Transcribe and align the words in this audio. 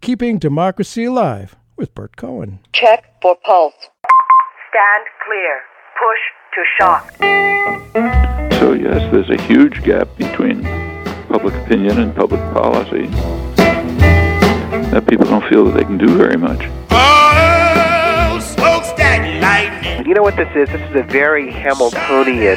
Keeping 0.00 0.38
Democracy 0.38 1.04
Alive 1.04 1.56
with 1.76 1.94
Burt 1.94 2.16
Cohen. 2.16 2.60
Check 2.72 3.04
for 3.20 3.36
pulse. 3.44 3.74
Stand 4.70 5.04
clear. 5.26 5.60
Push 6.00 6.22
to 6.54 6.64
shock. 6.78 7.14
So, 8.58 8.72
yes, 8.72 9.12
there's 9.12 9.28
a 9.28 9.42
huge 9.42 9.82
gap 9.82 10.08
between 10.16 10.62
public 11.28 11.54
opinion 11.54 12.00
and 12.00 12.16
public 12.16 12.40
policy 12.54 13.08
that 14.88 15.06
people 15.06 15.26
don't 15.26 15.46
feel 15.50 15.66
that 15.66 15.74
they 15.74 15.84
can 15.84 15.98
do 15.98 16.16
very 16.16 16.38
much. 16.38 16.62
You 20.06 20.14
know 20.14 20.22
what 20.22 20.36
this 20.36 20.48
is? 20.56 20.68
This 20.70 20.80
is 20.90 20.96
a 20.96 21.02
very 21.04 21.52
Hamiltonian 21.52 22.56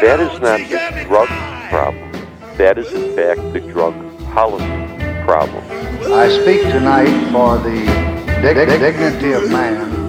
that 0.00 0.20
is 0.20 0.40
not 0.40 0.58
the 0.58 1.04
drug 1.04 1.28
problem. 1.68 2.12
That 2.56 2.78
is, 2.78 2.92
in 2.92 3.14
fact, 3.14 3.52
the 3.52 3.60
drug 3.60 3.94
policy 4.32 4.66
problem. 5.24 5.64
I 6.12 6.28
speak 6.28 6.62
tonight 6.62 7.30
for 7.30 7.58
the 7.58 7.84
dig- 8.42 8.56
dig- 8.56 8.80
dignity 8.80 9.32
of 9.32 9.50
man 9.50 10.00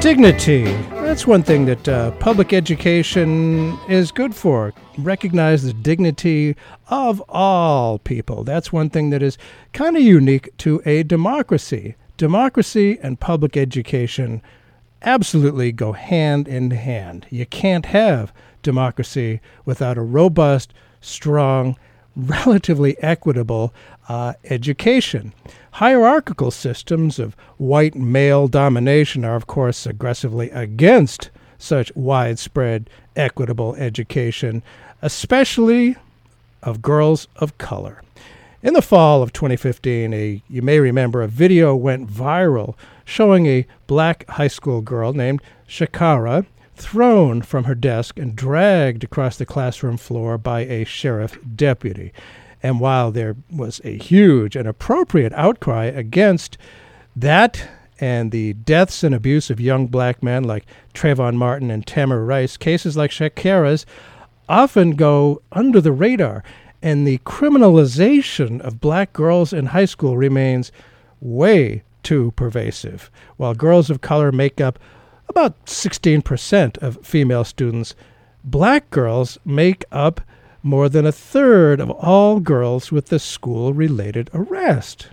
Dignity. 0.00 0.64
That's 0.92 1.26
one 1.26 1.42
thing 1.42 1.66
that 1.66 1.86
uh, 1.86 2.12
public 2.12 2.54
education 2.54 3.78
is 3.86 4.10
good 4.10 4.34
for. 4.34 4.72
Recognize 4.96 5.62
the 5.62 5.74
dignity 5.74 6.56
of 6.88 7.22
all 7.28 7.98
people. 7.98 8.42
That's 8.42 8.72
one 8.72 8.88
thing 8.88 9.10
that 9.10 9.22
is 9.22 9.36
kind 9.74 9.98
of 9.98 10.02
unique 10.02 10.56
to 10.58 10.80
a 10.86 11.02
democracy. 11.02 11.96
Democracy 12.16 12.98
and 13.02 13.20
public 13.20 13.58
education 13.58 14.40
absolutely 15.02 15.70
go 15.70 15.92
hand 15.92 16.48
in 16.48 16.70
hand. 16.70 17.26
You 17.28 17.44
can't 17.44 17.84
have 17.84 18.32
democracy 18.62 19.40
without 19.64 19.98
a 19.98 20.02
robust, 20.02 20.72
strong, 21.00 21.76
relatively 22.16 22.96
equitable 23.02 23.72
uh, 24.08 24.34
education. 24.44 25.32
Hierarchical 25.72 26.50
systems 26.50 27.18
of 27.18 27.34
white 27.58 27.94
male 27.94 28.48
domination 28.48 29.24
are, 29.24 29.36
of 29.36 29.46
course, 29.46 29.86
aggressively 29.86 30.50
against 30.50 31.30
such 31.58 31.94
widespread 31.94 32.90
equitable 33.16 33.74
education, 33.76 34.62
especially 35.02 35.96
of 36.62 36.82
girls 36.82 37.28
of 37.36 37.56
color. 37.58 38.02
In 38.62 38.74
the 38.74 38.82
fall 38.82 39.22
of 39.22 39.32
2015, 39.32 40.12
a, 40.12 40.42
you 40.48 40.60
may 40.60 40.80
remember 40.80 41.22
a 41.22 41.28
video 41.28 41.74
went 41.74 42.10
viral 42.10 42.74
showing 43.04 43.46
a 43.46 43.66
black 43.86 44.28
high 44.28 44.48
school 44.48 44.82
girl 44.82 45.12
named 45.12 45.40
Shakara 45.68 46.44
thrown 46.80 47.42
from 47.42 47.64
her 47.64 47.74
desk 47.74 48.18
and 48.18 48.34
dragged 48.34 49.04
across 49.04 49.36
the 49.36 49.46
classroom 49.46 49.96
floor 49.96 50.38
by 50.38 50.60
a 50.60 50.84
sheriff 50.84 51.38
deputy. 51.54 52.12
And 52.62 52.80
while 52.80 53.10
there 53.10 53.36
was 53.50 53.80
a 53.84 53.96
huge 53.96 54.56
and 54.56 54.68
appropriate 54.68 55.32
outcry 55.34 55.86
against 55.86 56.58
that 57.16 57.68
and 57.98 58.32
the 58.32 58.54
deaths 58.54 59.04
and 59.04 59.14
abuse 59.14 59.50
of 59.50 59.60
young 59.60 59.86
black 59.86 60.22
men 60.22 60.44
like 60.44 60.64
Trayvon 60.94 61.36
Martin 61.36 61.70
and 61.70 61.86
Tamir 61.86 62.26
Rice, 62.26 62.56
cases 62.56 62.96
like 62.96 63.10
Shakara's 63.10 63.84
often 64.48 64.92
go 64.92 65.42
under 65.52 65.80
the 65.80 65.92
radar, 65.92 66.42
and 66.82 67.06
the 67.06 67.18
criminalization 67.18 68.60
of 68.62 68.80
black 68.80 69.12
girls 69.12 69.52
in 69.52 69.66
high 69.66 69.84
school 69.84 70.16
remains 70.16 70.72
way 71.20 71.82
too 72.02 72.32
pervasive. 72.36 73.10
While 73.36 73.54
girls 73.54 73.90
of 73.90 74.00
color 74.00 74.32
make 74.32 74.60
up 74.60 74.78
about 75.30 75.64
16% 75.66 76.78
of 76.78 77.04
female 77.06 77.44
students, 77.44 77.94
black 78.44 78.90
girls 78.90 79.38
make 79.44 79.84
up 79.90 80.20
more 80.62 80.88
than 80.88 81.06
a 81.06 81.12
third 81.12 81.80
of 81.80 81.90
all 81.90 82.40
girls 82.40 82.92
with 82.92 83.06
the 83.06 83.18
school 83.18 83.72
related 83.72 84.28
arrest. 84.34 85.08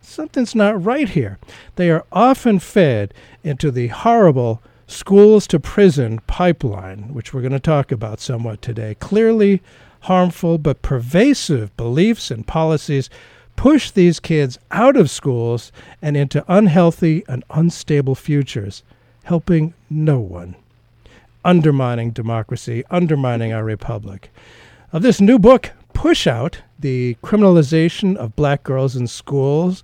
Something's 0.00 0.54
not 0.54 0.84
right 0.84 1.08
here. 1.08 1.38
They 1.76 1.90
are 1.90 2.04
often 2.12 2.58
fed 2.58 3.14
into 3.42 3.70
the 3.70 3.88
horrible 3.88 4.62
schools 4.86 5.46
to 5.48 5.58
prison 5.58 6.20
pipeline, 6.26 7.14
which 7.14 7.32
we're 7.32 7.40
going 7.40 7.52
to 7.52 7.60
talk 7.60 7.90
about 7.90 8.20
somewhat 8.20 8.62
today. 8.62 8.94
Clearly 9.00 9.62
harmful 10.00 10.58
but 10.58 10.82
pervasive 10.82 11.74
beliefs 11.76 12.30
and 12.30 12.46
policies 12.46 13.08
push 13.56 13.90
these 13.90 14.20
kids 14.20 14.58
out 14.70 14.96
of 14.96 15.10
schools 15.10 15.72
and 16.00 16.16
into 16.16 16.44
unhealthy 16.48 17.24
and 17.28 17.44
unstable 17.50 18.14
futures, 18.14 18.82
helping 19.24 19.74
no 19.88 20.18
one, 20.20 20.56
undermining 21.44 22.10
democracy, 22.10 22.84
undermining 22.90 23.52
our 23.52 23.64
republic 23.64 24.30
of 24.92 25.00
this 25.00 25.22
new 25.22 25.38
book, 25.38 25.70
Push 25.94 26.26
Out 26.26 26.60
The 26.78 27.16
Criminalization 27.22 28.14
of 28.16 28.36
Black 28.36 28.62
Girls 28.62 28.94
in 28.94 29.06
Schools, 29.06 29.82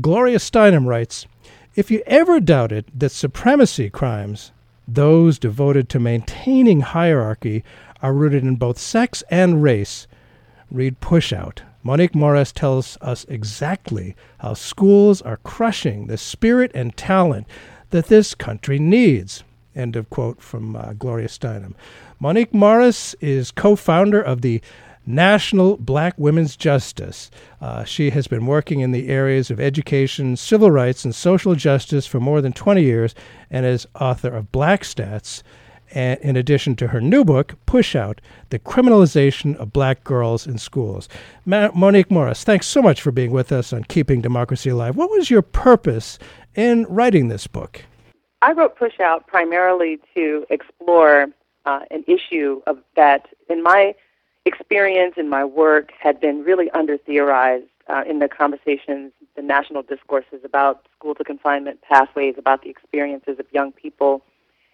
Gloria 0.00 0.38
Steinem 0.38 0.86
writes 0.86 1.26
If 1.74 1.90
you 1.90 2.02
ever 2.06 2.40
doubted 2.40 2.86
that 2.94 3.10
supremacy 3.10 3.90
crimes, 3.90 4.52
those 4.88 5.38
devoted 5.38 5.90
to 5.90 6.00
maintaining 6.00 6.80
hierarchy, 6.80 7.64
are 8.00 8.14
rooted 8.14 8.44
in 8.44 8.56
both 8.56 8.78
sex 8.78 9.22
and 9.30 9.62
race, 9.62 10.06
read 10.70 11.00
Push 11.00 11.34
Out. 11.34 11.60
Monique 11.82 12.14
Morris 12.14 12.50
tells 12.50 12.96
us 13.02 13.26
exactly 13.28 14.16
how 14.38 14.54
schools 14.54 15.20
are 15.20 15.36
crushing 15.38 16.06
the 16.06 16.16
spirit 16.16 16.70
and 16.74 16.96
talent 16.96 17.46
that 17.90 18.06
this 18.06 18.34
country 18.34 18.78
needs. 18.78 19.44
End 19.74 19.96
of 19.96 20.08
quote 20.10 20.40
from 20.40 20.74
uh, 20.74 20.94
Gloria 20.94 21.28
Steinem. 21.28 21.74
Monique 22.18 22.54
Morris 22.54 23.14
is 23.20 23.50
co 23.50 23.76
founder 23.76 24.20
of 24.20 24.40
the 24.40 24.60
National 25.06 25.76
Black 25.76 26.14
Women's 26.16 26.56
Justice. 26.56 27.30
Uh, 27.60 27.84
she 27.84 28.10
has 28.10 28.26
been 28.26 28.46
working 28.46 28.80
in 28.80 28.90
the 28.90 29.08
areas 29.08 29.50
of 29.50 29.60
education, 29.60 30.36
civil 30.36 30.70
rights, 30.70 31.04
and 31.04 31.14
social 31.14 31.54
justice 31.54 32.06
for 32.06 32.18
more 32.18 32.40
than 32.40 32.52
20 32.52 32.82
years 32.82 33.14
and 33.50 33.64
is 33.64 33.86
author 34.00 34.34
of 34.34 34.50
Black 34.50 34.82
Stats. 34.82 35.42
And 35.92 36.20
in 36.20 36.36
addition 36.36 36.76
to 36.76 36.88
her 36.88 37.00
new 37.00 37.24
book, 37.24 37.54
Push 37.66 37.94
Out 37.94 38.20
The 38.50 38.58
Criminalization 38.58 39.56
of 39.56 39.72
Black 39.72 40.04
Girls 40.04 40.46
in 40.46 40.58
Schools. 40.58 41.08
Ma- 41.44 41.70
Monique 41.74 42.10
Morris, 42.10 42.44
thanks 42.44 42.66
so 42.66 42.82
much 42.82 43.00
for 43.00 43.10
being 43.10 43.30
with 43.30 43.52
us 43.52 43.72
on 43.72 43.84
Keeping 43.84 44.20
Democracy 44.20 44.70
Alive. 44.70 44.96
What 44.96 45.10
was 45.10 45.30
your 45.30 45.42
purpose 45.42 46.18
in 46.54 46.84
writing 46.88 47.28
this 47.28 47.46
book? 47.46 47.84
I 48.42 48.52
wrote 48.52 48.76
Push 48.76 49.00
Out 49.00 49.26
primarily 49.26 49.98
to 50.14 50.46
explore 50.50 51.28
uh, 51.64 51.80
an 51.90 52.04
issue 52.06 52.62
of 52.66 52.78
that, 52.94 53.26
in 53.48 53.62
my 53.62 53.94
experience 54.44 55.14
in 55.16 55.28
my 55.28 55.44
work, 55.44 55.90
had 55.98 56.20
been 56.20 56.44
really 56.44 56.70
under 56.70 56.96
theorized 56.96 57.66
uh, 57.88 58.02
in 58.06 58.18
the 58.18 58.28
conversations, 58.28 59.12
the 59.36 59.42
national 59.42 59.82
discourses 59.82 60.40
about 60.44 60.86
school 60.96 61.14
to 61.14 61.24
confinement 61.24 61.80
pathways, 61.82 62.34
about 62.38 62.62
the 62.62 62.70
experiences 62.70 63.38
of 63.38 63.46
young 63.52 63.72
people, 63.72 64.22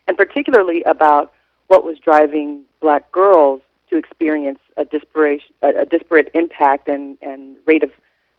and 0.07 0.17
particularly 0.17 0.83
about 0.85 1.33
what 1.69 1.85
was 1.85 1.99
driving 1.99 2.63
black 2.81 3.11
girls 3.13 3.61
to 3.91 3.97
experience 3.97 4.59
a 4.77 4.85
disparate, 4.85 5.43
a, 5.63 5.85
disparate 5.85 6.31
impact 6.35 6.89
and, 6.89 7.19
and 7.23 7.57
rate 7.67 7.83
of 7.83 7.91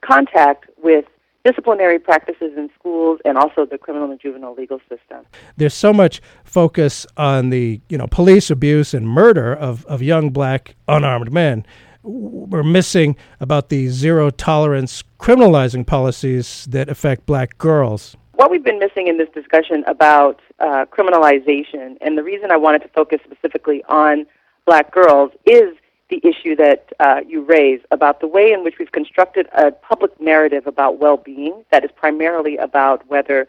contact 0.02 0.66
with 0.82 1.06
disciplinary 1.44 2.00
practices 2.00 2.54
in 2.56 2.70
schools 2.80 3.20
and 3.26 3.38
also 3.38 3.66
the 3.66 3.78
criminal 3.78 4.10
and 4.10 4.20
juvenile 4.20 4.54
legal 4.54 4.80
system. 4.90 5.26
There's 5.58 5.74
so 5.74 5.94
much 5.94 6.22
focus 6.44 7.06
on 7.18 7.50
the 7.50 7.82
you 7.90 7.98
know 7.98 8.08
police 8.08 8.50
abuse 8.50 8.94
and 8.94 9.08
murder 9.08 9.54
of, 9.54 9.86
of 9.86 10.02
young 10.02 10.30
black 10.30 10.76
unarmed 10.88 11.32
men. 11.32 11.66
We're 12.04 12.64
missing 12.64 13.16
about 13.40 13.70
the 13.70 13.88
zero 13.88 14.30
tolerance 14.30 15.04
criminalizing 15.20 15.88
policies 15.88 16.68
that 16.70 16.90
affect 16.90 17.26
black 17.26 17.58
girls. 17.58 18.18
What 18.44 18.52
we've 18.52 18.62
been 18.62 18.78
missing 18.78 19.08
in 19.08 19.18
this 19.18 19.30
discussion 19.34 19.86
about 19.88 20.42
uh, 20.60 20.86
criminalization, 20.92 21.96
and 22.02 22.18
the 22.18 22.24
reason 22.24 22.52
I 22.52 22.58
wanted 22.58 22.82
to 22.82 22.90
focus 22.90 23.22
specifically 23.24 23.86
on 23.88 24.26
black 24.66 24.92
girls, 24.92 25.32
is 25.46 25.78
the 26.10 26.20
issue 26.26 26.54
that 26.58 26.92
uh, 27.00 27.22
you 27.26 27.42
raise 27.42 27.80
about 27.90 28.20
the 28.20 28.28
way 28.28 28.52
in 28.52 28.66
which 28.66 28.80
we've 28.80 28.92
constructed 28.92 29.48
a 29.54 29.72
public 29.72 30.20
narrative 30.20 30.68
about 30.68 31.00
well-being 31.00 31.64
that 31.72 31.86
is 31.86 31.92
primarily 31.96 32.58
about 32.58 33.08
whether 33.08 33.48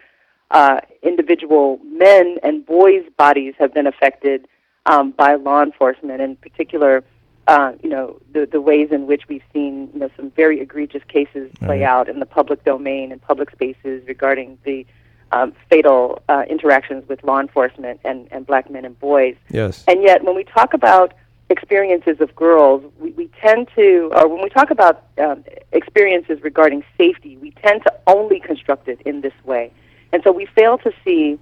uh, 0.53 0.79
individual 1.03 1.81
men 1.83 2.37
and 2.45 2.65
boys' 2.65 3.03
bodies 3.17 3.55
have 3.59 3.75
been 3.75 3.89
affected 3.89 4.47
um, 4.87 5.11
by 5.11 5.35
law 5.35 5.61
enforcement, 5.61 6.21
in 6.21 6.37
particular 6.37 7.03
uh, 7.47 7.73
you 7.83 7.89
know, 7.89 8.19
the, 8.33 8.47
the 8.47 8.61
ways 8.61 8.89
in 8.91 9.07
which 9.07 9.29
we've 9.29 9.43
seen, 9.53 9.91
you 9.93 10.01
know, 10.01 10.11
some 10.17 10.31
very 10.31 10.61
egregious 10.61 11.03
cases 11.09 11.51
play 11.59 11.81
Right. 11.81 11.83
out 11.83 12.09
in 12.09 12.19
the 12.21 12.27
public 12.27 12.65
domain 12.65 13.13
and 13.13 13.21
public 13.21 13.51
spaces 13.51 14.07
regarding 14.07 14.59
the 14.65 14.87
um, 15.33 15.53
fatal 15.69 16.23
uh, 16.29 16.45
interactions 16.49 17.07
with 17.09 17.23
law 17.25 17.41
enforcement 17.41 18.01
and, 18.05 18.29
and 18.31 18.47
black 18.47 18.71
men 18.71 18.85
and 18.85 18.99
boys. 19.01 19.37
Yes. 19.51 19.85
And 19.89 20.03
yet, 20.03 20.25
when 20.25 20.37
we 20.37 20.45
talk 20.45 20.75
about 20.75 21.13
experiences 21.51 22.21
of 22.21 22.35
girls, 22.35 22.83
we, 22.99 23.11
we 23.11 23.27
tend 23.41 23.69
to, 23.75 24.11
or 24.15 24.29
when 24.29 24.43
we 24.43 24.49
talk 24.49 24.71
about 24.71 25.05
um, 25.19 25.45
experiences 25.73 26.43
regarding 26.43 26.85
safety, 26.97 27.37
we 27.39 27.51
tend 27.51 27.83
to 27.83 27.93
only 28.07 28.41
construct 28.41 28.89
it 28.89 29.01
in 29.03 29.21
this 29.21 29.35
way. 29.45 29.71
And 30.13 30.23
so 30.23 30.33
we 30.33 30.47
fail 30.47 30.79
to 30.79 30.93
see 31.05 31.39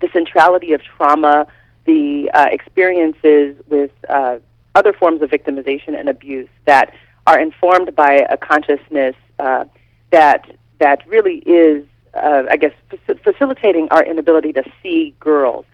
the 0.00 0.08
centrality 0.12 0.72
of 0.72 0.82
trauma, 0.82 1.46
the 1.84 2.30
uh, 2.32 2.46
experiences 2.50 3.54
with 3.68 3.90
uh, 4.08 4.38
other 4.80 4.92
forms 4.94 5.20
of 5.20 5.28
victimization 5.30 5.92
and 5.98 6.08
abuse 6.08 6.48
that 6.64 6.94
are 7.26 7.38
informed 7.38 7.94
by 7.94 8.12
a 8.30 8.36
consciousness 8.36 9.14
uh, 9.38 9.64
that 10.10 10.40
that 10.78 11.06
really 11.06 11.38
is, 11.44 11.84
uh, 12.14 12.44
I 12.50 12.56
guess, 12.56 12.72
faci- 12.90 13.22
facilitating 13.22 13.88
our 13.90 14.02
inability 14.02 14.52
to 14.54 14.64
see 14.82 15.14
girls. 15.20 15.66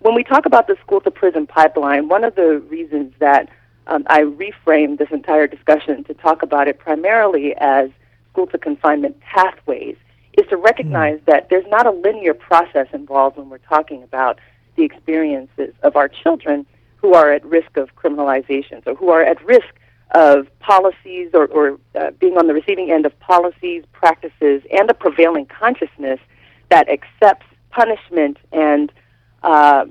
When 0.00 0.14
we 0.14 0.22
talk 0.22 0.44
about 0.44 0.66
the 0.66 0.76
school 0.82 1.00
to 1.00 1.10
prison 1.10 1.46
pipeline, 1.46 2.08
one 2.08 2.24
of 2.24 2.34
the 2.34 2.58
reasons 2.68 3.14
that 3.18 3.48
um, 3.86 4.04
I 4.08 4.20
reframed 4.44 4.98
this 4.98 5.08
entire 5.10 5.46
discussion 5.46 6.04
to 6.04 6.14
talk 6.14 6.42
about 6.42 6.68
it 6.68 6.78
primarily 6.78 7.54
as 7.56 7.88
school 8.30 8.46
to 8.48 8.58
confinement 8.58 9.18
pathways 9.20 9.96
is 10.36 10.46
to 10.50 10.58
recognize 10.58 11.18
that 11.24 11.48
there's 11.48 11.66
not 11.68 11.86
a 11.86 11.90
linear 11.90 12.34
process 12.34 12.88
involved 12.92 13.38
when 13.38 13.48
we're 13.48 13.68
talking 13.74 14.02
about 14.02 14.38
the 14.76 14.84
experiences 14.84 15.72
of 15.82 15.96
our 15.96 16.08
children 16.08 16.66
who 17.06 17.14
are 17.14 17.30
at 17.30 17.44
risk 17.44 17.76
of 17.76 17.94
criminalization, 17.94 18.82
so 18.84 18.96
who 18.96 19.10
are 19.10 19.22
at 19.22 19.40
risk 19.44 19.72
of 20.12 20.48
policies 20.58 21.30
or, 21.34 21.46
or 21.46 21.78
uh, 21.94 22.10
being 22.18 22.36
on 22.36 22.48
the 22.48 22.52
receiving 22.52 22.90
end 22.90 23.06
of 23.06 23.16
policies, 23.20 23.84
practices, 23.92 24.60
and 24.76 24.90
a 24.90 24.94
prevailing 24.94 25.46
consciousness 25.46 26.18
that 26.68 26.88
accepts 26.88 27.46
punishment 27.70 28.38
and 28.50 28.90
uh, 29.44 29.84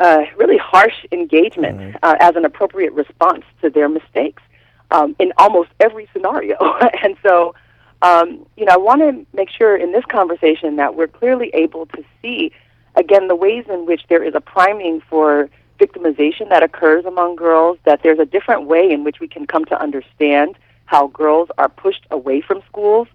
uh, 0.00 0.22
really 0.36 0.58
harsh 0.58 1.06
engagement 1.12 1.96
uh, 2.02 2.16
as 2.18 2.34
an 2.34 2.44
appropriate 2.44 2.92
response 2.92 3.44
to 3.62 3.70
their 3.70 3.88
mistakes 3.88 4.42
um, 4.90 5.14
in 5.20 5.32
almost 5.38 5.70
every 5.78 6.08
scenario. 6.12 6.56
and 7.04 7.16
so, 7.24 7.54
um, 8.02 8.44
you 8.56 8.64
know, 8.64 8.72
I 8.72 8.78
want 8.78 9.00
to 9.02 9.24
make 9.32 9.48
sure 9.48 9.76
in 9.76 9.92
this 9.92 10.04
conversation 10.06 10.74
that 10.74 10.96
we're 10.96 11.06
clearly 11.06 11.50
able 11.54 11.86
to 11.86 12.02
see, 12.20 12.50
again, 12.96 13.28
the 13.28 13.36
ways 13.36 13.64
in 13.68 13.86
which 13.86 14.02
there 14.08 14.24
is 14.24 14.34
a 14.34 14.40
priming 14.40 15.00
for 15.08 15.48
victimization 15.80 16.48
that 16.50 16.62
occurs 16.62 17.04
among 17.04 17.36
girls, 17.36 17.78
that 17.84 18.02
there's 18.02 18.18
a 18.18 18.26
different 18.26 18.64
way 18.66 18.90
in 18.90 19.02
which 19.02 19.18
we 19.20 19.28
can 19.28 19.46
come 19.46 19.64
to 19.64 19.80
understand 19.80 20.56
how 20.84 21.06
girls 21.08 21.48
are 21.58 21.68
pushed 21.68 22.06
away 22.10 22.40
from 22.40 22.62
schools 22.68 23.08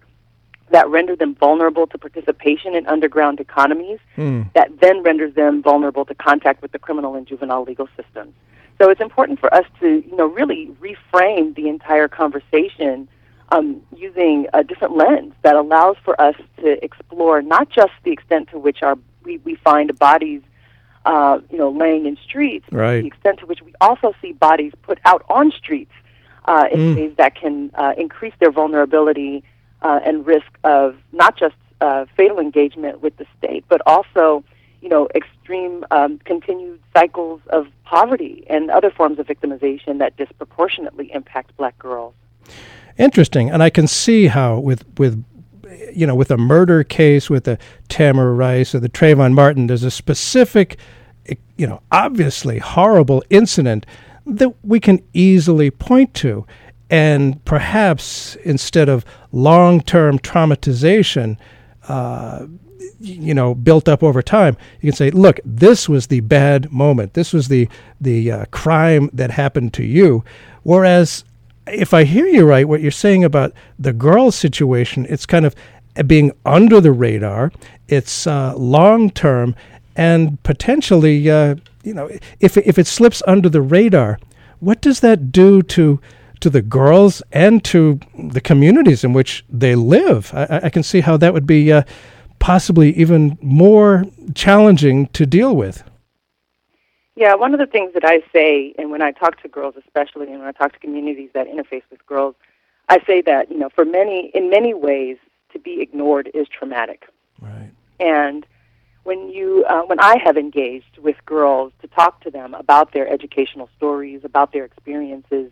that 0.70 0.88
render 0.88 1.14
them 1.14 1.34
vulnerable 1.34 1.86
to 1.86 1.96
participation 1.96 2.74
in 2.74 2.86
underground 2.88 3.38
economies 3.38 4.00
that 4.54 4.68
then 4.80 5.02
renders 5.02 5.34
them 5.34 5.62
vulnerable 5.62 6.04
to 6.04 6.14
contact 6.14 6.60
with 6.60 6.72
the 6.72 6.78
criminal 6.78 7.14
and 7.14 7.26
juvenile 7.26 7.62
legal 7.62 7.88
systems. 7.96 8.34
So 8.78 8.90
it's 8.90 9.00
important 9.00 9.38
for 9.38 9.52
us 9.54 9.64
to, 9.80 10.02
you 10.06 10.16
know, 10.16 10.26
really 10.26 10.70
reframe 10.80 11.54
the 11.54 11.68
entire 11.68 12.08
conversation 12.08 13.08
um, 13.52 13.80
using 13.96 14.48
a 14.52 14.64
different 14.64 14.96
lens 14.96 15.32
that 15.42 15.54
allows 15.54 15.96
for 16.04 16.20
us 16.20 16.34
to 16.62 16.84
explore 16.84 17.40
not 17.42 17.70
just 17.70 17.92
the 18.02 18.10
extent 18.10 18.48
to 18.50 18.58
which 18.58 18.82
our 18.82 18.98
we, 19.22 19.38
we 19.38 19.54
find 19.56 19.96
bodies, 19.98 20.42
uh, 21.06 21.38
you 21.50 21.56
know, 21.56 21.70
laying 21.70 22.04
in 22.06 22.16
streets, 22.28 22.66
Right. 22.70 23.00
the 23.00 23.06
extent 23.06 23.38
to 23.40 23.46
which 23.46 23.62
we 23.62 23.72
also 23.80 24.12
see 24.20 24.32
bodies 24.32 24.72
put 24.82 24.98
out 25.04 25.24
on 25.30 25.50
streets 25.52 25.92
uh, 26.46 26.66
in 26.72 26.78
Mm. 26.80 26.96
ways 26.96 27.12
that 27.16 27.34
can 27.34 27.70
uh, 27.74 27.92
increase 27.96 28.34
their 28.40 28.50
vulnerability 28.50 29.42
uh, 29.82 30.00
and 30.04 30.26
risk 30.26 30.50
of 30.64 30.96
not 31.12 31.36
just 31.38 31.54
uh, 31.80 32.04
fatal 32.16 32.38
engagement 32.38 33.00
with 33.02 33.16
the 33.18 33.26
state, 33.38 33.64
but 33.68 33.80
also, 33.86 34.42
you 34.82 34.88
know, 34.88 35.08
extreme 35.14 35.84
um, 35.90 36.18
continued 36.24 36.78
cycles 36.96 37.40
of 37.48 37.66
poverty 37.84 38.44
and 38.48 38.70
other 38.70 38.90
forms 38.90 39.18
of 39.18 39.26
victimization 39.26 39.98
that 39.98 40.16
disproportionately 40.16 41.10
impact 41.12 41.56
black 41.56 41.78
girls. 41.78 42.14
Interesting, 42.98 43.50
and 43.50 43.62
I 43.62 43.70
can 43.70 43.86
see 43.86 44.26
how 44.28 44.58
with 44.58 44.84
with 44.98 45.22
you 45.94 46.06
know 46.06 46.14
with 46.14 46.30
a 46.30 46.36
murder 46.36 46.84
case 46.84 47.30
with 47.30 47.44
the 47.44 47.58
Tamir 47.88 48.36
Rice 48.36 48.74
or 48.74 48.80
the 48.80 48.88
Trayvon 48.88 49.32
Martin, 49.32 49.66
there's 49.66 49.82
a 49.82 49.90
specific, 49.90 50.78
you 51.56 51.66
know, 51.66 51.80
obviously 51.92 52.58
horrible 52.58 53.22
incident 53.30 53.86
that 54.26 54.54
we 54.64 54.80
can 54.80 55.02
easily 55.12 55.70
point 55.70 56.12
to, 56.14 56.46
and 56.90 57.44
perhaps 57.44 58.36
instead 58.44 58.88
of 58.88 59.04
long-term 59.32 60.18
traumatization. 60.18 61.36
Uh, 61.88 62.46
you 62.98 63.34
know 63.34 63.54
built 63.54 63.88
up 63.88 64.02
over 64.02 64.22
time 64.22 64.56
you 64.80 64.90
can 64.90 64.96
say 64.96 65.10
look 65.10 65.38
this 65.44 65.88
was 65.88 66.06
the 66.06 66.20
bad 66.20 66.70
moment 66.72 67.12
this 67.12 67.32
was 67.32 67.48
the 67.48 67.68
the 68.00 68.32
uh, 68.32 68.44
crime 68.52 69.10
that 69.12 69.30
happened 69.30 69.72
to 69.74 69.84
you 69.84 70.24
whereas 70.62 71.24
if 71.66 71.92
i 71.94 72.04
hear 72.04 72.26
you 72.26 72.44
right 72.46 72.68
what 72.68 72.80
you're 72.80 72.90
saying 72.90 73.24
about 73.24 73.52
the 73.78 73.92
girl 73.92 74.30
situation 74.30 75.06
it's 75.08 75.26
kind 75.26 75.44
of 75.46 75.54
being 76.06 76.30
under 76.44 76.80
the 76.80 76.92
radar 76.92 77.50
it's 77.88 78.26
uh, 78.26 78.54
long 78.56 79.10
term 79.10 79.54
and 79.96 80.42
potentially 80.42 81.30
uh, 81.30 81.54
you 81.82 81.94
know 81.94 82.08
if 82.40 82.56
if 82.58 82.78
it 82.78 82.86
slips 82.86 83.22
under 83.26 83.48
the 83.48 83.62
radar 83.62 84.18
what 84.60 84.80
does 84.80 85.00
that 85.00 85.32
do 85.32 85.62
to 85.62 86.00
to 86.40 86.50
the 86.50 86.60
girls 86.62 87.22
and 87.32 87.64
to 87.64 87.98
the 88.18 88.42
communities 88.42 89.02
in 89.04 89.14
which 89.14 89.42
they 89.48 89.74
live. 89.74 90.30
I, 90.34 90.42
I- 90.44 90.60
I 90.64 90.68
can 90.68 90.82
see 90.82 91.00
how 91.00 91.16
that 91.16 91.32
would 91.32 91.46
be 91.46 91.72
uh, 91.72 91.82
possibly 92.40 92.94
even 92.94 93.38
more 93.40 94.04
challenging 94.34 95.06
to 95.14 95.24
deal 95.24 95.56
with. 95.56 95.82
Yeah, 97.16 97.34
one 97.34 97.54
of 97.54 97.60
the 97.60 97.66
things 97.66 97.94
that 97.94 98.04
I 98.04 98.20
say, 98.30 98.74
and 98.78 98.90
when 98.90 99.00
I 99.00 99.10
talk 99.10 99.40
to 99.42 99.48
girls 99.48 99.74
especially, 99.78 100.28
and 100.30 100.38
when 100.38 100.48
I 100.48 100.52
talk 100.52 100.74
to 100.74 100.78
communities 100.78 101.30
that 101.32 101.46
interface 101.46 101.82
with 101.90 102.04
girls, 102.06 102.34
I 102.90 103.00
say 103.06 103.22
that, 103.22 103.50
you 103.50 103.58
know, 103.58 103.70
for 103.74 103.86
many, 103.86 104.30
in 104.34 104.50
many 104.50 104.74
ways, 104.74 105.16
to 105.54 105.58
be 105.58 105.80
ignored 105.80 106.30
is 106.34 106.46
traumatic. 106.46 107.06
Right. 107.40 107.70
And 107.98 108.46
when 109.04 109.30
you, 109.30 109.64
uh, 109.66 109.82
when 109.82 109.98
I 109.98 110.18
have 110.22 110.36
engaged 110.36 110.98
with 110.98 111.16
girls 111.24 111.72
to 111.80 111.88
talk 111.88 112.20
to 112.20 112.30
them 112.30 112.52
about 112.52 112.92
their 112.92 113.08
educational 113.08 113.70
stories, 113.76 114.20
about 114.22 114.52
their 114.52 114.66
experiences 114.66 115.50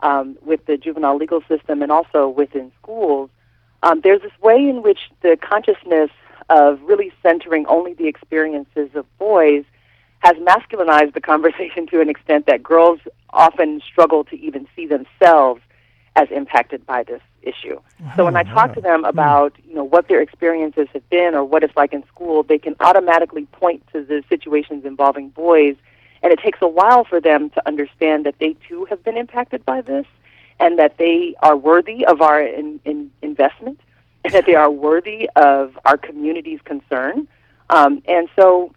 um, 0.00 0.36
with 0.42 0.66
the 0.66 0.76
juvenile 0.76 1.16
legal 1.16 1.40
system, 1.48 1.80
and 1.82 1.90
also 1.90 2.28
within 2.28 2.72
schools, 2.82 3.30
um, 3.82 4.02
there's 4.02 4.20
this 4.20 4.38
way 4.42 4.56
in 4.56 4.82
which 4.82 4.98
the 5.22 5.38
consciousness 5.40 6.10
of 6.50 6.82
really 6.82 7.10
centering 7.22 7.64
only 7.66 7.94
the 7.94 8.06
experiences 8.06 8.90
of 8.94 9.06
boys 9.18 9.64
has 10.20 10.36
masculinized 10.36 11.14
the 11.14 11.20
conversation 11.20 11.86
to 11.88 12.00
an 12.00 12.08
extent 12.08 12.46
that 12.46 12.62
girls 12.62 13.00
often 13.30 13.80
struggle 13.80 14.24
to 14.24 14.38
even 14.38 14.66
see 14.76 14.86
themselves 14.86 15.60
as 16.16 16.28
impacted 16.30 16.84
by 16.86 17.02
this 17.02 17.22
issue. 17.42 17.80
So 18.16 18.24
when 18.24 18.36
I 18.36 18.42
talk 18.42 18.74
to 18.74 18.80
them 18.80 19.04
about, 19.04 19.54
you 19.66 19.74
know, 19.74 19.84
what 19.84 20.08
their 20.08 20.20
experiences 20.20 20.88
have 20.92 21.08
been 21.08 21.34
or 21.34 21.44
what 21.44 21.62
it's 21.62 21.74
like 21.76 21.92
in 21.92 22.06
school, 22.06 22.42
they 22.42 22.58
can 22.58 22.74
automatically 22.80 23.46
point 23.46 23.82
to 23.92 24.04
the 24.04 24.22
situations 24.28 24.84
involving 24.84 25.30
boys, 25.30 25.76
and 26.22 26.32
it 26.32 26.40
takes 26.40 26.58
a 26.60 26.68
while 26.68 27.04
for 27.04 27.20
them 27.20 27.48
to 27.50 27.66
understand 27.66 28.26
that 28.26 28.34
they 28.38 28.56
too 28.68 28.84
have 28.86 29.02
been 29.02 29.16
impacted 29.16 29.64
by 29.64 29.80
this 29.80 30.04
and 30.58 30.78
that 30.78 30.98
they 30.98 31.34
are 31.42 31.56
worthy 31.56 32.04
of 32.04 32.20
our 32.20 32.42
in, 32.42 32.78
in 32.84 33.10
investment 33.22 33.80
and 34.24 34.34
that 34.34 34.44
they 34.44 34.54
are 34.54 34.70
worthy 34.70 35.30
of 35.36 35.78
our 35.86 35.96
community's 35.96 36.60
concern. 36.64 37.26
Um, 37.70 38.02
and 38.06 38.28
so 38.36 38.74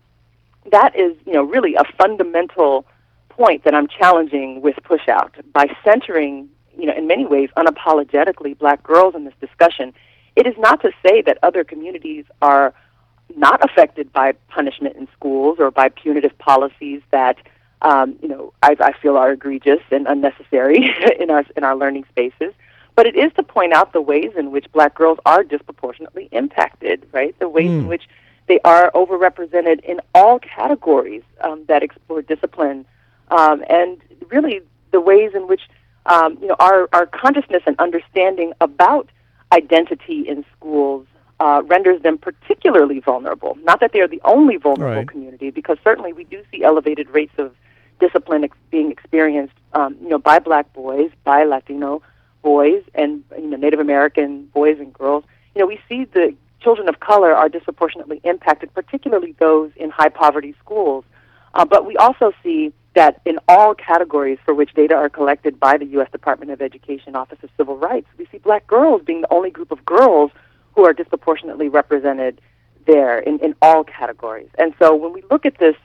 that 0.72 0.96
is, 0.96 1.16
you 1.26 1.34
know, 1.34 1.44
really 1.44 1.76
a 1.76 1.84
fundamental 1.98 2.86
point 3.30 3.64
that 3.64 3.74
I'm 3.74 3.88
challenging 3.88 4.62
with 4.62 4.76
Push 4.84 5.08
Out 5.08 5.36
by 5.52 5.68
centering, 5.84 6.50
you 6.78 6.86
know, 6.86 6.94
in 6.96 7.08
many 7.08 7.26
ways 7.26 7.50
unapologetically 7.58 8.58
black 8.58 8.84
girls 8.84 9.16
in 9.16 9.26
this 9.26 9.34
discussion. 9.42 9.94
It 10.36 10.48
is 10.48 10.56
not 10.58 10.82
to 10.82 10.92
say 11.06 11.22
that 11.24 11.38
other 11.44 11.64
communities 11.64 12.26
are 12.42 12.74
not 13.36 13.64
affected 13.64 14.12
by 14.12 14.34
punishment 14.50 14.96
in 14.96 15.08
schools 15.16 15.58
or 15.60 15.72
by 15.72 15.90
punitive 15.90 16.38
policies 16.38 17.02
that 17.12 17.38
um, 17.82 18.16
you 18.22 18.28
know 18.28 18.54
I, 18.62 18.76
I 18.80 18.94
feel 18.94 19.18
are 19.18 19.32
egregious 19.32 19.82
and 19.92 20.08
unnecessary 20.08 20.94
in 21.20 21.30
our 21.30 21.46
in 21.56 21.64
our 21.64 21.76
learning 21.76 22.06
spaces. 22.10 22.54
But 22.96 23.08
it 23.08 23.16
is 23.16 23.34
to 23.34 23.44
point 23.44 23.74
out 23.74 23.92
the 23.92 24.02
ways 24.02 24.32
in 24.38 24.52
which 24.52 24.72
black 24.72 24.94
girls 24.94 25.18
are 25.26 25.44
disproportionately 25.44 26.30
impacted, 26.32 27.08
right? 27.12 27.38
The 27.40 27.50
ways 27.50 27.72
in 27.72 27.88
which 27.88 28.04
they 28.48 28.60
are 28.66 28.92
overrepresented 28.92 29.80
in 29.84 30.02
all 30.14 30.40
categories 30.40 31.24
um, 31.42 31.64
that 31.68 31.84
explore 31.84 32.22
discipline, 32.22 32.86
um, 33.32 33.64
and 33.70 33.98
really 34.30 34.62
the 34.92 35.02
ways 35.02 35.32
in 35.34 35.48
which 35.48 35.62
um, 36.06 36.38
you 36.42 36.48
know 36.48 36.56
our, 36.60 36.90
our 36.94 37.06
consciousness 37.06 37.64
and 37.66 37.76
understanding 37.80 38.54
about 38.62 39.10
identity 39.52 40.28
in 40.28 40.44
schools 40.58 41.06
uh, 41.40 41.62
renders 41.66 42.02
them 42.02 42.18
particularly 42.18 43.00
vulnerable. 43.00 43.58
Not 43.64 43.80
that 43.80 43.92
they 43.94 44.02
are 44.02 44.08
the 44.08 44.22
only 44.26 44.58
vulnerable 44.58 44.98
Right. 44.98 45.08
community, 45.08 45.50
because 45.50 45.78
certainly 45.84 46.14
we 46.14 46.24
do 46.26 46.44
see 46.52 46.64
elevated 46.64 47.10
rates 47.10 47.34
of 47.38 47.56
discipline 48.00 48.44
ex- 48.44 48.58
being 48.72 48.92
experienced, 48.92 49.54
um, 49.74 49.96
you 50.02 50.10
know, 50.10 50.18
by 50.20 50.40
Black 50.40 50.72
boys, 50.74 51.12
by 51.24 51.44
Latino 51.44 52.02
boys, 52.42 52.84
and 52.96 53.24
you 53.38 53.48
know, 53.48 53.58
Native 53.58 53.80
American 53.80 54.46
boys 54.48 54.78
and 54.80 54.92
girls. 54.94 55.24
You 55.56 55.62
know, 55.62 55.68
we 55.68 55.80
see 55.88 56.06
the 56.06 56.36
children 56.64 56.88
of 56.88 57.00
color 57.00 57.34
are 57.34 57.50
disproportionately 57.50 58.22
impacted, 58.24 58.74
particularly 58.74 59.36
those 59.40 59.72
in 59.76 59.90
high 59.90 60.10
poverty 60.10 60.56
schools. 60.64 61.04
Uh, 61.54 61.66
but 61.66 61.86
we 61.86 61.96
also 61.98 62.32
see 62.42 62.74
that 62.96 63.22
in 63.26 63.40
all 63.48 63.74
categories 63.74 64.38
for 64.46 64.54
which 64.54 64.74
data 64.74 64.96
are 64.96 65.10
collected 65.10 65.60
by 65.60 65.78
the 65.78 65.86
U.S. 65.98 66.10
Department 66.12 66.52
of 66.52 66.62
Education 66.62 67.16
Office 67.16 67.40
of 67.44 67.50
Civil 67.58 67.78
Rights, 67.78 68.08
we 68.18 68.28
see 68.32 68.38
black 68.38 68.66
girls 68.68 69.02
being 69.04 69.22
the 69.22 69.34
only 69.34 69.50
group 69.50 69.72
of 69.72 69.84
girls 69.86 70.32
who 70.76 70.86
are 70.86 70.94
disproportionately 70.94 71.70
represented 71.70 72.40
there 72.86 73.20
in, 73.20 73.40
in 73.40 73.56
all 73.62 73.84
categories. 73.84 74.50
And 74.58 74.74
so 74.80 74.96
when 74.96 75.14
we 75.14 75.24
look 75.30 75.46
at 75.46 75.58
this 75.58 75.76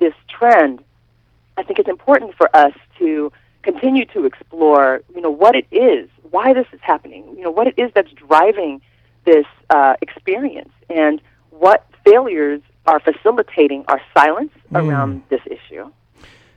this 0.00 0.14
trend, 0.28 0.82
I 1.56 1.62
think 1.62 1.78
it's 1.78 1.88
important 1.88 2.34
for 2.34 2.54
us 2.54 2.72
to 2.98 3.32
continue 3.62 4.04
to 4.06 4.24
explore, 4.24 5.02
you 5.14 5.20
know, 5.20 5.30
what 5.30 5.54
it 5.54 5.66
is, 5.70 6.08
why 6.30 6.52
this 6.52 6.66
is 6.72 6.80
happening, 6.82 7.24
you 7.36 7.42
know, 7.42 7.50
what 7.50 7.66
it 7.66 7.74
is 7.78 7.90
that's 7.94 8.10
driving 8.12 8.80
this 9.24 9.46
uh, 9.70 9.94
experience, 10.02 10.70
and 10.90 11.20
what 11.50 11.86
failures 12.04 12.60
are 12.86 13.00
facilitating 13.00 13.84
our 13.88 14.00
silence 14.16 14.50
Mm. 14.72 14.88
around 14.88 15.22
this 15.28 15.40
issue. 15.46 15.90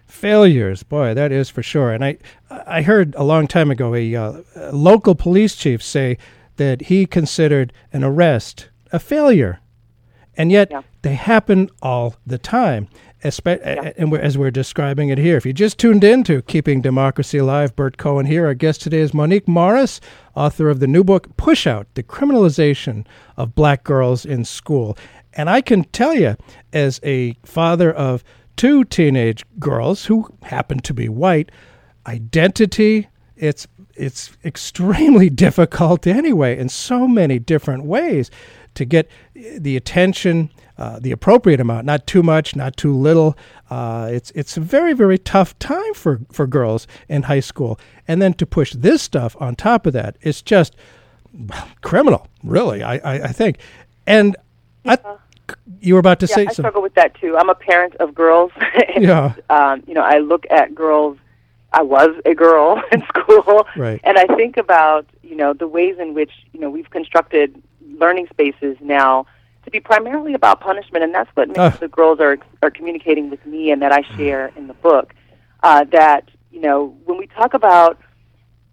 Failures, 0.08 0.84
boy, 0.84 1.14
that 1.14 1.32
is 1.32 1.50
for 1.50 1.62
sure. 1.62 1.92
And 1.92 2.04
I, 2.04 2.18
I 2.50 2.82
heard 2.82 3.14
a 3.16 3.24
long 3.24 3.46
time 3.48 3.70
ago 3.70 3.94
a, 3.94 4.16
uh, 4.16 4.42
a 4.56 4.72
local 4.72 5.14
police 5.16 5.56
chief 5.56 5.84
say 5.84 6.18
that 6.56 6.84
he 6.84 7.06
considered 7.06 7.72
an 7.94 8.04
arrest 8.04 8.70
a 8.92 9.00
failure, 9.00 9.60
and 10.38 10.52
yet 10.52 10.72
they 11.02 11.16
happen 11.16 11.70
all 11.82 12.16
the 12.26 12.38
time. 12.38 12.88
Espe- 13.24 13.94
And 13.98 14.12
we're, 14.12 14.20
as 14.20 14.38
we're 14.38 14.52
describing 14.52 15.10
it 15.10 15.18
here, 15.18 15.38
if 15.38 15.46
you 15.46 15.52
just 15.52 15.80
tuned 15.80 16.04
in 16.04 16.24
to 16.26 16.44
Keeping 16.44 16.82
Democracy 16.82 17.40
Alive, 17.40 17.76
Burt 17.76 17.98
Cohen 17.98 18.28
here. 18.28 18.46
Our 18.46 18.54
guest 18.54 18.82
today 18.82 19.00
is 19.00 19.14
Monique 19.14 19.48
Morris, 19.48 20.00
author 20.36 20.70
of 20.70 20.80
the 20.80 20.88
new 20.88 21.04
book 21.04 21.36
Push 21.36 21.66
Out: 21.66 21.88
The 21.96 22.04
Criminalization 22.04 23.06
of 23.36 23.56
Black 23.56 23.84
Girls 23.84 24.24
in 24.26 24.46
School. 24.46 24.98
And 25.34 25.50
I 25.50 25.62
can 25.62 25.84
tell 25.86 26.14
you, 26.14 26.36
as 26.74 27.00
a 27.04 27.34
father 27.44 27.92
of 27.92 28.24
two 28.56 28.84
teenage 28.84 29.44
girls 29.60 30.06
who 30.06 30.28
happen 30.44 30.80
to 30.80 30.94
be 30.94 31.10
white, 31.10 31.52
identity 32.06 33.08
it's 33.36 33.68
it's 33.96 34.36
extremely 34.44 35.30
difficult 35.46 36.08
anyway 36.08 36.58
in 36.58 36.70
so 36.70 37.08
many 37.08 37.40
different 37.40 37.84
ways 37.86 38.32
to 38.78 38.86
get 38.86 39.10
the 39.34 39.76
attention, 39.76 40.52
uh, 40.78 41.00
the 41.00 41.12
appropriate 41.12 41.60
amount, 41.60 41.86
not 41.86 42.06
too 42.08 42.24
much, 42.24 42.56
not 42.56 42.78
too 42.78 42.96
little. 42.96 43.38
Uh, 43.70 44.10
it's 44.12 44.32
it's 44.32 44.56
a 44.56 44.62
very 44.62 44.94
very 44.94 45.18
tough 45.18 45.58
time 45.60 45.94
for 45.94 46.22
for 46.32 46.48
girls 46.48 46.88
in 47.10 47.24
high 47.24 47.40
school, 47.42 47.80
and 48.08 48.22
then 48.22 48.34
to 48.36 48.46
push 48.46 48.74
this 48.74 49.02
stuff 49.02 49.36
on 49.40 49.56
top 49.56 49.86
of 49.86 49.94
that, 49.94 50.16
it's 50.22 50.42
just 50.42 50.76
criminal, 51.82 52.28
really. 52.44 52.84
I 52.84 52.98
I, 52.98 53.14
I 53.26 53.32
think, 53.34 53.58
and 54.06 54.38
I, 54.86 54.98
you 55.82 55.96
were 55.96 56.00
about 56.00 56.20
to 56.20 56.28
yeah, 56.28 56.36
say 56.36 56.46
I 56.48 56.52
struggle 56.52 56.82
with 56.82 56.94
that 56.94 57.16
too. 57.16 57.36
I'm 57.38 57.50
a 57.50 57.56
parent 57.56 57.96
of 57.96 58.14
girls. 58.14 58.52
and, 58.96 59.04
Yeah. 59.04 59.34
Um, 59.50 59.84
you 59.88 59.94
know, 59.94 60.04
I 60.04 60.20
look 60.20 60.46
at 60.50 60.76
girls. 60.76 61.18
I 61.74 61.82
was 61.84 62.10
a 62.26 62.34
girl 62.34 62.82
in 62.92 63.02
school, 63.08 63.68
Right. 63.76 64.00
and 64.04 64.18
I 64.18 64.26
think 64.36 64.58
about 64.58 65.06
you 65.24 65.36
know 65.36 65.54
the 65.54 65.68
ways 65.68 65.98
in 66.00 66.14
which 66.14 66.32
you 66.54 66.60
know 66.60 66.70
we've 66.70 66.90
constructed 66.90 67.62
learning 67.98 68.28
spaces 68.30 68.78
now 68.82 69.26
to 69.66 69.72
be 69.72 69.80
primarily 69.80 70.34
about 70.34 70.62
punishment, 70.62 71.04
and 71.04 71.14
that's 71.14 71.30
what 71.36 71.48
many 71.50 71.60
Ugh. 71.60 71.74
of 71.74 71.80
the 71.80 71.88
girls 71.88 72.20
are 72.20 72.38
are 72.62 72.72
communicating 72.72 73.30
with 73.30 73.46
me, 73.46 73.72
and 73.72 73.82
that 73.82 73.92
I 73.92 74.02
share 74.16 74.52
in 74.56 74.68
the 74.68 74.74
book. 74.76 75.14
Uh, 75.64 75.84
that 75.92 76.30
you 76.52 76.62
know 76.62 76.96
when 77.06 77.18
we 77.18 77.28
talk 77.28 77.54
about 77.54 78.00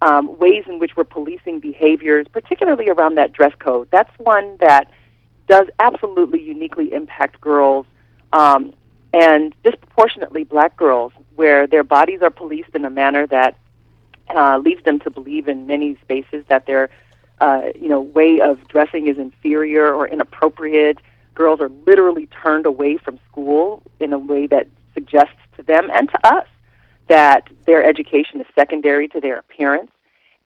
um, 0.02 0.38
ways 0.38 0.64
in 0.66 0.78
which 0.78 0.96
we're 0.96 1.04
policing 1.04 1.60
behaviors, 1.60 2.26
particularly 2.30 2.88
around 2.88 3.16
that 3.16 3.32
dress 3.32 3.52
code, 3.58 3.88
that's 3.90 4.10
one 4.18 4.56
that 4.60 4.90
does 5.48 5.66
absolutely 5.80 6.42
uniquely 6.42 6.92
impact 6.92 7.40
girls 7.40 7.86
um, 8.32 8.72
and 9.14 9.54
disproportionately 9.62 10.42
black 10.42 10.76
girls, 10.76 11.12
where 11.36 11.68
their 11.68 11.84
bodies 11.84 12.20
are 12.20 12.30
policed 12.30 12.74
in 12.74 12.84
a 12.84 12.90
manner 12.90 13.26
that 13.28 13.56
uh, 14.34 14.58
leads 14.58 14.82
them 14.82 14.98
to 14.98 15.10
believe 15.10 15.46
in 15.46 15.68
many 15.68 15.96
spaces 16.02 16.44
that 16.48 16.66
their 16.66 16.90
uh, 17.40 17.62
you 17.80 17.88
know 17.88 18.00
way 18.00 18.40
of 18.40 18.66
dressing 18.66 19.06
is 19.06 19.16
inferior 19.16 19.94
or 19.94 20.08
inappropriate. 20.08 20.98
Girls 21.34 21.60
are 21.60 21.70
literally 21.86 22.26
turned 22.42 22.66
away 22.66 22.96
from 22.96 23.20
school 23.30 23.82
in 24.00 24.12
a 24.12 24.18
way 24.18 24.48
that 24.48 24.66
suggests 24.94 25.40
to 25.56 25.62
them 25.62 25.90
and 25.92 26.08
to 26.08 26.26
us 26.26 26.46
that 27.06 27.48
their 27.66 27.84
education 27.84 28.40
is 28.40 28.46
secondary 28.54 29.06
to 29.08 29.20
their 29.20 29.38
appearance. 29.38 29.90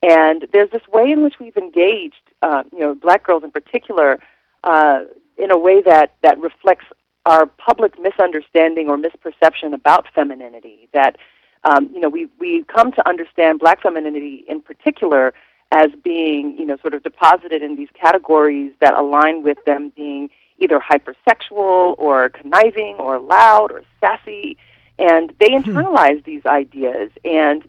And 0.03 0.47
there's 0.51 0.69
this 0.69 0.87
way 0.87 1.11
in 1.11 1.23
which 1.23 1.39
we've 1.39 1.57
engaged, 1.57 2.21
uh, 2.41 2.63
you 2.71 2.79
know, 2.79 2.95
black 2.95 3.23
girls 3.23 3.43
in 3.43 3.51
particular, 3.51 4.19
uh, 4.63 5.01
in 5.37 5.51
a 5.51 5.57
way 5.57 5.81
that, 5.81 6.15
that 6.21 6.39
reflects 6.39 6.85
our 7.29 7.45
public 7.45 7.93
misunderstanding 7.99 8.89
or 8.89 8.97
misperception 8.97 9.73
about 9.73 10.07
femininity. 10.15 10.89
That, 10.93 11.17
um, 11.63 11.87
you 11.93 11.99
know, 11.99 12.09
we, 12.09 12.27
we 12.39 12.63
come 12.63 12.91
to 12.93 13.07
understand 13.07 13.59
black 13.59 13.83
femininity 13.83 14.45
in 14.47 14.61
particular 14.61 15.33
as 15.71 15.91
being, 16.03 16.57
you 16.57 16.65
know, 16.65 16.77
sort 16.77 16.95
of 16.95 17.03
deposited 17.03 17.61
in 17.61 17.75
these 17.75 17.89
categories 17.93 18.73
that 18.79 18.95
align 18.95 19.43
with 19.43 19.63
them 19.65 19.93
being 19.95 20.31
either 20.57 20.79
hypersexual 20.79 21.95
or 21.99 22.29
conniving 22.29 22.95
or 22.95 23.19
loud 23.19 23.71
or 23.71 23.83
sassy. 24.01 24.57
And 24.97 25.31
they 25.39 25.49
internalize 25.49 26.23
these 26.25 26.45
ideas 26.47 27.11
and 27.23 27.63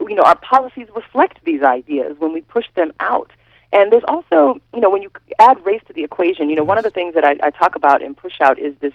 you 0.00 0.16
know, 0.16 0.24
our 0.24 0.36
policies 0.36 0.88
reflect 0.94 1.38
these 1.44 1.62
ideas 1.62 2.16
when 2.18 2.32
we 2.32 2.40
push 2.40 2.66
them 2.74 2.92
out. 2.98 3.30
And 3.74 3.92
there's 3.92 4.04
also, 4.06 4.60
you 4.72 4.80
know, 4.80 4.88
when 4.88 5.02
you 5.02 5.10
add 5.40 5.64
race 5.66 5.82
to 5.88 5.92
the 5.92 6.04
equation, 6.04 6.48
you 6.48 6.54
know, 6.54 6.62
one 6.62 6.78
of 6.78 6.84
the 6.84 6.90
things 6.90 7.14
that 7.14 7.24
I, 7.24 7.36
I 7.42 7.50
talk 7.50 7.74
about 7.74 8.02
in 8.02 8.14
Push 8.14 8.40
Out 8.40 8.56
is 8.58 8.74
this 8.78 8.92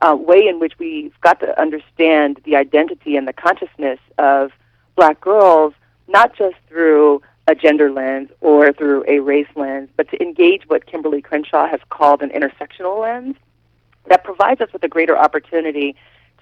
uh, 0.00 0.16
way 0.18 0.46
in 0.46 0.60
which 0.60 0.78
we've 0.78 1.20
got 1.20 1.40
to 1.40 1.60
understand 1.60 2.40
the 2.44 2.54
identity 2.54 3.16
and 3.16 3.26
the 3.26 3.32
consciousness 3.32 3.98
of 4.18 4.52
black 4.94 5.20
girls, 5.20 5.74
not 6.06 6.34
just 6.36 6.54
through 6.68 7.20
a 7.48 7.56
gender 7.56 7.90
lens 7.90 8.30
or 8.40 8.72
through 8.72 9.04
a 9.08 9.18
race 9.18 9.48
lens, 9.56 9.88
but 9.96 10.08
to 10.10 10.22
engage 10.22 10.62
what 10.68 10.86
Kimberlé 10.86 11.24
Crenshaw 11.24 11.66
has 11.66 11.80
called 11.90 12.22
an 12.22 12.30
intersectional 12.30 13.02
lens 13.02 13.34
that 14.06 14.22
provides 14.22 14.60
us 14.60 14.72
with 14.72 14.84
a 14.84 14.88
greater 14.88 15.18
opportunity 15.18 15.96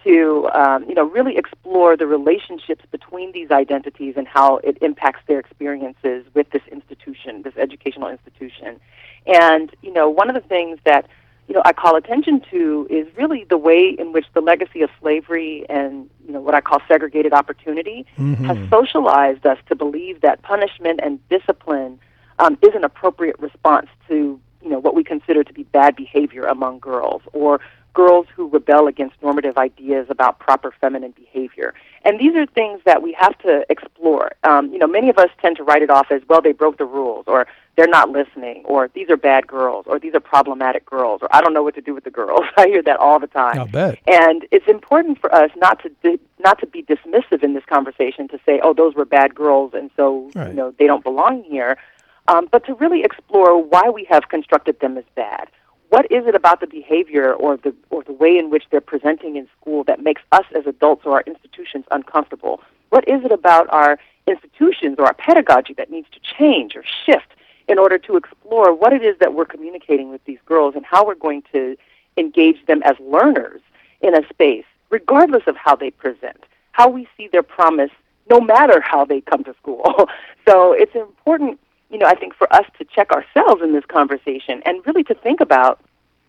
to 0.05 0.49
um, 0.55 0.85
you 0.89 0.95
know 0.95 1.05
really 1.05 1.37
explore 1.37 1.97
the 1.97 2.07
relationships 2.07 2.85
between 2.91 3.33
these 3.33 3.51
identities 3.51 4.15
and 4.17 4.27
how 4.27 4.59
it 4.59 4.79
impacts 4.81 5.21
their 5.27 5.39
experiences 5.39 6.25
with 6.35 6.51
this 6.51 6.63
institution, 6.71 7.43
this 7.43 7.57
educational 7.57 8.09
institution. 8.09 8.81
And 9.27 9.75
you 9.83 9.93
know 9.93 10.09
one 10.09 10.29
of 10.29 10.35
the 10.35 10.49
things 10.49 10.79
that 10.85 11.07
you 11.49 11.55
know 11.55 11.63
I 11.65 11.73
call 11.73 11.97
attention 11.97 12.43
to 12.51 12.87
is 12.91 13.07
really 13.17 13.45
the 13.45 13.59
way 13.59 13.97
in 13.99 14.13
which 14.13 14.27
the 14.35 14.41
legacy 14.41 14.83
of 14.83 14.91
slavery 15.01 15.67
and 15.69 16.09
you 16.27 16.33
know 16.33 16.41
what 16.41 16.55
I 16.55 16.61
call 16.61 16.81
segregated 16.87 17.33
opportunity 17.33 18.07
has 18.45 18.71
socialized 18.71 19.47
us 19.47 19.59
to 19.69 19.75
believe 19.75 20.21
that 20.21 20.43
punishment 20.43 21.01
and 21.03 21.19
discipline 21.29 21.99
um, 22.39 22.57
is 22.63 22.75
an 22.75 22.85
appropriate 22.85 23.39
response 23.39 23.89
to 24.09 24.41
you 24.63 24.69
know 24.69 24.79
what 24.79 24.95
we 24.95 25.05
consider 25.05 25.45
to 25.45 25.53
be 25.53 25.65
bad 25.65 25.97
behavior 25.97 26.45
among 26.45 26.79
girls 26.79 27.23
or 27.33 27.61
girls 27.99 28.27
who 28.37 28.49
rebel 28.49 28.87
against 28.87 29.21
normative 29.21 29.59
ideas 29.59 30.07
about 30.09 30.39
proper 30.39 30.71
feminine 30.81 31.13
behavior. 31.25 31.75
And 32.05 32.21
these 32.21 32.37
are 32.37 32.47
things 32.47 32.81
that 32.85 33.03
we 33.03 33.13
have 33.19 33.37
to 33.39 33.67
explore. 33.69 34.31
Um, 34.45 34.73
you 34.73 34.79
know, 34.79 34.87
many 34.87 35.09
of 35.11 35.19
us 35.19 35.31
tend 35.43 35.57
to 35.57 35.65
write 35.65 35.83
it 35.83 35.91
off 35.91 36.07
as, 36.13 36.23
well, 36.29 36.41
they 36.41 36.53
broke 36.53 36.79
the 36.79 36.85
rules, 36.85 37.25
or 37.27 37.49
they're 37.77 37.89
not 37.89 38.11
listening, 38.11 38.63
or 38.67 38.89
these 38.95 39.11
are 39.11 39.17
bad 39.17 39.49
girls, 39.49 39.85
or 39.89 39.99
these 39.99 40.15
are 40.15 40.21
problematic 40.21 40.87
girls, 40.87 41.23
or 41.23 41.29
I 41.33 41.41
don't 41.41 41.53
know 41.53 41.65
what 41.65 41.75
to 41.75 41.81
do 41.81 41.93
with 41.93 42.05
the 42.05 42.11
girls. 42.13 42.43
I 42.57 42.67
hear 42.69 42.83
that 42.85 43.01
all 43.01 43.19
the 43.19 43.27
time. 43.27 43.59
I'll 43.59 43.67
bet. 43.67 43.99
And 44.07 44.47
it's 44.53 44.69
important 44.69 45.21
for 45.21 45.35
us 45.35 45.51
not 45.57 45.83
to 45.83 45.89
di- 46.05 46.21
not 46.39 46.61
to 46.61 46.67
be 46.69 46.85
dismissive 46.85 47.43
in 47.43 47.55
this 47.55 47.65
conversation 47.65 48.29
to 48.29 48.39
say, 48.47 48.61
oh, 48.63 48.73
those 48.75 48.95
were 48.95 49.05
bad 49.05 49.35
girls, 49.35 49.73
and 49.75 49.91
so 49.97 50.31
Right. 50.37 50.49
you 50.51 50.55
know 50.55 50.73
they 50.79 50.87
don't 50.87 51.03
belong 51.03 51.43
here. 51.43 51.77
Um, 52.29 52.47
but 52.53 52.65
to 52.67 52.75
really 52.75 53.03
explore 53.03 53.61
why 53.61 53.89
we 53.91 54.05
have 54.05 54.29
constructed 54.29 54.79
them 54.81 54.97
as 54.99 55.05
bad. 55.17 55.49
What 55.91 56.11
is 56.11 56.27
it 56.27 56.35
about 56.35 56.61
the 56.61 56.67
behavior 56.67 57.33
or 57.33 57.57
the 57.57 57.75
or 57.91 58.03
the 58.03 58.13
way 58.13 58.37
in 58.37 58.51
which 58.51 58.65
they're 58.71 58.81
presenting 58.81 59.37
in 59.37 59.49
school 59.59 59.85
that 59.85 60.03
makes 60.03 60.23
us 60.33 60.45
as 60.55 60.67
adults 60.67 61.03
or 61.07 61.15
our 61.15 61.25
institutions 61.27 61.87
uncomfortable? 61.91 62.61
What 62.91 63.09
is 63.09 63.25
it 63.25 63.33
about 63.33 63.69
our 63.71 63.99
institutions 64.27 64.97
or 64.99 65.07
our 65.07 65.15
pedagogy 65.15 65.75
that 65.75 65.91
needs 65.91 66.09
to 66.13 66.21
change 66.21 66.77
or 66.77 66.85
shift 67.07 67.35
in 67.69 67.79
order 67.79 67.99
to 67.99 68.17
explore 68.17 68.75
what 68.75 68.93
it 68.93 69.03
is 69.03 69.17
that 69.21 69.35
we're 69.35 69.45
communicating 69.45 70.11
with 70.11 70.25
these 70.25 70.39
girls 70.47 70.75
and 70.75 70.85
how 70.85 71.07
we're 71.07 71.15
going 71.15 71.43
to 71.53 71.77
engage 72.17 72.65
them 72.67 72.83
as 72.85 72.97
learners 73.01 73.61
in 74.01 74.15
a 74.15 74.27
space, 74.29 74.65
regardless 74.91 75.43
of 75.47 75.57
how 75.57 75.77
they 75.77 75.91
present, 75.91 76.45
how 76.73 76.89
we 76.89 77.07
see 77.17 77.29
their 77.29 77.43
promise, 77.43 77.91
no 78.31 78.41
matter 78.41 78.81
how 78.81 79.05
they 79.05 79.21
come 79.21 79.45
to 79.45 79.55
school. 79.55 80.09
so 80.49 80.73
it's 80.73 80.95
important, 80.95 81.59
you 81.91 81.99
know, 81.99 82.07
I 82.07 82.15
think 82.15 82.35
for 82.35 82.53
us 82.53 82.67
to 82.79 82.85
check 82.85 83.11
ourselves 83.13 83.63
in 83.63 83.73
this 83.73 83.85
conversation 83.87 84.63
and 84.65 84.87
really 84.87 85.05
to 85.05 85.15
think 85.15 85.41
about 85.41 85.81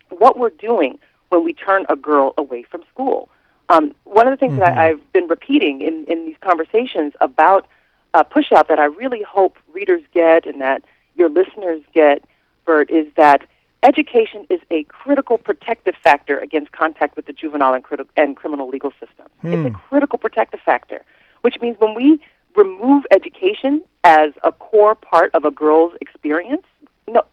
what 0.08 0.38
we're 0.38 0.50
doing 0.50 0.98
when 1.28 1.44
we 1.44 1.52
turn 1.52 1.86
a 1.88 1.96
girl 1.96 2.34
away 2.36 2.62
from 2.62 2.82
school. 2.92 3.28
Um, 3.68 3.94
one 4.04 4.26
of 4.26 4.32
the 4.32 4.36
things 4.36 4.58
that 4.58 4.76
I've 4.76 5.12
been 5.12 5.28
repeating 5.28 5.80
in, 5.80 6.04
in 6.08 6.26
these 6.26 6.36
conversations 6.40 7.12
about 7.20 7.68
uh, 8.14 8.24
push 8.24 8.50
out 8.50 8.66
that 8.68 8.80
I 8.80 8.86
really 8.86 9.22
hope 9.22 9.56
readers 9.72 10.02
get 10.12 10.44
and 10.44 10.60
that 10.60 10.82
your 11.14 11.28
listeners 11.28 11.82
get, 11.94 12.24
Burt, 12.64 12.90
is 12.90 13.06
that 13.16 13.46
education 13.84 14.46
is 14.50 14.60
a 14.70 14.82
critical 14.84 15.38
protective 15.38 15.94
factor 16.02 16.38
against 16.38 16.72
contact 16.72 17.14
with 17.14 17.26
the 17.26 17.32
juvenile 17.32 17.74
and, 17.74 17.84
criti- 17.84 18.08
and 18.16 18.36
criminal 18.36 18.68
legal 18.68 18.90
system. 18.92 19.26
It's 19.44 19.74
a 19.74 19.78
critical 19.78 20.18
protective 20.18 20.60
factor, 20.60 21.04
which 21.42 21.60
means 21.60 21.76
when 21.78 21.94
we 21.94 22.20
remove 22.56 23.04
education 23.10 23.82
as 24.04 24.32
a 24.42 24.52
core 24.52 24.94
part 24.94 25.34
of 25.34 25.44
a 25.44 25.50
girl's 25.50 25.94
experience, 26.00 26.64
no, 27.08 27.24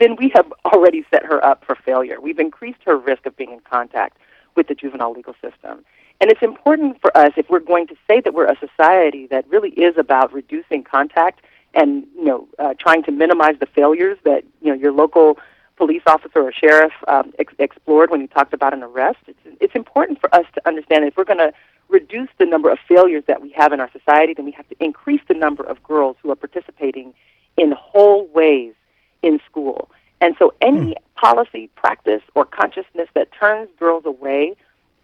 then 0.00 0.16
we 0.16 0.30
have 0.34 0.52
already 0.64 1.04
set 1.10 1.24
her 1.24 1.44
up 1.44 1.64
for 1.64 1.74
failure. 1.74 2.20
We've 2.20 2.38
increased 2.38 2.80
her 2.86 2.96
risk 2.96 3.26
of 3.26 3.36
being 3.36 3.52
in 3.52 3.60
contact 3.60 4.18
with 4.54 4.68
the 4.68 4.74
juvenile 4.74 5.12
legal 5.12 5.34
system. 5.34 5.84
And 6.20 6.30
it's 6.30 6.42
important 6.42 7.00
for 7.00 7.16
us 7.16 7.32
if 7.36 7.50
we're 7.50 7.60
going 7.60 7.86
to 7.88 7.96
say 8.06 8.20
that 8.20 8.34
we're 8.34 8.46
a 8.46 8.56
society 8.58 9.26
that 9.28 9.48
really 9.48 9.70
is 9.70 9.96
about 9.98 10.32
reducing 10.32 10.84
contact 10.84 11.40
and 11.74 12.06
you 12.16 12.24
know 12.24 12.48
uh, 12.58 12.74
trying 12.78 13.02
to 13.02 13.10
minimize 13.10 13.56
the 13.58 13.66
failures 13.66 14.16
that 14.24 14.44
you 14.62 14.68
know 14.68 14.74
your 14.74 14.92
local 14.92 15.38
police 15.76 16.02
officer 16.06 16.40
or 16.40 16.52
sheriff 16.52 16.92
um, 17.08 17.32
ex- 17.40 17.54
explored 17.58 18.10
when 18.10 18.20
he 18.20 18.28
talked 18.28 18.54
about 18.54 18.72
an 18.72 18.82
arrest. 18.82 19.18
It's, 19.26 19.38
it's 19.60 19.74
important 19.74 20.20
for 20.20 20.32
us 20.32 20.46
to 20.54 20.68
understand 20.68 21.04
if 21.04 21.16
we're 21.16 21.24
going 21.24 21.38
to 21.38 21.52
reduce 21.88 22.28
the 22.38 22.46
number 22.46 22.70
of 22.70 22.78
failures 22.88 23.24
that 23.26 23.42
we 23.42 23.50
have 23.50 23.72
in 23.72 23.80
our 23.80 23.90
society, 23.90 24.34
then 24.34 24.44
we 24.44 24.52
have 24.52 24.68
to 24.68 24.76
increase 24.80 25.20
the 25.28 25.34
number 25.34 25.62
of 25.62 25.82
girls 25.82 26.16
who 26.22 26.30
are 26.30 26.36
participating 26.36 27.14
in 27.56 27.72
whole 27.72 28.26
ways 28.28 28.74
in 29.22 29.40
school. 29.48 29.90
And 30.20 30.34
so, 30.38 30.54
any 30.60 30.96
policy, 31.16 31.70
practice, 31.76 32.22
or 32.34 32.44
consciousness 32.44 33.08
that 33.14 33.28
turns 33.38 33.68
girls 33.78 34.04
away 34.06 34.54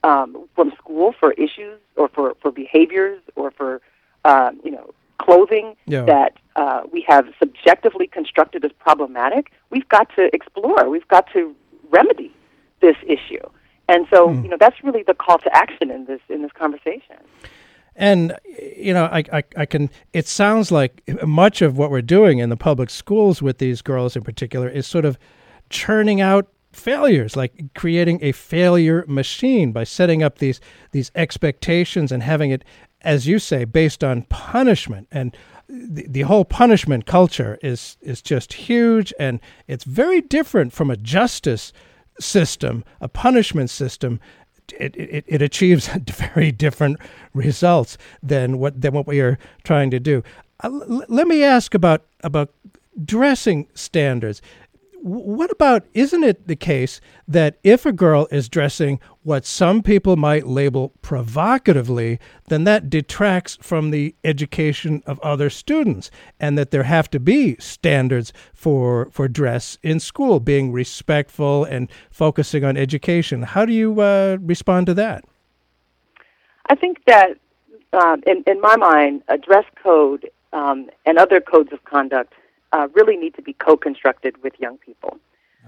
um, 0.02 0.48
from 0.54 0.72
school 0.78 1.14
for 1.18 1.32
issues 1.32 1.78
or 1.96 2.08
for, 2.08 2.34
for 2.40 2.50
behaviors 2.50 3.20
or 3.36 3.50
for 3.50 3.80
um, 4.24 4.60
you 4.64 4.70
know 4.70 4.92
clothing 5.18 5.76
Yeah. 5.86 6.02
that 6.04 6.32
uh, 6.56 6.82
we 6.92 7.04
have 7.06 7.26
subjectively 7.38 8.06
constructed 8.06 8.64
as 8.64 8.72
problematic, 8.78 9.52
we've 9.70 9.88
got 9.88 10.08
to 10.16 10.34
explore. 10.34 10.88
We've 10.88 11.06
got 11.08 11.30
to 11.34 11.54
remedy 11.90 12.32
this 12.80 12.96
issue. 13.06 13.46
And 13.90 14.06
so, 14.12 14.28
Hmm. 14.28 14.44
you 14.44 14.48
know, 14.50 14.56
that's 14.64 14.76
really 14.84 15.02
the 15.02 15.14
call 15.14 15.38
to 15.38 15.50
action 15.64 15.90
in 15.90 16.04
this 16.04 16.20
in 16.28 16.42
this 16.42 16.52
conversation. 16.52 17.16
And 17.96 18.36
you 18.84 18.94
know, 18.94 19.06
I, 19.06 19.24
I 19.32 19.42
I 19.56 19.66
can. 19.66 19.90
It 20.12 20.26
sounds 20.28 20.70
like 20.70 20.92
much 21.26 21.60
of 21.60 21.76
what 21.76 21.90
we're 21.90 22.00
doing 22.18 22.38
in 22.38 22.48
the 22.50 22.56
public 22.56 22.88
schools 22.88 23.42
with 23.42 23.58
these 23.58 23.82
girls 23.82 24.16
in 24.16 24.22
particular 24.22 24.68
is 24.68 24.86
sort 24.86 25.04
of 25.04 25.18
churning 25.70 26.20
out 26.20 26.46
failures, 26.72 27.36
like 27.36 27.52
creating 27.74 28.20
a 28.22 28.30
failure 28.32 29.04
machine 29.08 29.72
by 29.72 29.84
setting 29.84 30.22
up 30.22 30.38
these 30.38 30.60
these 30.92 31.10
expectations 31.16 32.12
and 32.12 32.22
having 32.22 32.52
it, 32.52 32.62
as 33.02 33.26
you 33.26 33.38
say, 33.38 33.64
based 33.64 34.04
on 34.04 34.22
punishment 34.28 35.08
and. 35.10 35.36
The, 35.72 36.04
the 36.08 36.22
whole 36.22 36.44
punishment 36.44 37.06
culture 37.06 37.56
is 37.62 37.96
is 38.02 38.20
just 38.22 38.52
huge 38.68 39.14
and 39.20 39.38
it's 39.68 39.84
very 39.84 40.20
different 40.20 40.72
from 40.72 40.90
a 40.90 40.96
justice 40.96 41.72
system, 42.18 42.84
a 43.00 43.08
punishment 43.08 43.70
system 43.70 44.20
it, 44.78 44.96
it, 44.96 45.24
it 45.26 45.42
achieves 45.42 45.88
very 46.10 46.52
different 46.52 46.98
results 47.34 47.98
than 48.22 48.58
what 48.58 48.80
than 48.80 48.92
what 48.92 49.06
we 49.06 49.20
are 49.20 49.38
trying 49.64 49.90
to 49.90 50.00
do. 50.00 50.22
Uh, 50.62 50.68
l- 50.68 51.04
let 51.08 51.26
me 51.26 51.42
ask 51.42 51.74
about 51.74 52.04
about 52.22 52.52
dressing 53.04 53.68
standards. 53.74 54.42
What 55.02 55.50
about 55.50 55.86
isn't 55.94 56.24
it 56.24 56.46
the 56.46 56.56
case 56.56 57.00
that 57.26 57.58
if 57.64 57.86
a 57.86 57.92
girl 57.92 58.28
is 58.30 58.50
dressing 58.50 59.00
what 59.22 59.46
some 59.46 59.82
people 59.82 60.16
might 60.16 60.46
label 60.46 60.92
provocatively, 61.00 62.18
then 62.48 62.64
that 62.64 62.90
detracts 62.90 63.56
from 63.62 63.92
the 63.92 64.14
education 64.24 65.02
of 65.06 65.18
other 65.20 65.48
students, 65.48 66.10
and 66.38 66.58
that 66.58 66.70
there 66.70 66.82
have 66.82 67.08
to 67.10 67.20
be 67.20 67.56
standards 67.58 68.34
for 68.52 69.08
for 69.10 69.26
dress 69.26 69.78
in 69.82 70.00
school, 70.00 70.38
being 70.38 70.70
respectful 70.70 71.64
and 71.64 71.90
focusing 72.10 72.62
on 72.62 72.76
education. 72.76 73.42
How 73.42 73.64
do 73.64 73.72
you 73.72 74.00
uh, 74.02 74.36
respond 74.42 74.86
to 74.86 74.94
that? 74.94 75.24
I 76.68 76.74
think 76.74 76.98
that, 77.06 77.38
um, 77.94 78.22
in, 78.26 78.44
in 78.46 78.60
my 78.60 78.76
mind, 78.76 79.22
a 79.28 79.38
dress 79.38 79.64
code 79.82 80.28
um, 80.52 80.90
and 81.06 81.18
other 81.18 81.40
codes 81.40 81.72
of 81.72 81.82
conduct 81.84 82.34
uh, 82.72 82.88
really 82.94 83.16
need 83.16 83.34
to 83.34 83.42
be 83.42 83.52
co-constructed 83.54 84.42
with 84.42 84.54
young 84.58 84.78
people. 84.78 85.18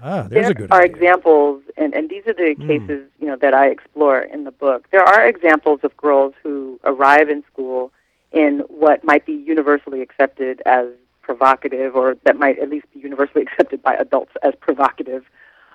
Ah, 0.01 0.23
there's 0.29 0.43
there 0.45 0.51
a 0.51 0.53
good 0.53 0.71
are 0.71 0.81
idea. 0.81 0.95
examples, 0.95 1.61
and, 1.77 1.93
and 1.93 2.09
these 2.09 2.25
are 2.27 2.33
the 2.33 2.55
cases 2.67 3.07
you 3.19 3.27
know 3.27 3.35
that 3.37 3.53
I 3.53 3.67
explore 3.67 4.19
in 4.21 4.43
the 4.43 4.51
book. 4.51 4.87
There 4.91 5.03
are 5.03 5.25
examples 5.25 5.81
of 5.83 5.95
girls 5.97 6.33
who 6.41 6.79
arrive 6.83 7.29
in 7.29 7.43
school 7.51 7.91
in 8.31 8.59
what 8.67 9.03
might 9.03 9.25
be 9.25 9.33
universally 9.33 10.01
accepted 10.01 10.61
as 10.65 10.87
provocative, 11.21 11.95
or 11.95 12.15
that 12.25 12.37
might 12.37 12.57
at 12.59 12.69
least 12.69 12.87
be 12.93 12.99
universally 12.99 13.43
accepted 13.47 13.81
by 13.81 13.93
adults 13.95 14.33
as 14.43 14.53
provocative, 14.59 15.23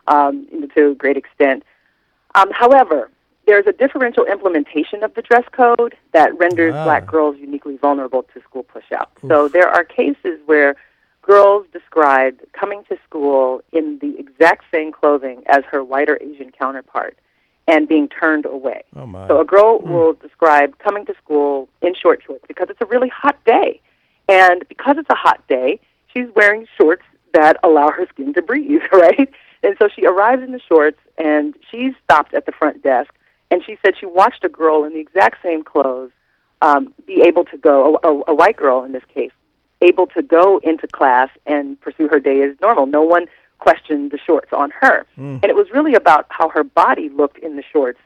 um, 0.09 0.47
to 0.75 0.91
a 0.91 0.95
great 0.95 1.17
extent. 1.17 1.63
Um, 2.35 2.51
however, 2.53 3.11
there's 3.47 3.67
a 3.67 3.73
differential 3.73 4.27
implementation 4.27 5.03
of 5.03 5.15
the 5.15 5.23
dress 5.23 5.45
code 5.53 5.97
that 6.13 6.37
renders 6.39 6.75
Ah. 6.75 6.85
black 6.85 7.07
girls 7.07 7.37
uniquely 7.39 7.77
vulnerable 7.79 8.25
to 8.35 8.41
school 8.43 8.63
push-out. 8.65 9.11
So 9.27 9.49
there 9.49 9.69
are 9.69 9.85
cases 9.85 10.39
where 10.45 10.77
girls 11.29 11.67
described 11.73 12.41
coming 12.59 12.83
to 12.89 12.97
school 13.07 13.61
in 13.73 13.99
the 13.99 14.19
exact 14.19 14.65
same 14.73 14.91
clothing 14.91 15.43
as 15.47 15.63
her 15.71 15.85
whiter 15.85 16.19
Asian 16.21 16.51
counterpart 16.51 17.17
and 17.67 17.87
being 17.87 18.09
turned 18.09 18.47
away. 18.47 18.83
Oh 18.97 19.07
my! 19.07 19.29
So 19.29 19.41
a 19.41 19.45
girl 19.45 19.79
will 19.81 20.15
describe 20.15 20.79
coming 20.79 21.05
to 21.07 21.15
school 21.23 21.69
in 21.83 21.95
short 21.95 22.23
shorts 22.27 22.45
because 22.49 22.69
it's 22.71 22.81
a 22.81 22.87
really 22.87 23.11
hot 23.11 23.37
day. 23.45 23.81
And 24.29 24.67
because 24.69 24.97
it's 24.99 25.11
a 25.11 25.15
hot 25.15 25.47
day, 25.49 25.81
she's 26.13 26.27
wearing 26.35 26.67
shorts 26.81 27.05
that 27.35 27.59
allow 27.63 27.91
her 27.91 28.07
skin 28.09 28.33
to 28.35 28.43
breathe, 28.43 28.83
right? 28.93 29.29
And 29.63 29.77
so 29.79 29.89
she 29.95 30.07
arrives 30.07 30.43
in 30.43 30.53
the 30.53 30.61
shorts 30.61 30.99
and 31.19 31.55
she's 31.71 31.93
stopped 32.05 32.33
at 32.33 32.47
the 32.47 32.53
front 32.53 32.83
desk 32.83 33.13
and 33.51 33.63
she 33.65 33.77
said 33.85 33.95
she 33.99 34.07
watched 34.07 34.45
a 34.45 34.49
girl 34.49 34.85
in 34.85 34.95
the 34.95 35.01
exact 35.01 35.43
same 35.43 35.63
clothes 35.65 36.11
um, 36.63 36.93
be 37.07 37.23
able 37.27 37.45
to 37.47 37.57
go, 37.57 37.99
a, 38.03 38.09
a, 38.09 38.23
a 38.29 38.35
white 38.35 38.57
girl 38.57 38.85
in 38.85 38.93
this 38.93 39.05
case, 39.15 39.31
able 39.81 40.07
to 40.09 40.23
go 40.23 40.59
into 40.59 40.87
class 40.87 41.31
and 41.47 41.81
pursue 41.81 42.09
her 42.09 42.21
day 42.21 42.43
as 42.43 42.57
normal. 42.61 42.87
No 42.87 43.03
one 43.03 43.27
questioned 43.59 44.11
the 44.11 44.19
shorts 44.19 44.53
on 44.53 44.71
her. 44.71 45.07
Hmm. 45.17 45.39
And 45.43 45.45
it 45.45 45.57
was 45.57 45.71
really 45.73 45.95
about 45.95 46.27
how 46.31 46.49
her 46.49 46.65
body 46.65 47.09
looked 47.09 47.39
in 47.39 47.57
the 47.57 47.63
shorts, 47.73 47.99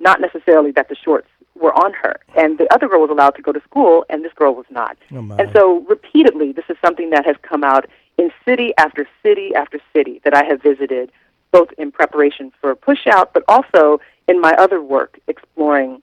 not 0.00 0.20
necessarily 0.20 0.70
that 0.72 0.88
the 0.88 0.96
shorts 0.96 1.28
were 1.54 1.72
on 1.74 1.92
her. 1.92 2.20
And 2.36 2.58
the 2.58 2.72
other 2.72 2.88
girl 2.88 3.00
was 3.00 3.10
allowed 3.10 3.34
to 3.36 3.42
go 3.42 3.52
to 3.52 3.60
school, 3.62 4.04
and 4.08 4.24
this 4.24 4.32
girl 4.32 4.54
was 4.54 4.66
not. 4.70 4.96
Oh, 5.12 5.36
and 5.38 5.50
so, 5.52 5.80
repeatedly, 5.88 6.52
this 6.52 6.64
is 6.68 6.76
something 6.84 7.10
that 7.10 7.26
has 7.26 7.36
come 7.42 7.62
out 7.62 7.86
in 8.18 8.30
city 8.44 8.72
after 8.78 9.06
city 9.22 9.54
after 9.54 9.78
city 9.92 10.20
that 10.24 10.34
I 10.34 10.44
have 10.44 10.62
visited, 10.62 11.10
both 11.50 11.68
in 11.78 11.92
preparation 11.92 12.52
for 12.60 12.74
Push 12.74 13.06
Out, 13.06 13.34
but 13.34 13.44
also 13.48 14.00
in 14.28 14.40
my 14.40 14.52
other 14.54 14.80
work 14.80 15.18
exploring 15.28 16.00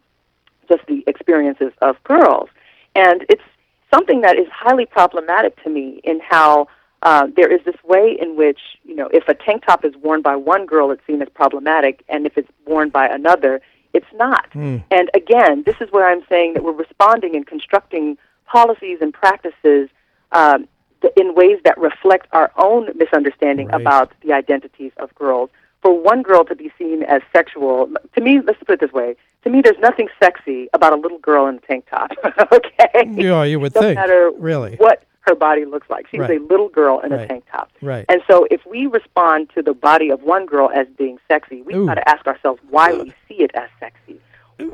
just 0.67 0.85
the 0.87 1.03
experiences 1.07 1.71
of 1.81 2.01
girls. 2.03 2.49
And 2.95 3.25
it's 3.29 3.41
something 3.93 4.21
that 4.21 4.37
is 4.37 4.47
highly 4.51 4.85
problematic 4.85 5.61
to 5.63 5.69
me 5.69 6.01
in 6.03 6.19
how 6.27 6.67
uh, 7.01 7.27
there 7.35 7.51
is 7.51 7.61
this 7.65 7.75
way 7.83 8.17
in 8.19 8.35
which, 8.35 8.59
you 8.83 8.95
know, 8.95 9.07
if 9.13 9.27
a 9.27 9.33
tank 9.33 9.65
top 9.65 9.85
is 9.85 9.93
worn 9.97 10.21
by 10.21 10.35
one 10.35 10.65
girl, 10.65 10.91
it's 10.91 11.05
seen 11.07 11.21
as 11.21 11.29
problematic, 11.29 12.03
and 12.09 12.25
if 12.25 12.37
it's 12.37 12.49
worn 12.65 12.89
by 12.89 13.07
another, 13.07 13.61
it's 13.93 14.11
not. 14.15 14.47
And 14.91 15.09
again, 15.15 15.63
this 15.65 15.75
is 15.79 15.91
where 15.91 16.09
I'm 16.09 16.23
saying 16.29 16.53
that 16.53 16.63
we're 16.63 16.73
responding 16.73 17.35
and 17.35 17.47
constructing 17.47 18.17
policies 18.45 18.97
and 19.01 19.13
practices 19.13 19.89
um, 20.31 20.67
in 21.15 21.33
ways 21.35 21.59
that 21.63 21.77
reflect 21.77 22.27
our 22.33 22.51
own 22.57 22.89
misunderstanding 22.95 23.67
Right. 23.67 23.81
about 23.81 24.11
the 24.21 24.33
identities 24.33 24.91
of 24.97 25.13
girls. 25.15 25.49
For 25.81 25.97
one 25.97 26.21
girl 26.23 26.43
to 26.45 26.55
be 26.55 26.71
seen 26.77 27.03
as 27.03 27.21
sexual, 27.33 27.89
to 28.15 28.21
me, 28.21 28.41
let's 28.41 28.59
put 28.59 28.71
it 28.73 28.79
this 28.81 28.91
way: 28.91 29.15
to 29.43 29.49
me, 29.49 29.61
there's 29.61 29.79
nothing 29.79 30.09
sexy 30.21 30.67
about 30.73 30.91
a 30.91 30.97
little 30.97 31.19
girl 31.19 31.47
in 31.47 31.55
a 31.55 31.59
tank 31.61 31.85
top. 31.89 32.11
okay, 32.51 33.05
Yeah, 33.13 33.43
you 33.43 33.59
would 33.59 33.73
no 33.75 33.81
think. 33.81 33.95
matter 33.95 34.31
really. 34.37 34.75
what 34.75 35.03
her 35.21 35.35
body 35.35 35.63
looks 35.65 35.89
like. 35.89 36.07
She's 36.09 36.19
Right. 36.19 36.41
a 36.41 36.43
little 36.43 36.69
girl 36.69 36.99
in 36.99 37.11
Right. 37.11 37.21
a 37.21 37.27
tank 37.27 37.45
top. 37.51 37.69
Right. 37.81 38.03
And 38.09 38.21
so 38.29 38.45
if 38.51 38.65
we 38.65 38.87
respond 38.87 39.49
to 39.55 39.61
the 39.61 39.73
body 39.73 40.09
of 40.09 40.21
one 40.23 40.45
girl 40.45 40.69
as 40.73 40.87
being 40.97 41.17
sexy, 41.29 41.61
we've 41.61 41.85
got 41.85 41.95
to 41.95 42.09
ask 42.09 42.25
ourselves 42.27 42.59
why 42.69 42.91
we 42.93 43.13
see 43.27 43.35
it 43.43 43.51
as 43.53 43.69
sexy. 43.79 44.19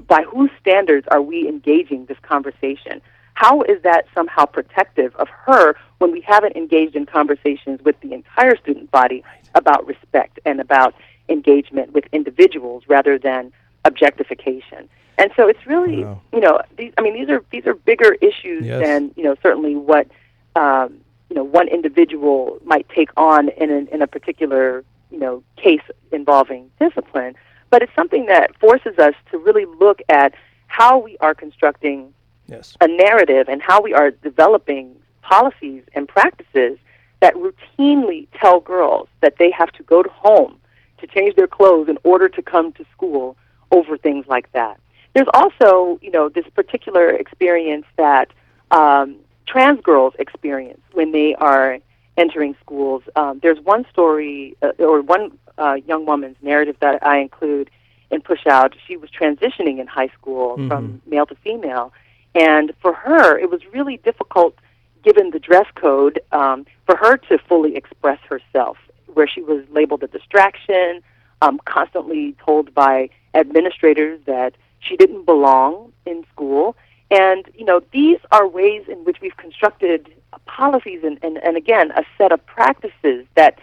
By 0.08 0.24
whose 0.24 0.50
standards 0.60 1.08
are 1.10 1.22
we 1.22 1.48
engaging 1.48 2.06
this 2.06 2.18
conversation? 2.24 3.02
How 3.36 3.62
is 3.64 3.82
that 3.84 4.06
somehow 4.16 4.46
protective 4.46 5.16
of 5.18 5.28
her 5.30 5.76
when 6.00 6.12
we 6.12 6.22
haven't 6.22 6.56
engaged 6.56 6.96
in 6.96 7.06
conversations 7.06 7.82
with 7.84 8.00
the 8.02 8.14
entire 8.14 8.58
student 8.58 8.90
body 8.92 9.24
about 9.54 9.86
respect 9.86 10.40
and 10.46 10.60
about 10.60 10.96
engagement 11.30 11.92
with 11.94 12.06
individuals 12.12 12.84
rather 12.88 13.20
than 13.20 13.52
objectification? 13.84 14.90
And 15.18 15.32
so 15.38 15.48
it's 15.48 15.66
really, 15.66 16.04
Wow. 16.04 16.22
you 16.34 16.40
know, 16.40 16.60
these, 16.78 16.94
I 16.98 17.02
mean, 17.02 17.14
these 17.14 17.30
are 17.30 17.44
these 17.52 17.66
are 17.66 17.74
bigger 17.74 18.14
issues 18.22 18.66
Yes. 18.66 18.82
than 18.84 19.12
you 19.16 19.24
know 19.24 19.36
certainly 19.44 19.76
what 19.76 20.08
um, 20.56 20.98
you 21.30 21.36
know 21.36 21.44
one 21.44 21.68
individual 21.68 22.58
might 22.66 22.88
take 22.90 23.10
on 23.18 23.50
in 23.50 23.70
a, 23.72 23.94
in 23.94 24.02
a 24.02 24.08
particular 24.08 24.84
you 25.12 25.20
know 25.20 25.44
case 25.58 25.82
involving 26.12 26.70
discipline. 26.80 27.36
But 27.70 27.82
it's 27.82 27.96
something 27.96 28.28
that 28.28 28.58
forces 28.60 28.98
us 28.98 29.14
to 29.32 29.38
really 29.38 29.66
look 29.66 30.00
at 30.10 30.34
how 30.68 30.98
we 31.00 31.18
are 31.20 31.34
constructing 31.34 32.14
yes. 32.48 32.76
a 32.82 32.88
narrative 32.88 33.48
and 33.50 33.62
how 33.62 33.82
we 33.82 33.94
are 33.94 34.12
developing 34.12 34.96
policies 35.22 35.84
and 35.94 36.08
practices 36.08 36.78
that 37.20 37.34
routinely 37.36 38.28
tell 38.40 38.60
girls 38.60 39.08
that 39.22 39.38
they 39.40 39.52
have 39.52 39.72
to 39.72 39.84
go 39.84 40.04
to 40.04 40.10
home 40.10 40.58
to 41.00 41.08
change 41.08 41.36
their 41.36 41.48
clothes 41.48 41.90
in 41.90 41.98
order 42.04 42.30
to 42.30 42.42
come 42.42 42.72
to 42.74 42.86
school 42.92 43.36
over 43.72 43.98
things 43.98 44.26
like 44.28 44.52
that. 44.54 44.80
There's 45.14 45.28
also, 45.34 46.00
you 46.02 46.12
know, 46.12 46.30
this 46.30 46.46
particular 46.54 47.10
experience 47.10 47.86
that 47.98 48.30
um, 48.72 49.18
trans 49.48 49.82
girls 49.82 50.14
experience 50.20 50.82
when 50.92 51.12
they 51.12 51.36
are 51.36 51.80
entering 52.18 52.56
schools. 52.62 53.04
Um, 53.16 53.40
there's 53.42 53.60
one 53.60 53.86
story 53.90 54.56
uh, 54.62 54.72
or 54.80 55.02
one 55.02 55.38
uh, 55.58 55.78
young 55.88 56.06
woman's 56.06 56.38
narrative 56.42 56.76
that 56.82 57.06
I 57.06 57.20
include 57.20 57.70
in 58.12 58.22
Push 58.22 58.46
Out. 58.46 58.76
She 58.88 58.98
was 58.98 59.10
transitioning 59.10 59.80
in 59.80 59.88
high 59.88 60.10
school 60.10 60.58
Mm-hmm. 60.58 60.68
from 60.68 61.02
male 61.06 61.26
to 61.26 61.36
female, 61.36 61.92
and 62.36 62.74
for 62.82 62.94
her, 62.94 63.40
it 63.40 63.50
was 63.50 63.62
really 63.74 63.98
difficult, 63.98 64.56
given 65.04 65.32
the 65.32 65.40
dress 65.40 65.68
code, 65.76 66.20
um, 66.34 66.66
for 66.86 66.98
her 66.98 67.18
to 67.18 67.38
fully 67.38 67.76
express 67.76 68.20
herself. 68.30 68.78
Where 69.14 69.28
she 69.28 69.42
was 69.42 69.64
labeled 69.72 70.04
a 70.04 70.08
distraction, 70.08 71.02
um, 71.42 71.62
constantly 71.64 72.36
told 72.46 72.74
by 72.74 73.10
administrators 73.34 74.20
that 74.26 74.56
she 74.80 74.98
didn't 74.98 75.26
belong 75.26 75.94
in 76.06 76.26
school. 76.34 76.76
And, 77.10 77.48
you 77.56 77.64
know, 77.64 77.82
these 77.92 78.20
are 78.32 78.48
ways 78.48 78.84
in 78.90 79.06
which 79.06 79.22
we've 79.22 79.38
constructed 79.38 80.14
policies 80.46 81.02
and, 81.04 81.18
and, 81.24 81.38
and 81.38 81.56
again, 81.56 81.92
a 81.92 82.04
set 82.18 82.34
of 82.34 82.46
practices 82.46 83.26
that, 83.36 83.58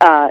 uh, 0.00 0.28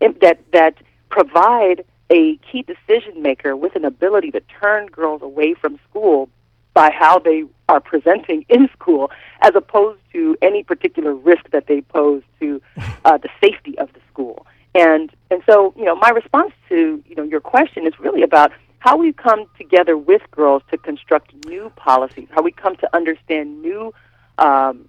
that, 0.00 0.40
that 0.52 0.74
provide 1.10 1.84
a 2.10 2.36
key 2.38 2.62
decision 2.62 3.22
maker 3.22 3.56
with 3.56 3.76
an 3.76 3.84
ability 3.84 4.32
to 4.32 4.40
turn 4.60 4.86
girls 4.86 5.22
away 5.22 5.54
from 5.54 5.78
school 5.88 6.28
by 6.74 6.90
how 6.90 7.18
they 7.18 7.44
are 7.68 7.80
presenting 7.80 8.44
in 8.48 8.68
school 8.72 9.10
as 9.40 9.54
opposed 9.54 10.00
to 10.12 10.36
any 10.42 10.62
particular 10.62 11.14
risk 11.14 11.50
that 11.50 11.66
they 11.66 11.80
pose 11.82 12.22
to 12.40 12.60
uh, 13.04 13.18
the 13.18 13.28
safety 13.40 13.76
of 13.78 13.92
the 13.92 14.00
school. 14.10 14.46
And 14.74 15.10
and 15.30 15.42
so, 15.44 15.74
you 15.76 15.84
know, 15.84 15.94
my 15.96 16.10
response 16.10 16.52
to, 16.70 17.02
you 17.06 17.14
know, 17.14 17.22
your 17.22 17.40
question 17.40 17.86
is 17.86 17.92
really 17.98 18.22
about 18.22 18.52
how 18.78 18.96
we 18.96 19.12
come 19.12 19.44
together 19.58 19.96
with 19.96 20.22
girls 20.30 20.62
to 20.70 20.78
construct 20.78 21.32
new 21.46 21.70
policies, 21.76 22.26
how 22.30 22.42
we 22.42 22.52
come 22.52 22.76
to 22.76 22.96
understand 22.96 23.62
new 23.62 23.92
um, 24.38 24.88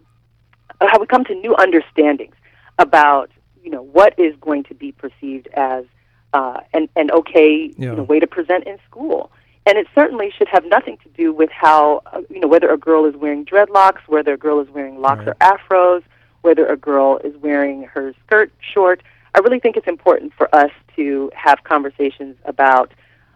how 0.82 1.00
we 1.00 1.06
come 1.06 1.24
to 1.26 1.36
new 1.36 1.56
understandings 1.56 2.36
about, 2.80 3.30
you 3.64 3.70
know, 3.70 3.82
what 3.84 4.18
is 4.18 4.36
going 4.42 4.64
to 4.64 4.74
be 4.74 4.92
perceived 4.92 5.48
as 5.54 5.86
uh, 6.34 6.62
an, 6.74 6.90
an 6.96 7.12
okay 7.12 7.72
Yeah. 7.78 7.92
you 7.92 7.96
know, 7.98 8.04
way 8.04 8.20
to 8.20 8.28
present 8.28 8.66
in 8.66 8.78
school. 8.90 9.32
And 9.66 9.78
it 9.78 9.88
certainly 9.96 10.32
should 10.38 10.50
have 10.50 10.66
nothing 10.66 10.98
to 11.04 11.10
do 11.10 11.32
with 11.32 11.50
how, 11.50 12.02
uh, 12.08 12.22
you 12.30 12.40
know, 12.40 12.48
whether 12.48 12.70
a 12.70 12.78
girl 12.78 13.06
is 13.06 13.16
wearing 13.16 13.46
dreadlocks, 13.46 14.00
whether 14.08 14.34
a 14.34 14.38
girl 14.38 14.60
is 14.60 14.70
wearing 14.70 15.00
locks 15.00 15.26
or 15.26 15.36
afros, 15.36 16.04
whether 16.42 16.66
a 16.68 16.76
girl 16.76 17.20
is 17.24 17.36
wearing 17.38 17.84
her 17.84 18.14
skirt 18.26 18.52
short. 18.60 19.02
I 19.36 19.40
really 19.40 19.60
think 19.60 19.78
it's 19.78 19.88
important 19.88 20.34
for 20.34 20.54
us 20.54 20.72
to 20.98 21.32
have 21.34 21.64
conversations 21.64 22.36
about, 22.44 22.92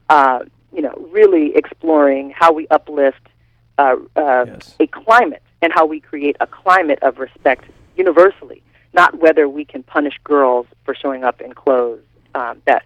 uh, 0.10 0.40
you 0.74 0.82
know, 0.82 0.94
really 1.12 1.56
exploring 1.56 2.32
how 2.32 2.52
we 2.52 2.68
uplift 2.68 3.26
uh, 3.78 3.96
uh, 4.16 4.46
a 4.80 4.88
climate 4.88 5.44
and 5.62 5.72
how 5.74 5.86
we 5.86 6.00
create 6.00 6.36
a 6.40 6.48
climate 6.48 7.00
of 7.02 7.20
respect 7.20 7.66
universally, 7.96 8.62
not 8.94 9.20
whether 9.20 9.48
we 9.48 9.64
can 9.64 9.82
punish 9.82 10.20
girls 10.24 10.68
for 10.84 10.94
showing 10.94 11.24
up 11.24 11.42
in 11.42 11.54
clothes 11.54 12.02
um, 12.36 12.62
that 12.66 12.86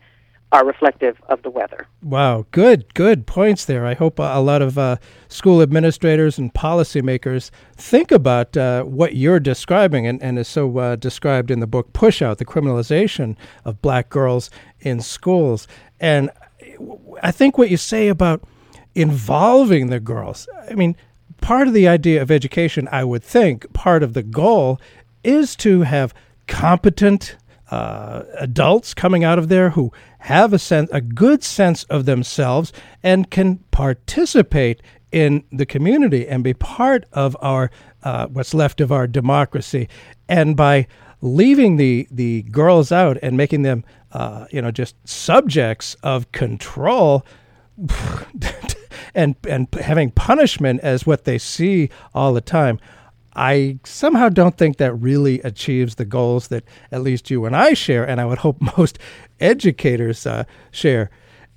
are 0.51 0.65
reflective 0.65 1.21
of 1.29 1.41
the 1.43 1.49
weather. 1.49 1.87
Wow, 2.03 2.45
good, 2.51 2.93
good 2.93 3.25
points 3.25 3.65
there. 3.65 3.85
I 3.85 3.93
hope 3.93 4.19
a 4.19 4.41
lot 4.41 4.61
of 4.61 4.77
uh, 4.77 4.97
school 5.29 5.61
administrators 5.61 6.37
and 6.37 6.53
policymakers 6.53 7.51
think 7.77 8.11
about 8.11 8.57
uh, 8.57 8.83
what 8.83 9.15
you're 9.15 9.39
describing 9.39 10.05
and, 10.05 10.21
and 10.21 10.37
is 10.37 10.47
so 10.47 10.77
uh, 10.77 10.95
described 10.97 11.51
in 11.51 11.61
the 11.61 11.67
book 11.67 11.93
Push 11.93 12.21
Out, 12.21 12.37
the 12.37 12.45
criminalization 12.45 13.37
of 13.63 13.81
black 13.81 14.09
girls 14.09 14.49
in 14.81 14.99
schools. 14.99 15.67
And 15.99 16.29
I 17.23 17.31
think 17.31 17.57
what 17.57 17.69
you 17.69 17.77
say 17.77 18.09
about 18.09 18.43
involving 18.93 19.87
the 19.87 19.99
girls, 20.01 20.49
I 20.69 20.73
mean, 20.73 20.97
part 21.39 21.67
of 21.67 21.73
the 21.73 21.87
idea 21.87 22.21
of 22.21 22.29
education, 22.29 22.89
I 22.91 23.05
would 23.05 23.23
think, 23.23 23.71
part 23.73 24.03
of 24.03 24.13
the 24.13 24.23
goal 24.23 24.81
is 25.23 25.55
to 25.57 25.83
have 25.83 26.13
competent 26.47 27.37
uh, 27.69 28.23
adults 28.37 28.93
coming 28.93 29.23
out 29.23 29.39
of 29.39 29.47
there 29.47 29.71
who 29.71 29.93
have 30.21 30.53
a 30.53 30.59
sense, 30.59 30.89
a 30.93 31.01
good 31.01 31.43
sense 31.43 31.83
of 31.85 32.05
themselves, 32.05 32.71
and 33.01 33.31
can 33.31 33.57
participate 33.71 34.81
in 35.11 35.43
the 35.51 35.65
community 35.65 36.27
and 36.27 36.43
be 36.43 36.53
part 36.53 37.05
of 37.11 37.35
our 37.41 37.71
uh, 38.03 38.27
what's 38.27 38.53
left 38.53 38.81
of 38.81 38.91
our 38.91 39.07
democracy. 39.07 39.89
And 40.29 40.55
by 40.55 40.87
leaving 41.21 41.77
the 41.77 42.07
the 42.11 42.43
girls 42.43 42.91
out 42.91 43.17
and 43.21 43.35
making 43.35 43.63
them, 43.63 43.83
uh, 44.11 44.45
you 44.51 44.61
know, 44.61 44.71
just 44.71 44.95
subjects 45.07 45.95
of 46.03 46.31
control. 46.31 47.25
and 49.15 49.35
and 49.47 49.67
having 49.81 50.11
punishment 50.11 50.79
as 50.81 51.05
what 51.05 51.23
they 51.23 51.37
see 51.37 51.89
all 52.13 52.33
the 52.33 52.41
time. 52.41 52.79
I 53.35 53.79
somehow 53.83 54.29
don't 54.29 54.57
think 54.57 54.77
that 54.77 54.93
really 54.93 55.39
achieves 55.41 55.95
the 55.95 56.05
goals 56.05 56.49
that 56.49 56.63
at 56.91 57.01
least 57.01 57.29
you 57.29 57.45
and 57.45 57.55
I 57.55 57.73
share, 57.73 58.07
and 58.07 58.19
I 58.19 58.25
would 58.25 58.39
hope 58.39 58.57
most 58.77 58.99
educators 59.39 60.25
uh, 60.25 60.43
share. 60.71 61.09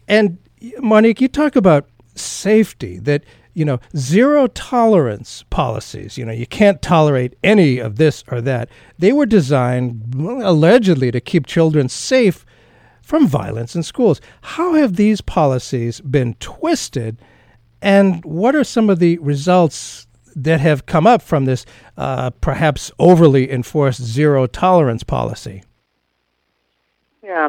And 0.06 0.38
Monique, 0.78 1.20
you 1.20 1.28
talk 1.28 1.56
about 1.56 1.88
safety, 2.14 2.98
that 3.00 3.24
you 3.54 3.64
know 3.64 3.80
zero 3.96 4.46
tolerance 4.48 5.44
policies. 5.50 6.16
You 6.16 6.24
know 6.24 6.32
you 6.32 6.46
can't 6.46 6.80
tolerate 6.80 7.37
any 7.42 7.78
of 7.78 7.96
this 7.96 8.24
or 8.30 8.40
that. 8.42 8.68
They 8.98 9.12
were 9.12 9.26
designed 9.26 10.14
allegedly 10.14 11.10
to 11.10 11.20
keep 11.20 11.46
children 11.46 11.88
safe 11.88 12.46
from 13.02 13.26
violence 13.26 13.76
in 13.76 13.82
schools. 13.82 14.20
How 14.42 14.74
have 14.74 14.96
these 14.96 15.20
policies 15.20 16.00
been 16.00 16.34
twisted, 16.34 17.18
and 17.82 18.24
what 18.24 18.54
are 18.54 18.64
some 18.64 18.88
of 18.88 18.98
the 19.00 19.18
results 19.18 20.06
that 20.35 20.61
have 20.61 20.87
come 20.87 21.07
up 21.07 21.23
from 21.23 21.44
this 21.44 21.64
uh, 21.97 22.31
perhaps 22.31 22.90
overly 22.99 23.51
enforced 23.51 24.03
zero 24.03 24.47
tolerance 24.47 25.03
policy? 25.03 25.62
Yeah. 27.23 27.49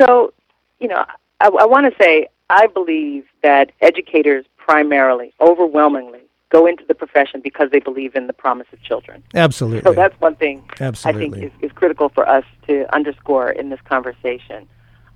So, 0.00 0.32
you 0.78 0.88
know, 0.88 1.04
I, 1.40 1.48
I 1.48 1.64
want 1.66 1.92
to 1.92 2.02
say 2.02 2.28
I 2.50 2.66
believe 2.66 3.24
that 3.42 3.72
educators 3.80 4.44
primarily, 4.56 5.32
overwhelmingly, 5.40 6.20
go 6.50 6.66
into 6.66 6.84
the 6.86 6.94
profession 6.94 7.40
because 7.40 7.70
they 7.70 7.80
believe 7.80 8.14
in 8.14 8.26
the 8.26 8.32
promise 8.32 8.66
of 8.72 8.82
children. 8.82 9.22
Absolutely. 9.34 9.82
So 9.82 9.94
that's 9.94 10.18
one 10.20 10.36
thing 10.36 10.62
Absolutely. 10.80 11.26
I 11.26 11.30
think 11.30 11.54
is, 11.62 11.70
is 11.70 11.72
critical 11.72 12.10
for 12.10 12.28
us 12.28 12.44
to 12.66 12.94
underscore 12.94 13.50
in 13.50 13.70
this 13.70 13.80
conversation. 13.86 14.68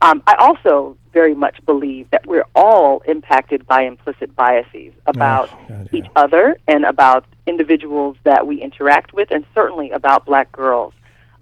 Um, 0.03 0.23
I 0.27 0.35
also 0.35 0.97
very 1.13 1.35
much 1.35 1.65
believe 1.65 2.11
that 2.11 2.27
we're 2.27 2.45
all 2.55 3.01
impacted 3.07 3.67
by 3.67 3.83
implicit 3.83 4.35
biases 4.37 4.93
about 5.07 5.49
each 5.93 6.07
other 6.15 6.59
and 6.69 6.85
about 6.85 7.25
individuals 7.47 8.17
that 8.25 8.47
we 8.47 8.61
interact 8.61 9.15
with, 9.15 9.31
and 9.31 9.45
certainly 9.55 9.91
about 9.91 10.27
black 10.27 10.53
girls 10.53 10.93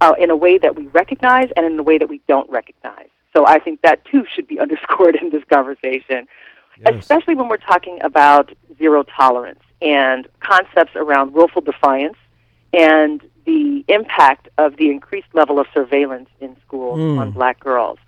uh, 0.00 0.14
in 0.18 0.30
a 0.30 0.36
way 0.36 0.58
that 0.58 0.76
we 0.76 0.86
recognize 0.88 1.50
and 1.56 1.66
in 1.66 1.78
a 1.78 1.82
way 1.82 1.98
that 1.98 2.08
we 2.08 2.20
don't 2.28 2.48
recognize. 2.50 3.08
So 3.32 3.44
I 3.46 3.58
think 3.58 3.82
that 3.82 4.04
too 4.04 4.24
should 4.32 4.46
be 4.46 4.60
underscored 4.64 5.16
in 5.16 5.30
this 5.30 5.42
conversation, 5.52 6.28
especially 6.86 7.34
when 7.34 7.48
we're 7.48 7.56
talking 7.56 7.98
about 8.02 8.52
zero 8.78 9.02
tolerance 9.02 9.60
and 9.82 10.28
concepts 10.40 10.92
around 10.94 11.32
willful 11.32 11.62
defiance 11.62 12.16
and 12.72 13.20
the 13.44 13.84
impact 13.88 14.48
of 14.58 14.76
the 14.76 14.90
increased 14.90 15.28
level 15.34 15.58
of 15.58 15.66
surveillance 15.74 16.28
in 16.40 16.56
schools 16.66 16.98
Mm. 16.98 17.18
on 17.20 17.30
black 17.32 17.58
girls. 17.60 17.98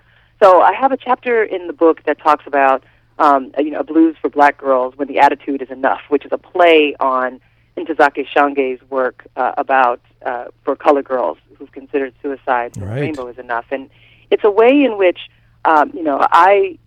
So 0.43 0.61
I 0.61 0.73
have 0.75 0.93
a 0.93 0.97
chapter 0.97 1.43
in 1.43 1.67
the 1.67 1.73
book 1.73 2.03
that 2.05 2.19
talks 2.19 2.47
about 2.47 2.85
um, 3.19 3.53
you 3.59 3.71
know 3.71 3.81
a 3.81 3.85
blues 3.85 4.17
for 4.21 4.29
black 4.29 4.59
girls 4.59 4.95
when 4.97 5.09
the 5.09 5.19
attitude 5.19 5.63
is 5.63 5.71
enough, 5.71 6.01
which 6.09 6.25
is 6.25 6.33
a 6.33 6.39
play 6.39 6.95
on 7.01 7.41
Ntozake 7.77 8.27
Shange's 8.29 8.81
work 8.91 9.27
uh, 9.37 9.53
about 9.57 10.01
uh, 10.25 10.47
for 10.65 10.77
color 10.77 11.03
girls 11.03 11.39
who've 11.57 11.73
considered 11.73 12.15
suicide 12.23 12.77
Right. 12.77 12.81
the 12.81 12.87
rainbow 12.87 13.29
is 13.29 13.39
enough, 13.39 13.67
and 13.71 13.89
it's 14.31 14.45
a 14.45 14.51
way 14.51 14.85
in 14.85 14.99
which 14.99 15.21
um, 15.65 15.91
you 15.95 16.03
know 16.03 16.19
I 16.21 16.79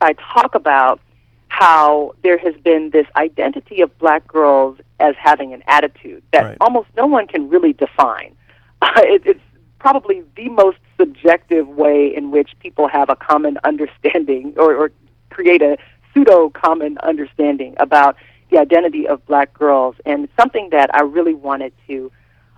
I 0.00 0.14
talk 0.14 0.54
about 0.54 1.00
how 1.48 2.14
there 2.22 2.38
has 2.38 2.54
been 2.62 2.90
this 2.90 3.06
identity 3.16 3.82
of 3.82 3.96
black 3.98 4.26
girls 4.26 4.78
as 5.00 5.14
having 5.18 5.52
an 5.52 5.62
attitude 5.66 6.22
that 6.32 6.56
almost 6.60 6.88
no 6.96 7.06
one 7.06 7.26
can 7.26 7.48
really 7.48 7.72
define. 7.72 8.34
it, 8.82 9.22
it's 9.26 9.40
probably 9.78 10.22
the 10.36 10.48
most 10.48 10.78
subjective 11.00 11.66
way 11.84 11.98
in 12.18 12.30
which 12.30 12.50
people 12.64 12.86
have 12.88 13.08
a 13.10 13.16
common 13.16 13.54
understanding 13.70 14.54
or, 14.62 14.70
or 14.76 14.92
create 15.30 15.62
a 15.62 15.76
pseudo 16.12 16.50
common 16.50 16.92
understanding 16.98 17.74
about 17.78 18.16
the 18.50 18.58
identity 18.58 19.08
of 19.12 19.16
black 19.26 19.48
girls. 19.54 19.94
And 20.04 20.28
something 20.38 20.66
that 20.70 20.88
I 20.94 21.02
really 21.02 21.34
wanted 21.34 21.72
to 21.88 22.12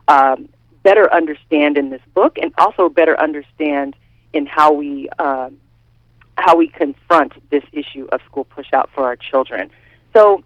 um, 0.09 0.49
better 0.83 1.07
understand 1.21 1.79
in 1.79 1.91
this 1.91 2.05
book 2.15 2.39
and 2.43 2.53
also 2.59 2.89
better 2.89 3.17
understand 3.29 3.95
in 4.33 4.47
how 4.47 4.73
we. 4.73 5.09
um 5.19 5.59
how 6.39 6.57
we 6.57 6.67
confront 6.67 7.33
this 7.51 7.63
issue 7.73 8.09
of 8.11 8.19
school 8.29 8.47
pushout 8.47 8.87
for 8.95 9.03
our 9.05 9.17
children. 9.17 9.71
So, 10.15 10.43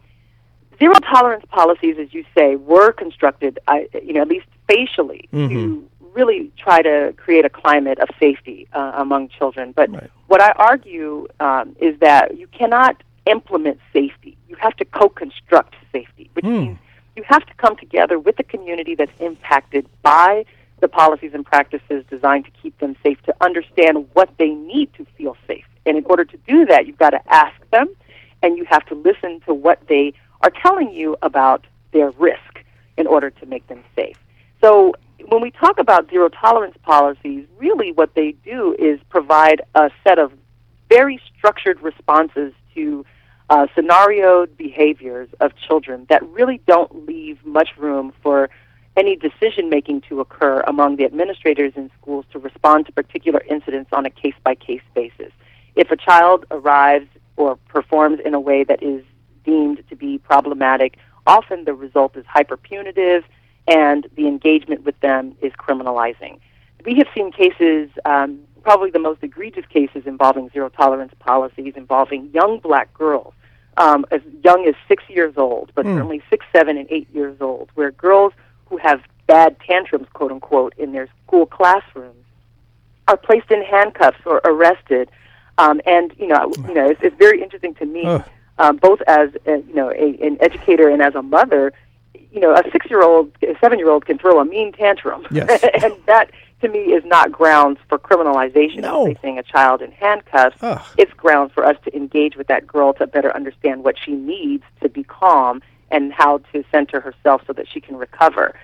zero 0.81 0.95
tolerance 1.13 1.45
policies, 1.49 1.97
as 2.05 2.13
you 2.13 2.25
say, 2.37 2.57
were 2.57 2.91
constructed, 2.93 3.61
you 4.03 4.13
know, 4.15 4.23
at 4.23 4.29
least 4.29 4.49
facially, 4.69 5.23
Mm-hmm. 5.33 5.55
to 5.55 5.89
really 6.17 6.51
try 6.57 6.83
to 6.83 7.15
create 7.17 7.45
a 7.45 7.51
climate 7.51 7.99
of 7.99 8.09
safety 8.19 8.67
uh, 8.73 8.93
among 8.97 9.29
children. 9.29 9.73
But 9.73 9.91
Right. 9.93 10.11
what 10.27 10.41
I 10.41 10.51
argue 10.53 11.29
um, 11.39 11.77
is 11.79 11.99
that 12.01 12.37
you 12.39 12.47
cannot 12.49 13.03
implement 13.27 13.79
safety. 13.93 14.37
You 14.49 14.57
have 14.59 14.75
to 14.77 14.85
co-construct 14.85 15.75
safety, 15.93 16.31
which 16.33 16.45
Hmm. 16.47 16.59
means 16.61 16.79
you 17.17 17.23
have 17.27 17.45
to 17.47 17.55
come 17.55 17.77
together 17.77 18.19
with 18.19 18.37
the 18.37 18.43
community 18.45 18.95
that's 18.95 19.19
impacted 19.21 19.87
by 20.03 20.45
the 20.81 20.89
policies 20.89 21.33
and 21.35 21.45
practices 21.45 22.05
designed 22.11 22.45
to 22.45 22.51
keep 22.63 22.79
them 22.79 22.97
safe 23.03 23.21
to 23.23 23.35
understand 23.41 24.07
what 24.15 24.29
they 24.39 24.51
need 24.51 24.93
to 24.95 25.05
feel 25.17 25.37
safe. 25.47 25.65
And 25.87 25.97
in 25.97 26.05
order 26.07 26.25
to 26.25 26.37
do 26.47 26.67
that, 26.67 26.87
you've 26.87 26.99
got 26.99 27.11
to 27.11 27.23
ask 27.33 27.59
them 27.71 27.89
and 28.43 28.59
you 28.59 28.65
have 28.67 28.85
to 28.87 28.95
listen 28.95 29.41
to 29.47 29.55
what 29.55 29.79
they 29.89 30.13
are 30.43 30.51
telling 30.51 30.93
you 30.93 31.17
about 31.23 31.65
their 31.93 32.11
risk 32.11 32.53
in 32.99 33.07
order 33.07 33.31
to 33.31 33.47
make 33.47 33.67
them 33.69 33.83
safe. 33.95 34.19
So 34.61 34.95
when 35.29 35.43
we 35.43 35.51
talk 35.51 35.79
about 35.79 36.11
zero 36.11 36.29
tolerance 36.29 36.77
policies, 36.83 37.47
really 37.59 37.93
what 37.93 38.15
they 38.15 38.33
do 38.45 38.77
is 38.79 39.01
provide 39.09 39.63
a 39.75 39.91
set 40.05 40.19
of 40.19 40.33
very 40.89 41.21
structured 41.37 41.81
responses 41.83 42.53
to 42.75 43.05
uh, 43.49 43.67
scenarioed 43.77 44.57
behaviors 44.57 45.29
of 45.41 45.53
children 45.57 46.07
that 46.09 46.23
really 46.31 46.61
don't 46.67 47.07
leave 47.07 47.45
much 47.45 47.71
room 47.77 48.13
for 48.23 48.51
any 48.97 49.17
decision 49.17 49.69
making 49.69 50.01
to 50.01 50.21
occur 50.21 50.61
among 50.67 50.97
the 50.97 51.05
administrators 51.05 51.73
in 51.77 51.91
schools 52.01 52.25
to 52.33 52.39
respond 52.39 52.87
to 52.87 52.93
particular 52.93 53.43
incidents 53.49 53.91
on 53.93 54.07
a 54.07 54.11
case 54.11 54.35
by 54.43 54.55
case 54.55 54.81
basis. 54.95 55.33
If 55.75 55.91
a 55.91 55.97
child 55.97 56.47
arrives 56.51 57.09
or 57.37 57.57
performs 57.69 58.21
in 58.25 58.33
a 58.33 58.41
way 58.41 58.65
that 58.65 58.83
is 58.83 59.05
deemed 59.45 59.83
to 59.91 59.97
be 59.97 60.19
problematic, 60.19 60.97
often 61.27 61.65
the 61.65 61.75
result 61.75 62.17
is 62.17 62.25
hyperpunitive 62.25 63.23
and 63.69 64.07
the 64.17 64.27
engagement 64.27 64.85
with 64.85 64.99
them 65.01 65.37
is 65.41 65.53
criminalizing. 65.55 66.39
We 66.85 66.95
have 66.97 67.09
seen 67.15 67.33
cases, 67.33 67.91
um, 68.05 68.41
probably 68.63 68.91
the 68.91 68.99
most 68.99 69.23
egregious 69.23 69.67
cases 69.67 70.07
involving 70.07 70.51
zero 70.51 70.69
tolerance 70.69 71.13
policies 71.19 71.75
involving 71.77 72.31
young 72.33 72.59
black 72.61 72.93
girls, 72.95 73.35
um, 73.77 74.07
as 74.11 74.21
young 74.45 74.67
as 74.67 74.75
six 74.89 75.03
years 75.09 75.35
old, 75.37 75.73
but 75.75 75.85
certainly 75.85 76.23
six, 76.31 76.47
seven, 76.53 76.79
and 76.79 76.87
eight 76.91 77.09
years 77.13 77.37
old, 77.41 77.71
where 77.75 77.91
girls 77.91 78.33
who 78.67 78.77
have 78.79 79.01
bad 79.27 79.57
tantrums, 79.61 80.07
quote 80.13 80.33
unquote, 80.33 80.75
in 80.79 80.93
their 80.93 81.09
school 81.27 81.47
classrooms 81.47 82.25
are 83.09 83.17
placed 83.17 83.51
in 83.51 83.63
handcuffs 83.63 84.19
or 84.25 84.41
arrested. 84.45 85.11
Um, 85.59 85.81
and 85.87 86.13
you 86.19 86.27
know, 86.27 86.53
you 86.69 86.75
know, 86.75 86.89
it's, 86.91 87.01
it's 87.03 87.17
very 87.17 87.43
interesting 87.43 87.75
to 87.77 87.87
me, 87.87 88.05
Ugh. 88.05 88.25
um, 88.59 88.77
both 88.77 89.01
as 89.07 89.31
a, 89.47 89.59
you 89.59 89.75
know 89.75 89.91
a, 89.91 90.19
an 90.25 90.39
educator 90.41 90.89
and 90.89 91.03
as 91.03 91.15
a 91.15 91.23
mother. 91.23 91.73
You 92.33 92.41
know, 92.41 92.53
a 92.55 92.63
six-year-old, 92.71 93.31
a 93.43 93.55
seven-year-old 93.61 94.07
can 94.07 94.19
throw 94.19 94.41
a 94.41 94.45
mean 94.45 94.73
tantrum, 94.73 95.27
Yes. 95.31 95.65
and 95.83 95.95
that 96.07 96.31
to 96.63 96.69
me 96.69 96.79
is 96.81 97.05
not 97.05 97.31
grounds 97.31 97.79
for 97.89 97.99
criminalization 97.99 98.81
No. 98.81 99.07
of 99.07 99.15
placing 99.17 99.39
a 99.39 99.43
child 99.43 99.83
in 99.83 99.93
handcuffs. 99.93 100.57
Ugh. 100.63 100.81
It's 100.97 101.13
grounds 101.13 101.53
for 101.53 101.65
us 101.65 101.77
to 101.85 101.95
engage 101.97 102.37
with 102.37 102.47
that 102.47 102.67
girl 102.67 102.93
to 102.95 103.07
better 103.07 103.35
understand 103.35 103.85
what 103.85 103.97
she 104.03 104.13
needs 104.13 104.65
to 104.83 104.89
be 104.89 105.03
calm 105.05 105.63
and 105.91 106.13
how 106.13 106.39
to 106.53 106.65
center 106.73 107.01
herself 107.01 107.43
so 107.47 107.53
that 107.53 107.67
she 107.71 107.81
can 107.81 107.97
recover. 107.97 108.55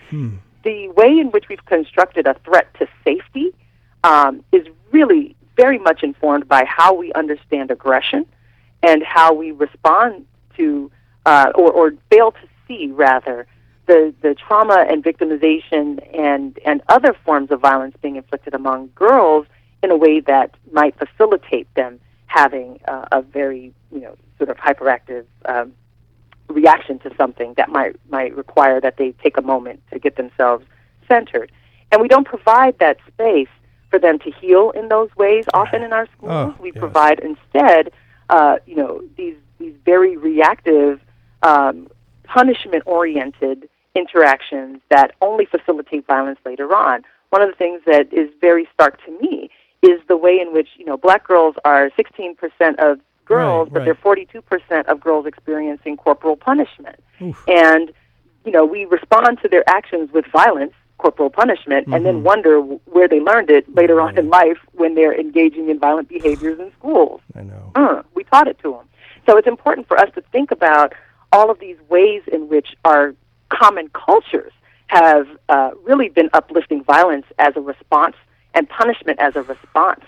The 0.65 0.89
way 0.91 1.19
in 1.19 1.29
which 1.33 1.49
we've 1.49 1.65
constructed 1.67 2.27
a 2.27 2.35
threat 2.45 2.73
to 2.79 2.87
safety 3.05 3.53
um, 4.05 4.43
is 4.53 4.67
really 4.91 5.37
very 5.57 5.79
much 5.79 6.03
informed 6.03 6.49
by 6.49 6.65
how 6.65 6.95
we 6.95 7.13
understand 7.13 7.71
aggression 7.71 8.27
and 8.83 9.03
how 9.03 9.33
we 9.35 9.51
respond 9.53 10.25
to, 10.57 10.91
uh, 11.27 11.53
or, 11.55 11.71
or 11.73 11.95
fail 12.11 12.33
to 12.33 12.39
see, 12.73 12.91
rather, 12.93 13.47
the, 13.87 14.15
the 14.23 14.35
trauma 14.35 14.87
and 14.89 15.03
victimization 15.03 16.01
and, 16.17 16.59
and 16.65 16.83
other 16.89 17.15
forms 17.25 17.51
of 17.51 17.61
violence 17.61 17.97
being 18.01 18.17
inflicted 18.17 18.55
among 18.55 18.91
girls 18.95 19.47
in 19.83 19.91
a 19.91 19.97
way 19.97 20.21
that 20.21 20.55
might 20.73 20.97
facilitate 20.99 21.73
them 21.75 22.01
having 22.27 22.79
uh, 22.87 23.07
a 23.13 23.23
very, 23.23 23.73
you 23.93 24.01
know, 24.01 24.17
sort 24.39 24.49
of 24.49 24.57
hyperactive 24.57 25.25
um, 25.47 25.73
reaction 26.49 26.99
to 27.01 27.11
something 27.17 27.55
that 27.57 27.69
might 27.69 27.97
might 28.11 28.35
require 28.37 28.81
that 28.81 28.97
they 28.97 29.13
take 29.23 29.37
a 29.37 29.43
moment 29.43 29.81
to 29.93 29.99
get 29.99 30.17
themselves 30.17 30.65
centered. 31.09 31.51
And 31.91 32.01
we 32.01 32.09
don't 32.09 32.27
provide 32.27 32.79
that 32.79 32.99
space 33.09 33.49
for 33.91 33.99
them 33.99 34.19
to 34.21 34.31
heal 34.31 34.71
in 34.71 34.89
those 34.89 35.11
ways. 35.17 35.45
Often 35.53 35.83
in 35.83 35.93
our 35.93 36.07
schools, 36.17 36.33
Oh, 36.33 36.55
we 36.61 36.71
yes. 36.73 36.79
provide 36.79 37.19
instead, 37.21 37.93
uh, 38.31 38.57
you 38.67 38.77
know, 38.77 39.03
these 39.17 39.37
these 39.59 39.75
very 39.85 40.17
reactive, 40.17 41.01
um, 41.43 41.89
punishment-oriented 42.33 43.69
interactions 43.95 44.81
that 44.91 45.13
only 45.21 45.45
facilitate 45.45 46.07
violence 46.07 46.39
later 46.47 46.75
on. 46.75 47.03
One 47.31 47.43
of 47.43 47.49
the 47.49 47.57
things 47.57 47.83
that 47.87 48.13
is 48.13 48.29
very 48.41 48.69
stark 48.73 49.03
to 49.05 49.11
me 49.21 49.51
is 49.83 50.01
the 50.09 50.17
way 50.17 50.39
in 50.41 50.53
which 50.53 50.69
you 50.77 50.85
know 50.85 50.97
black 50.97 51.27
girls 51.27 51.57
are 51.65 51.91
16% 51.91 52.77
of 52.79 53.01
girls, 53.25 53.69
Right, 53.69 53.73
but 53.75 53.79
right. 53.81 53.85
they're 53.85 54.75
42% 54.81 54.87
of 54.87 55.01
girls 55.01 55.27
experiencing 55.27 55.97
corporal 55.97 56.37
punishment. 56.37 56.97
Oof. 57.21 57.43
And, 57.49 57.93
you 58.45 58.51
know, 58.53 58.65
we 58.65 58.85
respond 58.85 59.39
to 59.43 59.49
their 59.49 59.63
actions 59.69 60.11
with 60.13 60.27
violence, 60.27 60.73
corporal 60.99 61.31
punishment, 61.31 61.87
and 61.87 61.95
Mm-hmm. 61.95 62.05
then 62.05 62.23
wonder 62.25 62.61
where 62.61 63.09
they 63.09 63.21
learned 63.21 63.49
it 63.51 63.73
later 63.75 64.01
on 64.01 64.19
in 64.19 64.29
life 64.29 64.59
when 64.73 64.95
they're 64.97 65.19
engaging 65.19 65.69
in 65.71 65.79
violent 65.79 66.09
behaviors 66.09 66.59
in 66.59 66.73
schools. 66.79 67.21
I 67.35 67.43
know. 67.43 67.71
Uh, 67.75 68.03
we 68.15 68.25
taught 68.25 68.49
it 68.49 68.59
to 68.65 68.73
them. 68.73 68.87
So 69.27 69.37
it's 69.39 69.47
important 69.47 69.87
for 69.87 69.97
us 69.99 70.11
to 70.17 70.21
think 70.33 70.51
about 70.51 70.93
all 71.33 71.51
of 71.51 71.59
these 71.59 71.77
ways 71.89 72.23
in 72.31 72.49
which 72.49 72.77
our 72.85 73.15
common 73.49 73.89
cultures 73.89 74.53
have 74.87 75.27
uh, 75.49 75.71
really 75.83 76.09
been 76.09 76.29
uplifting 76.33 76.85
violence 76.85 77.27
as 77.39 77.57
a 77.57 77.61
response 77.61 78.17
and 78.55 78.69
punishment 78.69 79.19
as 79.19 79.35
a 79.37 79.43
response 79.43 80.05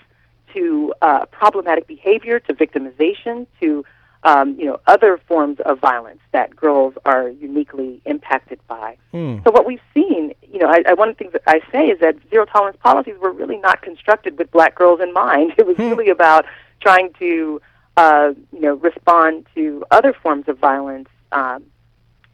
to 0.53 0.93
uh, 1.01 1.25
problematic 1.27 1.87
behavior, 1.87 2.39
to 2.39 2.53
victimization, 2.53 3.47
to 3.59 3.83
um, 4.23 4.57
you 4.59 4.65
know 4.65 4.79
other 4.87 5.19
forms 5.27 5.59
of 5.65 5.79
violence 5.79 6.19
that 6.31 6.55
girls 6.55 6.95
are 7.05 7.29
uniquely 7.29 8.01
impacted 8.05 8.59
by. 8.67 8.97
Hmm. 9.11 9.37
So 9.43 9.51
what 9.51 9.65
we've 9.65 9.81
seen, 9.93 10.33
you 10.51 10.59
know, 10.59 10.67
I, 10.67 10.83
I, 10.87 10.93
one 10.93 11.09
of 11.09 11.15
the 11.15 11.19
things 11.19 11.33
that 11.33 11.43
I 11.47 11.61
say 11.71 11.87
is 11.87 11.99
that 11.99 12.15
zero 12.29 12.45
tolerance 12.45 12.77
policies 12.81 13.15
were 13.19 13.31
really 13.31 13.57
not 13.57 13.81
constructed 13.81 14.37
with 14.37 14.51
black 14.51 14.75
girls 14.75 14.99
in 15.01 15.13
mind. 15.13 15.53
It 15.57 15.67
was 15.67 15.77
really 15.77 16.09
about 16.09 16.45
trying 16.81 17.13
to, 17.19 17.61
uh, 17.97 18.33
you 18.51 18.61
know, 18.61 18.75
respond 18.75 19.47
to 19.55 19.83
other 19.91 20.13
forms 20.13 20.47
of 20.47 20.57
violence 20.57 21.09
um, 21.31 21.63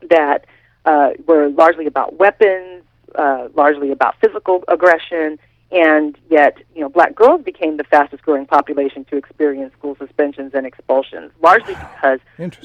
that 0.10 0.46
uh, 0.86 1.12
were 1.28 1.50
largely 1.50 1.86
about 1.86 2.18
weapons, 2.18 2.84
uh, 3.16 3.50
largely 3.56 3.92
about 3.92 4.16
physical 4.20 4.64
aggression, 4.68 5.38
and 5.72 6.18
yet, 6.30 6.58
you 6.76 6.82
know, 6.82 6.90
black 6.90 7.16
girls 7.16 7.42
became 7.44 7.78
the 7.78 7.84
fastest 7.86 8.24
growing 8.24 8.46
population 8.46 9.06
to 9.06 9.16
experience 9.16 9.74
school 9.74 9.96
suspensions 9.98 10.52
and 10.54 10.66
expulsions, 10.66 11.32
largely 11.42 11.76
because 11.96 12.20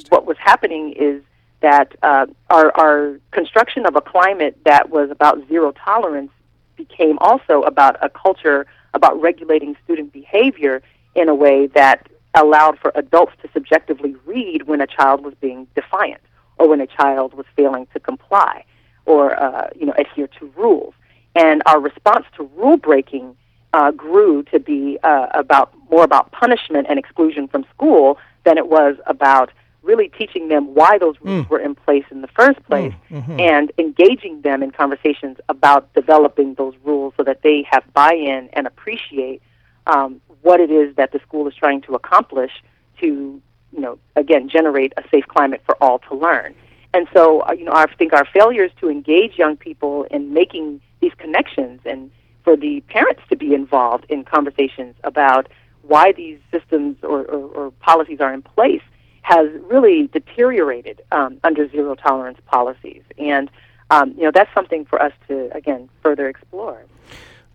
what 0.09 0.27
was 0.27 0.37
happening 0.39 0.93
is 0.93 1.23
that 1.61 1.95
uh, 2.03 2.27
our, 2.51 2.77
our 2.77 3.19
construction 3.31 3.87
of 3.87 3.97
a 3.97 4.01
climate 4.01 4.59
that 4.65 4.91
was 4.91 5.11
about 5.11 5.47
zero 5.49 5.73
tolerance 5.73 6.31
became 6.77 7.19
also 7.21 7.63
about 7.63 7.97
a 8.05 8.09
culture 8.09 8.67
about 8.93 9.21
regulating 9.21 9.77
student 9.85 10.13
behavior 10.13 10.83
in 11.15 11.29
a 11.29 11.35
way 11.35 11.67
that 11.69 12.09
allowed 12.37 12.79
for 12.79 12.93
adults 12.95 13.33
to 13.43 13.49
subjectively 13.53 14.15
read 14.25 14.69
when 14.69 14.81
a 14.81 14.87
child 14.87 15.25
was 15.25 15.35
being 15.41 15.67
defiant 15.75 16.21
or 16.59 16.69
when 16.69 16.81
a 16.81 16.87
child 16.87 17.35
was 17.35 17.47
failing 17.57 17.87
to 17.93 18.01
comply 18.01 18.65
or 19.07 19.41
uh, 19.41 19.69
you 19.75 19.87
know 19.87 19.95
adhere 19.99 20.29
to 20.39 20.53
rules. 20.57 20.95
And 21.35 21.63
our 21.67 21.81
response 21.81 22.27
to 22.37 22.45
rule 22.57 22.77
breaking 22.77 23.37
uh, 23.73 23.91
grew 23.91 24.43
to 24.45 24.59
be 24.59 24.99
uh, 25.03 25.27
about 25.35 25.73
more 25.91 26.05
about 26.05 26.31
punishment 26.33 26.87
and 26.89 26.99
exclusion 26.99 27.49
from 27.49 27.65
school 27.75 28.19
than 28.45 28.59
it 28.59 28.69
was 28.69 28.97
about 29.07 29.51
really 29.83 30.09
teaching 30.09 30.49
them 30.49 30.75
why 30.75 30.99
those 30.99 31.15
rules 31.21 31.49
were 31.49 31.61
in 31.61 31.75
place 31.75 32.05
in 32.11 32.21
the 32.21 32.29
first 32.29 32.63
place 32.65 32.93
and 33.41 33.71
engaging 33.79 34.41
them 34.43 34.63
in 34.63 34.73
conversations 34.73 35.39
about 35.49 35.93
developing 35.95 36.55
those 36.55 36.75
rules 36.85 37.15
so 37.17 37.23
that 37.23 37.43
they 37.43 37.65
have 37.71 37.85
buy-in 37.95 38.49
and 38.53 38.67
appreciate 38.67 39.41
um, 39.87 40.21
what 40.43 40.61
it 40.61 40.71
is 40.71 40.95
that 40.97 41.13
the 41.13 41.21
school 41.21 41.47
is 41.49 41.55
trying 41.55 41.83
to 41.83 41.95
accomplish 41.95 42.53
to 43.01 43.41
you 43.73 43.81
know 43.81 43.99
again 44.15 44.49
generate 44.49 44.93
a 44.97 45.03
safe 45.11 45.27
climate 45.29 45.63
for 45.67 45.77
all 45.83 45.99
to 46.01 46.15
learn. 46.15 46.55
And 46.95 47.07
so 47.13 47.41
uh, 47.41 47.53
you 47.53 47.65
know 47.65 47.73
i 47.73 47.87
think 47.99 48.13
our 48.13 48.25
failures 48.25 48.71
to 48.81 48.89
engage 48.89 49.39
young 49.39 49.57
people 49.57 50.05
in 50.11 50.33
making 50.33 50.81
these 51.01 51.13
connections 51.19 51.81
and 51.85 52.11
for 52.45 52.57
the 52.57 52.81
parents 52.83 53.23
to 53.29 53.37
be 53.37 53.55
involved 53.55 54.07
in 54.09 54.25
conversations 54.25 54.95
about 55.03 55.49
why 55.83 56.13
these 56.13 56.39
systems 56.51 56.97
or, 57.03 57.25
or, 57.25 57.47
or 57.57 57.71
policies 57.73 58.21
are 58.21 58.33
in 58.33 58.43
place 58.43 58.83
has 59.23 59.49
really 59.65 60.09
deteriorated 60.13 61.03
um, 61.11 61.39
under 61.43 61.69
zero 61.69 61.97
tolerance 61.97 62.39
policies. 62.47 63.03
And 63.19 63.51
um, 63.91 64.15
you 64.17 64.23
know 64.23 64.31
that's 64.33 64.53
something 64.55 64.85
for 64.85 65.01
us 65.03 65.13
to 65.29 65.55
again 65.55 65.89
further 66.03 66.29
explore 66.29 66.85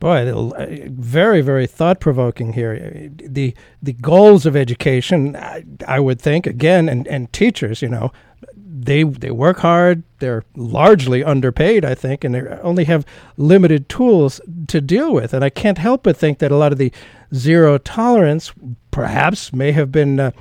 Boy, 0.02 0.32
uh, 0.32 0.66
very, 0.88 1.42
very 1.42 1.68
thought 1.68 2.00
provoking 2.00 2.54
here. 2.54 3.12
The 3.18 3.54
the 3.84 3.94
goals 3.94 4.48
of 4.48 4.56
education, 4.56 5.36
I, 5.36 5.64
I, 5.88 6.00
would 6.00 6.20
think, 6.20 6.48
again, 6.48 6.90
and, 6.90 7.08
and 7.08 7.32
teachers, 7.32 7.84
you 7.84 7.88
know, 7.88 8.12
they 8.58 9.04
they 9.04 9.30
work 9.30 9.60
hard. 9.60 10.02
They're 10.18 10.44
largely 10.56 11.24
underpaid, 11.24 11.86
I 11.86 11.94
think, 11.94 12.24
and 12.24 12.34
they 12.34 12.42
only 12.64 12.86
have 12.86 13.06
limited 13.38 13.90
tools 13.90 14.42
to 14.70 14.82
deal 14.82 15.14
with. 15.14 15.36
And 15.36 15.46
I 15.46 15.52
can't 15.52 15.78
help 15.78 16.02
but 16.02 16.18
think 16.18 16.40
that 16.40 16.52
a 16.52 16.58
lot 16.58 16.72
of 16.72 16.80
the 16.80 16.92
zero 17.36 17.78
tolerance, 17.78 18.52
perhaps, 18.90 19.54
may 19.54 19.72
have 19.72 19.92
been 19.92 20.20
uh, 20.20 20.32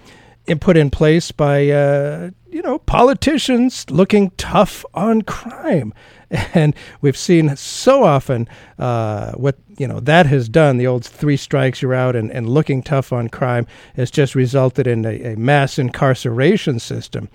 put 0.59 0.79
in 0.79 0.89
place 0.89 1.33
by 1.33 1.69
uh, 1.69 2.31
you 2.49 2.63
know 2.63 2.79
politicians 2.79 3.85
looking 3.91 4.31
tough 4.39 4.87
on 4.95 5.21
crime 5.21 5.93
and 6.55 6.75
we've 7.01 7.17
seen 7.17 7.57
so 7.57 8.05
often 8.05 8.49
uh, 8.79 9.33
what 9.33 9.57
you 9.79 9.87
know 9.87 10.01
that 10.01 10.27
has 10.27 10.49
done. 10.49 10.77
The 10.77 10.87
old 10.87 11.05
three 11.05 11.37
strikes 11.37 11.83
you're 11.83 11.95
out, 11.95 12.15
and, 12.15 12.31
and 12.31 12.49
looking 12.49 12.83
tough 12.83 13.13
on 13.13 13.29
crime 13.29 13.67
has 13.97 14.11
just 14.11 14.35
resulted 14.35 14.87
in 14.87 15.05
a, 15.05 15.33
a 15.33 15.37
mass 15.37 15.79
incarceration 15.79 16.79
system. 16.79 17.29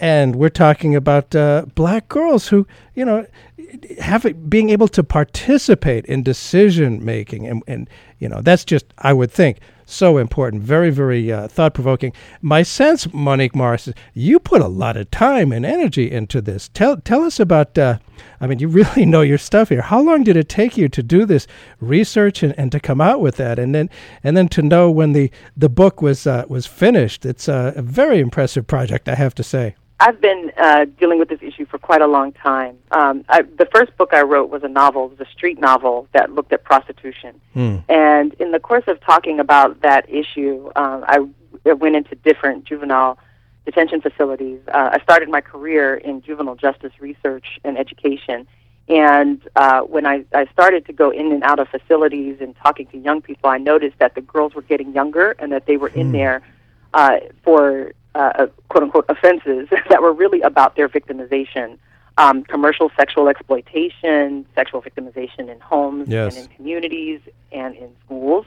And 0.00 0.36
we're 0.36 0.48
talking 0.48 0.96
about 0.96 1.34
uh, 1.36 1.66
black 1.76 2.08
girls 2.08 2.48
who, 2.48 2.66
you 2.94 3.04
know, 3.04 3.24
having 4.00 4.48
being 4.48 4.70
able 4.70 4.88
to 4.88 5.04
participate 5.04 6.04
in 6.06 6.24
decision 6.24 7.04
making, 7.04 7.46
and, 7.46 7.62
and 7.68 7.88
you 8.18 8.28
know 8.28 8.40
that's 8.40 8.64
just 8.64 8.86
I 8.98 9.12
would 9.12 9.30
think 9.30 9.60
so 9.86 10.18
important. 10.18 10.62
Very, 10.62 10.90
very 10.90 11.32
uh, 11.32 11.48
thought 11.48 11.74
provoking. 11.74 12.12
My 12.40 12.62
sense, 12.62 13.12
Monique 13.12 13.54
Morris, 13.54 13.88
you 14.12 14.38
put 14.38 14.60
a 14.60 14.68
lot 14.68 14.96
of 14.96 15.10
time 15.10 15.52
and 15.52 15.64
energy 15.64 16.10
into 16.10 16.40
this. 16.40 16.68
Tell 16.68 16.96
tell 16.98 17.22
us 17.22 17.38
about. 17.40 17.76
Uh, 17.76 17.98
I 18.40 18.46
mean, 18.46 18.58
you 18.58 18.68
really 18.68 19.04
know 19.06 19.22
your 19.22 19.38
stuff 19.38 19.68
here. 19.68 19.82
How 19.82 20.00
long 20.00 20.24
did 20.24 20.36
it 20.36 20.48
take 20.48 20.76
you 20.76 20.88
to 20.88 21.02
do 21.02 21.24
this 21.26 21.46
research 21.80 22.42
and, 22.42 22.54
and 22.58 22.70
to 22.72 22.80
come 22.80 23.00
out 23.00 23.20
with 23.20 23.36
that, 23.36 23.58
and 23.58 23.74
then 23.74 23.90
and 24.22 24.36
then 24.36 24.48
to 24.48 24.62
know 24.62 24.90
when 24.90 25.12
the 25.12 25.30
the 25.56 25.68
book 25.68 26.02
was 26.02 26.26
uh, 26.26 26.44
was 26.48 26.66
finished? 26.66 27.26
It's 27.26 27.48
a 27.48 27.74
very 27.76 28.20
impressive 28.20 28.66
project, 28.66 29.08
I 29.08 29.14
have 29.14 29.34
to 29.36 29.42
say. 29.42 29.74
I've 30.00 30.20
been 30.20 30.50
uh, 30.58 30.86
dealing 30.98 31.18
with 31.18 31.28
this 31.28 31.40
issue 31.40 31.66
for 31.66 31.78
quite 31.78 32.02
a 32.02 32.06
long 32.06 32.32
time. 32.32 32.78
Um, 32.90 33.24
I, 33.28 33.42
the 33.42 33.66
first 33.72 33.96
book 33.96 34.10
I 34.12 34.22
wrote 34.22 34.50
was 34.50 34.62
a 34.64 34.68
novel, 34.68 35.06
it 35.06 35.18
was 35.18 35.28
a 35.28 35.30
street 35.30 35.60
novel 35.60 36.08
that 36.12 36.32
looked 36.32 36.52
at 36.52 36.64
prostitution. 36.64 37.40
Mm. 37.54 37.84
And 37.88 38.34
in 38.34 38.50
the 38.50 38.58
course 38.58 38.84
of 38.88 39.00
talking 39.00 39.38
about 39.38 39.82
that 39.82 40.08
issue, 40.08 40.70
um, 40.74 41.04
I, 41.06 41.20
I 41.64 41.72
went 41.74 41.94
into 41.94 42.16
different 42.16 42.64
juvenile 42.64 43.18
detention 43.64 44.00
facilities. 44.00 44.60
Uh, 44.68 44.90
I 44.92 45.02
started 45.02 45.28
my 45.28 45.40
career 45.40 45.94
in 45.94 46.22
juvenile 46.22 46.56
justice 46.56 46.92
research 47.00 47.60
and 47.62 47.78
education. 47.78 48.46
And 48.88 49.40
uh, 49.56 49.80
when 49.82 50.06
I, 50.06 50.24
I 50.34 50.46
started 50.52 50.84
to 50.86 50.92
go 50.92 51.10
in 51.10 51.32
and 51.32 51.42
out 51.44 51.58
of 51.58 51.68
facilities 51.68 52.38
and 52.40 52.54
talking 52.56 52.86
to 52.88 52.98
young 52.98 53.22
people, 53.22 53.48
I 53.48 53.58
noticed 53.58 53.98
that 54.00 54.14
the 54.14 54.20
girls 54.20 54.54
were 54.54 54.62
getting 54.62 54.92
younger 54.92 55.36
and 55.38 55.52
that 55.52 55.66
they 55.66 55.76
were 55.76 55.90
mm. 55.90 55.96
in 55.96 56.06
hmm. 56.08 56.12
there 56.12 56.42
uh, 56.92 57.18
for 57.42 57.92
uh, 58.14 58.46
quote 58.68 58.84
unquote 58.84 59.06
offenses 59.08 59.68
that 59.88 60.02
were 60.02 60.12
really 60.12 60.40
about 60.42 60.76
their 60.76 60.88
victimization. 60.88 61.78
Um, 62.16 62.44
commercial 62.44 62.92
sexual 62.96 63.28
exploitation, 63.28 64.46
sexual 64.54 64.80
victimization 64.80 65.50
in 65.50 65.58
homes 65.58 66.08
yes. 66.08 66.36
and 66.36 66.44
in 66.44 66.56
communities 66.56 67.20
and 67.50 67.74
in 67.74 67.90
schools, 68.04 68.46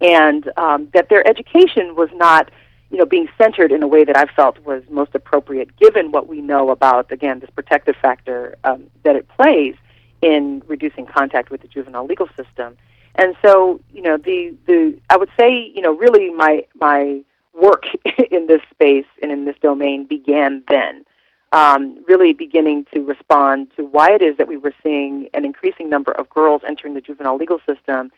and 0.00 0.50
um, 0.56 0.88
that 0.94 1.10
their 1.10 1.24
education 1.24 1.94
was 1.94 2.08
not, 2.14 2.50
you 2.90 2.98
know, 2.98 3.06
being 3.06 3.28
centered 3.38 3.70
in 3.70 3.84
a 3.84 3.86
way 3.86 4.02
that 4.02 4.16
I 4.16 4.24
felt 4.34 4.58
was 4.64 4.82
most 4.90 5.14
appropriate, 5.14 5.76
given 5.76 6.10
what 6.10 6.26
we 6.26 6.40
know 6.40 6.70
about 6.70 7.12
again 7.12 7.38
this 7.38 7.50
protective 7.50 7.94
factor 8.02 8.56
um, 8.64 8.90
that 9.04 9.14
it 9.14 9.28
plays 9.28 9.76
in 10.20 10.62
reducing 10.66 11.06
contact 11.06 11.50
with 11.50 11.60
the 11.60 11.68
juvenile 11.68 12.06
legal 12.06 12.28
system. 12.36 12.76
And 13.14 13.36
so, 13.42 13.80
you 13.92 14.02
know, 14.02 14.16
the 14.16 14.56
the 14.66 14.98
I 15.08 15.16
would 15.16 15.30
say, 15.38 15.70
you 15.72 15.82
know, 15.82 15.94
really 15.94 16.30
my 16.30 16.64
my 16.80 17.22
work 17.60 17.84
in 18.30 18.46
this 18.46 18.62
space 18.70 19.06
and 19.22 19.30
in 19.30 19.44
this 19.44 19.56
domain 19.60 20.04
began 20.04 20.62
then. 20.68 21.04
Um, 21.52 22.04
really 22.08 22.32
beginning 22.32 22.86
to 22.92 23.00
respond 23.04 23.68
to 23.76 23.84
why 23.84 24.12
it 24.12 24.22
is 24.22 24.36
that 24.38 24.48
we 24.48 24.56
were 24.56 24.74
seeing 24.82 25.28
an 25.34 25.44
increasing 25.44 25.88
number 25.88 26.10
of 26.12 26.28
girls 26.28 26.62
entering 26.66 26.94
the 26.94 27.00
juvenile 27.00 27.36
legal 27.36 27.60
system, 27.64 28.10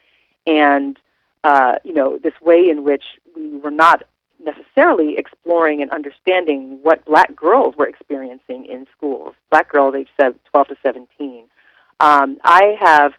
and 0.47 0.99
uh, 1.45 1.75
you 1.85 1.93
know 1.93 2.17
this 2.17 2.33
way 2.41 2.71
in 2.71 2.83
which 2.83 3.05
we 3.37 3.59
were 3.59 3.71
not 3.71 4.05
necessarily 4.43 5.19
exploring 5.19 5.83
and 5.83 5.91
understanding 5.91 6.79
what 6.83 7.05
black 7.05 7.37
girls 7.37 7.75
were 7.77 7.87
experiencing 7.87 8.65
in 8.65 8.87
schools. 8.97 9.35
Black 9.51 9.71
girls 9.71 9.95
aged 9.95 10.11
12 10.17 10.69
to 10.69 10.77
17. 10.83 11.45
Um, 12.01 12.39
I 12.43 12.77
have 12.81 13.13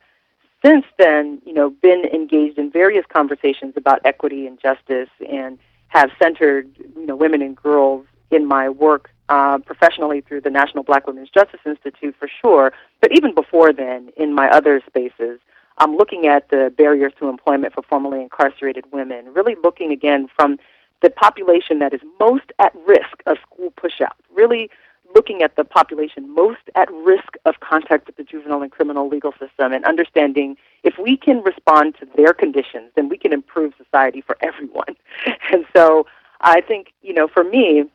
since 0.66 0.86
then, 0.98 1.42
you 1.46 1.54
know, 1.54 1.70
been 1.70 2.06
engaged 2.06 2.58
in 2.58 2.72
various 2.72 3.06
conversations 3.08 3.74
about 3.76 4.02
equity 4.06 4.48
and 4.48 4.60
justice 4.60 5.10
and 5.30 5.60
have 5.90 6.10
centered 6.22 6.70
you 6.78 7.06
know 7.06 7.16
women 7.16 7.42
and 7.42 7.56
girls 7.56 8.06
in 8.32 8.46
my 8.46 8.70
work 8.70 9.10
uh, 9.30 9.58
professionally 9.60 10.22
through 10.22 10.42
the 10.42 10.50
National 10.50 10.84
Black 10.84 11.08
Women's 11.08 11.30
Justice 11.30 11.60
Institute 11.66 12.16
for 12.18 12.30
sure, 12.42 12.74
but 13.02 13.12
even 13.16 13.34
before 13.34 13.74
then 13.74 14.10
in 14.18 14.34
my 14.34 14.50
other 14.50 14.82
spaces. 14.88 15.40
I'm 15.80 15.96
looking 15.96 16.26
at 16.26 16.50
the 16.50 16.74
barriers 16.76 17.14
to 17.20 17.30
employment 17.30 17.74
for 17.74 17.84
formerly 17.84 18.22
incarcerated 18.22 18.86
women, 18.92 19.26
really 19.34 19.56
looking 19.64 19.92
again 19.92 20.28
from 20.36 20.58
the 21.04 21.10
population 21.12 21.78
that 21.80 21.94
is 21.94 22.02
most 22.20 22.52
at 22.58 22.74
risk 22.88 23.22
of 23.28 23.38
school 23.46 23.72
pushout, 23.72 24.18
really 24.34 24.72
looking 25.16 25.42
at 25.42 25.56
the 25.56 25.64
population 25.64 26.34
most 26.34 26.62
at 26.76 26.92
risk 26.92 27.38
of 27.46 27.60
contact 27.60 28.08
with 28.08 28.18
the 28.18 28.24
juvenile 28.24 28.62
and 28.62 28.72
criminal 28.72 29.08
legal 29.08 29.32
system 29.34 29.74
and 29.74 29.86
understanding 29.86 30.58
if 30.84 30.96
we 30.98 31.18
can 31.18 31.42
respond 31.44 31.96
to 32.00 32.08
their 32.16 32.34
conditions, 32.34 32.92
then 32.96 33.10
we 33.10 33.18
can 33.18 33.34
improve 33.34 33.74
society 33.78 34.22
for 34.22 34.38
everyone. 34.42 34.96
And 35.52 35.66
so 35.76 36.06
I 36.42 36.62
think, 36.62 36.88
you 37.02 37.14
know, 37.14 37.28
for 37.28 37.44
me, 37.44 37.86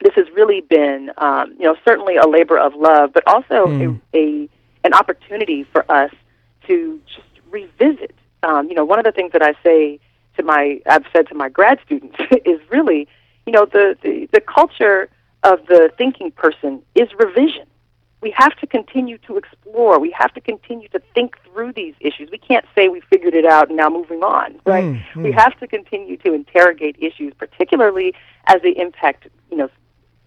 this 0.00 0.14
has 0.14 0.26
really 0.34 0.60
been, 0.60 1.10
um, 1.18 1.54
you 1.58 1.64
know, 1.64 1.76
certainly 1.84 2.16
a 2.16 2.26
labor 2.26 2.56
of 2.58 2.74
love, 2.74 3.12
but 3.12 3.26
also 3.26 3.66
mm. 3.66 4.00
a, 4.12 4.18
a 4.18 4.48
an 4.84 4.92
opportunity 4.92 5.64
for 5.64 5.90
us 5.90 6.12
to 6.66 7.00
just 7.06 7.26
revisit. 7.50 8.14
Um, 8.42 8.68
you 8.68 8.74
know, 8.74 8.84
one 8.84 8.98
of 8.98 9.04
the 9.04 9.12
things 9.12 9.32
that 9.32 9.42
I 9.42 9.54
say 9.62 9.98
to 10.36 10.42
my, 10.42 10.80
I've 10.86 11.04
said 11.12 11.26
to 11.28 11.34
my 11.34 11.48
grad 11.48 11.78
students 11.84 12.16
is 12.44 12.60
really, 12.70 13.08
you 13.46 13.52
know, 13.52 13.64
the, 13.64 13.96
the, 14.02 14.28
the 14.32 14.40
culture 14.40 15.08
of 15.44 15.66
the 15.66 15.92
thinking 15.96 16.32
person 16.32 16.82
is 16.94 17.08
revision. 17.18 17.66
We 18.22 18.30
have 18.36 18.56
to 18.56 18.66
continue 18.66 19.18
to 19.18 19.36
explore. 19.36 20.00
We 20.00 20.10
have 20.12 20.32
to 20.32 20.40
continue 20.40 20.88
to 20.88 21.00
think 21.14 21.36
through 21.44 21.74
these 21.74 21.94
issues. 22.00 22.30
We 22.32 22.38
can't 22.38 22.64
say 22.74 22.88
we 22.88 23.02
figured 23.02 23.34
it 23.34 23.44
out 23.44 23.68
and 23.68 23.76
now 23.76 23.90
moving 23.90 24.22
on, 24.22 24.58
right? 24.64 24.84
Mm-hmm. 24.84 25.22
We 25.22 25.32
have 25.32 25.58
to 25.60 25.66
continue 25.66 26.16
to 26.18 26.32
interrogate 26.32 26.96
issues, 26.98 27.34
particularly 27.36 28.14
as 28.46 28.62
they 28.62 28.70
impact, 28.70 29.28
you 29.50 29.58
know, 29.58 29.68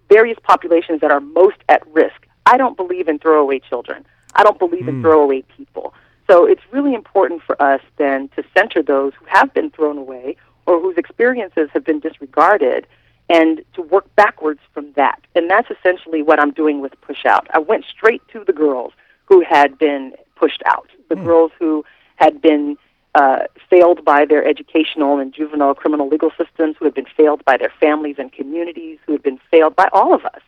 various 0.10 0.38
populations 0.44 1.02
that 1.02 1.12
are 1.12 1.20
most 1.20 1.58
at 1.68 1.86
risk. 1.88 2.28
I 2.46 2.58
don't 2.58 2.78
believe 2.78 3.08
in 3.08 3.18
throwaway 3.18 3.60
children. 3.60 4.06
I 4.36 4.44
don't 4.44 4.60
believe 4.60 4.84
mm. 4.84 4.90
in 4.90 5.02
throwaway 5.02 5.44
people. 5.58 5.96
So 6.30 6.46
it's 6.46 6.62
really 6.72 6.94
important 6.94 7.42
for 7.42 7.60
us 7.62 7.82
then 7.98 8.30
to 8.36 8.44
center 8.56 8.84
those 8.84 9.14
who 9.20 9.26
have 9.26 9.54
been 9.56 9.72
thrown 9.72 9.98
away 9.98 10.38
or 10.68 10.80
whose 10.80 10.98
experiences 10.98 11.70
have 11.74 11.84
been 11.84 12.00
disregarded 12.00 12.86
and 13.30 13.62
to 13.74 13.82
work 13.82 14.14
backwards 14.16 14.60
from 14.74 14.92
that. 14.94 15.22
And 15.36 15.50
that's 15.50 15.70
essentially 15.70 16.22
what 16.22 16.40
I'm 16.40 16.52
doing 16.52 16.82
with 16.82 17.00
Push 17.02 17.26
Out. 17.26 17.48
I 17.54 17.60
went 17.60 17.86
straight 17.86 18.22
to 18.30 18.44
the 18.46 18.54
girls 18.54 18.94
who 19.26 19.44
had 19.44 19.78
been 19.78 20.14
pushed 20.36 20.64
out, 20.66 20.90
the 21.10 21.16
mm. 21.16 21.26
girls 21.26 21.52
who 21.60 21.84
had 22.16 22.42
been 22.42 22.78
uh, 23.16 23.40
failed 23.70 24.06
by 24.06 24.26
their 24.26 24.48
educational 24.48 25.20
and 25.20 25.34
juvenile 25.34 25.74
criminal 25.74 26.08
legal 26.08 26.32
systems, 26.38 26.76
who 26.78 26.86
had 26.86 26.94
been 26.94 27.08
failed 27.18 27.44
by 27.44 27.58
their 27.58 27.74
families 27.80 28.16
and 28.18 28.32
communities, 28.32 29.00
who 29.06 29.12
had 29.12 29.24
been 29.24 29.40
failed 29.52 29.76
by 29.76 29.90
all 29.92 30.14
of 30.14 30.24
us 30.26 30.42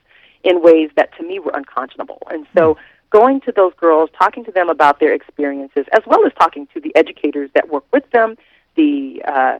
in 0.44 0.62
ways 0.62 0.90
that 0.96 1.16
to 1.18 1.24
me 1.24 1.40
were 1.40 1.52
unconscionable. 1.54 2.22
And 2.32 2.46
so 2.56 2.76
mm. 2.76 2.78
going 3.10 3.42
to 3.42 3.52
those 3.52 3.74
girls, 3.76 4.10
talking 4.18 4.46
to 4.46 4.52
them 4.52 4.70
about 4.70 5.00
their 5.00 5.14
experiences, 5.14 5.86
as 5.92 6.04
well 6.06 6.26
as 6.26 6.32
talking 6.40 6.68
to 6.74 6.80
the 6.80 6.96
educators 6.96 7.50
that 7.56 7.70
work 7.70 7.84
with 7.92 8.10
them, 8.12 8.38
the 8.76 9.22
uh, 9.28 9.60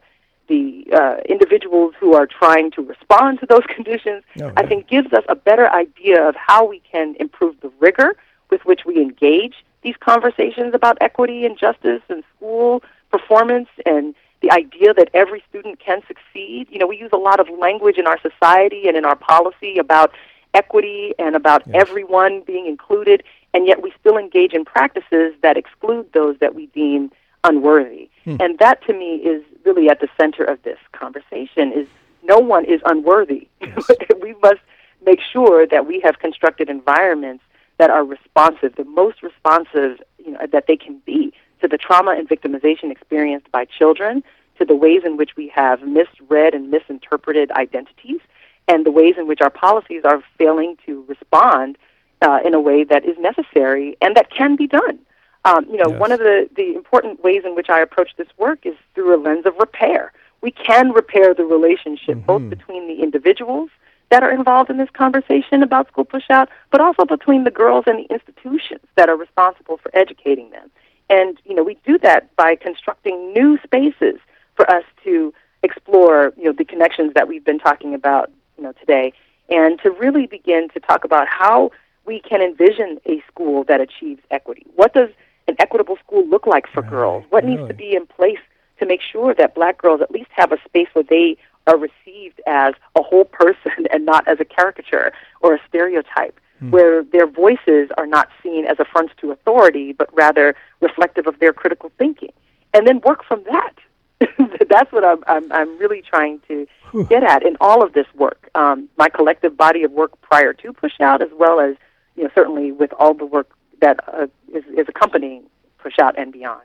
the 0.50 0.86
uh, 0.92 1.18
individuals 1.30 1.94
who 2.00 2.14
are 2.14 2.28
trying 2.28 2.72
to 2.72 2.82
respond 2.82 3.40
to 3.40 3.46
those 3.46 3.64
conditions, 3.76 4.24
oh, 4.42 4.52
I 4.58 4.66
think 4.66 4.88
gives 4.88 5.14
us 5.14 5.24
a 5.30 5.36
better 5.36 5.70
idea 5.70 6.28
of 6.28 6.36
how 6.36 6.66
we 6.66 6.82
can 6.92 7.16
improve 7.20 7.56
the 7.62 7.72
rigor 7.80 8.16
with 8.50 8.66
which 8.66 8.82
we 8.86 9.02
engage 9.02 9.64
these 9.82 9.96
conversations 10.00 10.74
about 10.74 10.98
equity 11.00 11.46
and 11.46 11.58
justice 11.58 12.02
and 12.10 12.24
school 12.36 12.84
performance 13.12 13.70
and 13.86 14.14
the 14.42 14.52
idea 14.52 14.94
that 14.94 15.10
every 15.14 15.44
student 15.50 15.80
can 15.80 16.02
succeed. 16.08 16.68
You 16.70 16.80
know, 16.80 16.88
we 16.88 16.98
use 16.98 17.12
a 17.14 17.18
lot 17.18 17.40
of 17.40 17.48
language 17.50 17.98
in 17.98 18.08
our 18.08 18.20
society 18.20 18.88
and 18.88 18.98
in 18.98 19.06
our 19.06 19.16
policy 19.16 19.78
about 19.78 20.12
equity 20.54 21.14
and 21.20 21.36
about 21.36 21.64
yes. 21.68 21.76
everyone 21.76 22.42
being 22.42 22.66
included, 22.66 23.24
and 23.54 23.68
yet 23.68 23.82
we 23.82 23.94
still 24.00 24.18
engage 24.18 24.54
in 24.54 24.66
practices 24.66 25.34
that 25.42 25.58
exclude 25.58 26.12
those 26.14 26.38
that 26.40 26.56
we 26.56 26.68
deem 26.68 27.12
unworthy. 27.44 28.10
Hmm. 28.26 28.38
And 28.40 28.60
that 28.60 28.84
to 28.88 28.94
me 28.94 29.16
is 29.16 29.44
really 29.66 29.90
at 29.90 30.00
the 30.00 30.10
center 30.20 30.44
of 30.44 30.62
this 30.64 30.80
conversation 30.92 31.72
is 31.74 31.88
no 32.24 32.38
one 32.38 32.66
is 32.66 32.82
unworthy. 32.86 33.48
Yes. 33.62 33.90
we 34.22 34.36
must 34.42 34.60
make 35.06 35.20
sure 35.22 35.66
that 35.68 35.88
we 35.88 36.00
have 36.02 36.20
constructed 36.20 36.70
environments 36.70 37.44
that 37.78 37.90
are 37.90 38.04
responsive, 38.04 38.76
the 38.76 38.84
most 38.84 39.24
responsive 39.24 40.02
you 40.24 40.32
know, 40.32 40.46
that 40.52 40.68
they 40.68 40.76
can 40.76 41.00
be 41.06 41.34
to 41.62 41.68
the 41.68 41.78
trauma 41.78 42.12
and 42.12 42.28
victimization 42.28 42.92
experienced 42.92 43.50
by 43.52 43.66
children, 43.66 44.24
to 44.58 44.66
the 44.66 44.76
ways 44.76 45.02
in 45.06 45.18
which 45.18 45.36
we 45.38 45.48
have 45.48 45.82
misread 45.82 46.54
and 46.54 46.70
misinterpreted 46.70 47.52
identities, 47.52 48.20
and 48.68 48.86
the 48.86 48.92
ways 48.92 49.16
in 49.18 49.28
which 49.28 49.42
our 49.42 49.50
policies 49.50 50.04
are 50.04 50.22
failing 50.38 50.78
to 50.86 51.04
respond 51.08 51.78
uh, 52.22 52.40
in 52.46 52.54
a 52.54 52.60
way 52.60 52.84
that 52.84 53.06
is 53.06 53.18
necessary 53.18 53.98
and 54.02 54.16
that 54.16 54.30
can 54.30 54.56
be 54.56 54.68
done. 54.68 55.00
Um, 55.46 55.66
you 55.70 55.78
know, 55.78 55.90
Yes. 55.90 56.00
one 56.00 56.12
of 56.12 56.20
the, 56.20 56.50
the 56.56 56.76
important 56.76 57.24
ways 57.24 57.44
in 57.46 57.56
which 57.56 57.70
I 57.70 57.80
approach 57.80 58.12
this 58.18 58.28
work 58.38 58.66
is 58.66 58.76
through 58.94 59.16
a 59.16 59.20
lens 59.22 59.46
of 59.46 59.56
repair. 59.58 60.12
We 60.42 60.52
can 60.52 60.92
repair 60.92 61.34
the 61.34 61.46
relationship 61.46 62.26
both 62.26 62.50
between 62.50 62.88
the 62.88 63.02
individuals 63.02 63.70
that 64.10 64.24
are 64.24 64.32
involved 64.32 64.70
in 64.70 64.78
this 64.78 64.90
conversation 64.92 65.62
about 65.64 65.88
school 65.88 66.06
pushout, 66.06 66.48
but 66.72 66.82
also 66.82 67.06
between 67.06 67.44
the 67.44 67.52
girls 67.52 67.86
and 67.88 68.00
the 68.00 68.14
institutions 68.14 68.82
that 68.96 69.10
are 69.10 69.16
responsible 69.18 69.78
for 69.78 69.92
educating 69.94 70.50
them. 70.52 70.72
And 71.10 71.38
you 71.46 71.56
know, 71.56 71.64
we 71.64 71.78
do 71.86 71.98
that 72.00 72.36
by 72.36 72.56
constructing 72.56 73.34
new 73.34 73.60
spaces 73.64 74.20
for 74.56 74.70
us 74.70 74.84
to 75.04 75.34
explore, 75.64 76.34
you 76.38 76.46
know, 76.46 76.54
the 76.54 76.66
connections 76.66 77.14
that 77.14 77.28
we've 77.28 77.44
been 77.44 77.60
talking 77.60 77.94
about, 77.94 78.32
you 78.58 78.64
know, 78.64 78.72
today, 78.74 79.14
and 79.50 79.80
to 79.82 79.90
really 79.92 80.26
begin 80.26 80.70
to 80.70 80.80
talk 80.80 81.04
about 81.04 81.28
how 81.28 81.72
we 82.06 82.20
can 82.22 82.42
envision 82.42 83.00
a 83.06 83.22
school 83.28 83.64
that 83.66 83.82
achieves 83.82 84.22
equity. 84.32 84.66
What 84.76 84.94
does 84.94 85.10
an 85.50 85.56
equitable 85.60 85.98
school 86.06 86.26
look 86.28 86.46
like 86.48 86.68
for 86.68 86.82
girls? 86.82 87.26
What 87.30 87.44
needs 87.44 87.68
to 87.68 87.74
be 87.74 87.96
in 87.96 88.06
place 88.06 88.40
to 88.80 88.86
make 88.86 89.02
sure 89.02 89.34
that 89.34 89.56
black 89.56 89.78
girls 89.82 90.00
at 90.02 90.12
least 90.12 90.30
have 90.32 90.52
a 90.52 90.58
space 90.66 90.88
where 90.94 91.04
they 91.04 91.38
are 91.68 91.78
received 91.78 92.40
as 92.48 92.74
a 92.96 93.02
whole 93.02 93.26
person 93.26 93.88
and 93.92 94.06
not 94.06 94.28
as 94.28 94.40
a 94.40 94.46
caricature 94.46 95.12
or 95.42 95.56
a 95.56 95.60
stereotype, 95.68 96.40
where 96.72 97.04
their 97.04 97.26
voices 97.26 97.90
are 97.98 98.06
not 98.06 98.30
seen 98.44 98.66
as 98.66 98.78
affronts 98.80 99.14
to 99.20 99.32
authority, 99.32 99.94
but 99.94 100.14
rather 100.14 100.56
reflective 100.82 101.26
of 101.26 101.40
their 101.40 101.54
critical 101.54 101.92
thinking. 101.98 102.32
And 102.74 102.86
then 102.86 103.02
work 103.02 103.24
from 103.24 103.44
that. 103.46 103.74
That's 104.70 104.92
what 104.92 105.06
I'm, 105.06 105.24
I'm, 105.28 105.52
I'm 105.52 105.78
really 105.78 106.02
trying 106.02 106.42
to 106.50 106.68
get 107.08 107.24
at 107.24 107.44
in 107.44 107.56
all 107.62 107.82
of 107.82 107.94
this 107.94 108.08
work. 108.16 108.50
Um, 108.56 108.90
my 108.98 109.08
collective 109.10 109.56
body 109.56 109.84
of 109.84 109.92
work 109.94 110.20
prior 110.22 110.54
to 110.54 110.74
Push 110.74 111.00
Out, 111.00 111.22
as 111.22 111.30
well 111.34 111.60
as 111.60 111.76
you 112.18 112.24
know, 112.26 112.30
certainly 112.36 112.74
with 112.74 112.92
all 113.00 113.14
the 113.14 113.26
work 113.26 113.50
that 113.82 114.00
uh, 114.14 114.28
is, 114.54 114.64
is 114.78 114.88
accompanying 114.88 115.44
Push 115.78 116.00
Out 116.00 116.18
and 116.18 116.32
beyond. 116.32 116.62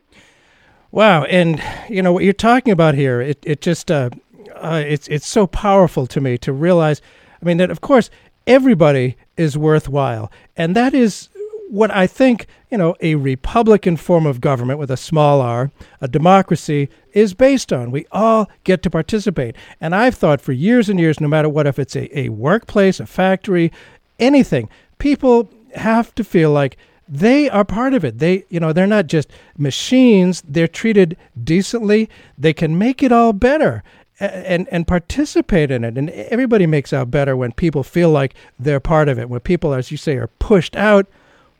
Wow, 0.90 1.24
and 1.24 1.60
you 1.88 2.02
know 2.02 2.12
what 2.12 2.22
you're 2.22 2.32
talking 2.32 2.72
about 2.72 2.94
here. 2.94 3.20
It 3.20 3.38
it 3.42 3.60
just 3.60 3.90
uh, 3.90 4.10
uh, 4.54 4.82
it's 4.86 5.08
it's 5.08 5.26
so 5.26 5.46
powerful 5.46 6.06
to 6.06 6.20
me 6.20 6.38
to 6.38 6.52
realize. 6.52 7.02
I 7.42 7.44
mean 7.44 7.56
that 7.56 7.70
of 7.70 7.80
course 7.80 8.10
everybody 8.46 9.16
is 9.36 9.58
worthwhile, 9.58 10.30
and 10.56 10.76
that 10.76 10.94
is 10.94 11.30
what 11.68 11.90
I 11.90 12.06
think 12.06 12.46
you 12.70 12.78
know 12.78 12.94
a 13.00 13.16
Republican 13.16 13.96
form 13.96 14.24
of 14.24 14.40
government 14.40 14.78
with 14.78 14.90
a 14.90 14.96
small 14.96 15.40
r, 15.40 15.72
a 16.00 16.06
democracy, 16.06 16.88
is 17.12 17.34
based 17.34 17.72
on. 17.72 17.90
We 17.90 18.06
all 18.12 18.48
get 18.62 18.82
to 18.84 18.90
participate, 18.90 19.56
and 19.80 19.96
I've 19.96 20.14
thought 20.14 20.40
for 20.40 20.52
years 20.52 20.88
and 20.88 21.00
years, 21.00 21.20
no 21.20 21.26
matter 21.26 21.48
what, 21.48 21.66
if 21.66 21.80
it's 21.80 21.96
a, 21.96 22.16
a 22.16 22.28
workplace, 22.28 23.00
a 23.00 23.06
factory, 23.06 23.72
anything, 24.20 24.68
people 24.98 25.50
have 25.74 26.14
to 26.14 26.22
feel 26.22 26.52
like 26.52 26.76
they 27.08 27.50
are 27.50 27.64
part 27.64 27.94
of 27.94 28.04
it. 28.04 28.18
They, 28.18 28.44
you 28.48 28.60
know, 28.60 28.72
they're 28.72 28.86
not 28.86 29.06
just 29.06 29.30
machines. 29.58 30.42
They're 30.46 30.68
treated 30.68 31.16
decently. 31.42 32.08
They 32.38 32.52
can 32.52 32.78
make 32.78 33.02
it 33.02 33.12
all 33.12 33.32
better 33.32 33.82
and 34.20 34.68
and 34.70 34.86
participate 34.86 35.70
in 35.70 35.84
it. 35.84 35.98
And 35.98 36.10
everybody 36.10 36.66
makes 36.66 36.92
out 36.92 37.10
better 37.10 37.36
when 37.36 37.52
people 37.52 37.82
feel 37.82 38.10
like 38.10 38.34
they're 38.58 38.80
part 38.80 39.08
of 39.08 39.18
it. 39.18 39.28
When 39.28 39.40
people, 39.40 39.74
as 39.74 39.90
you 39.90 39.96
say, 39.96 40.16
are 40.16 40.28
pushed 40.38 40.76
out, 40.76 41.06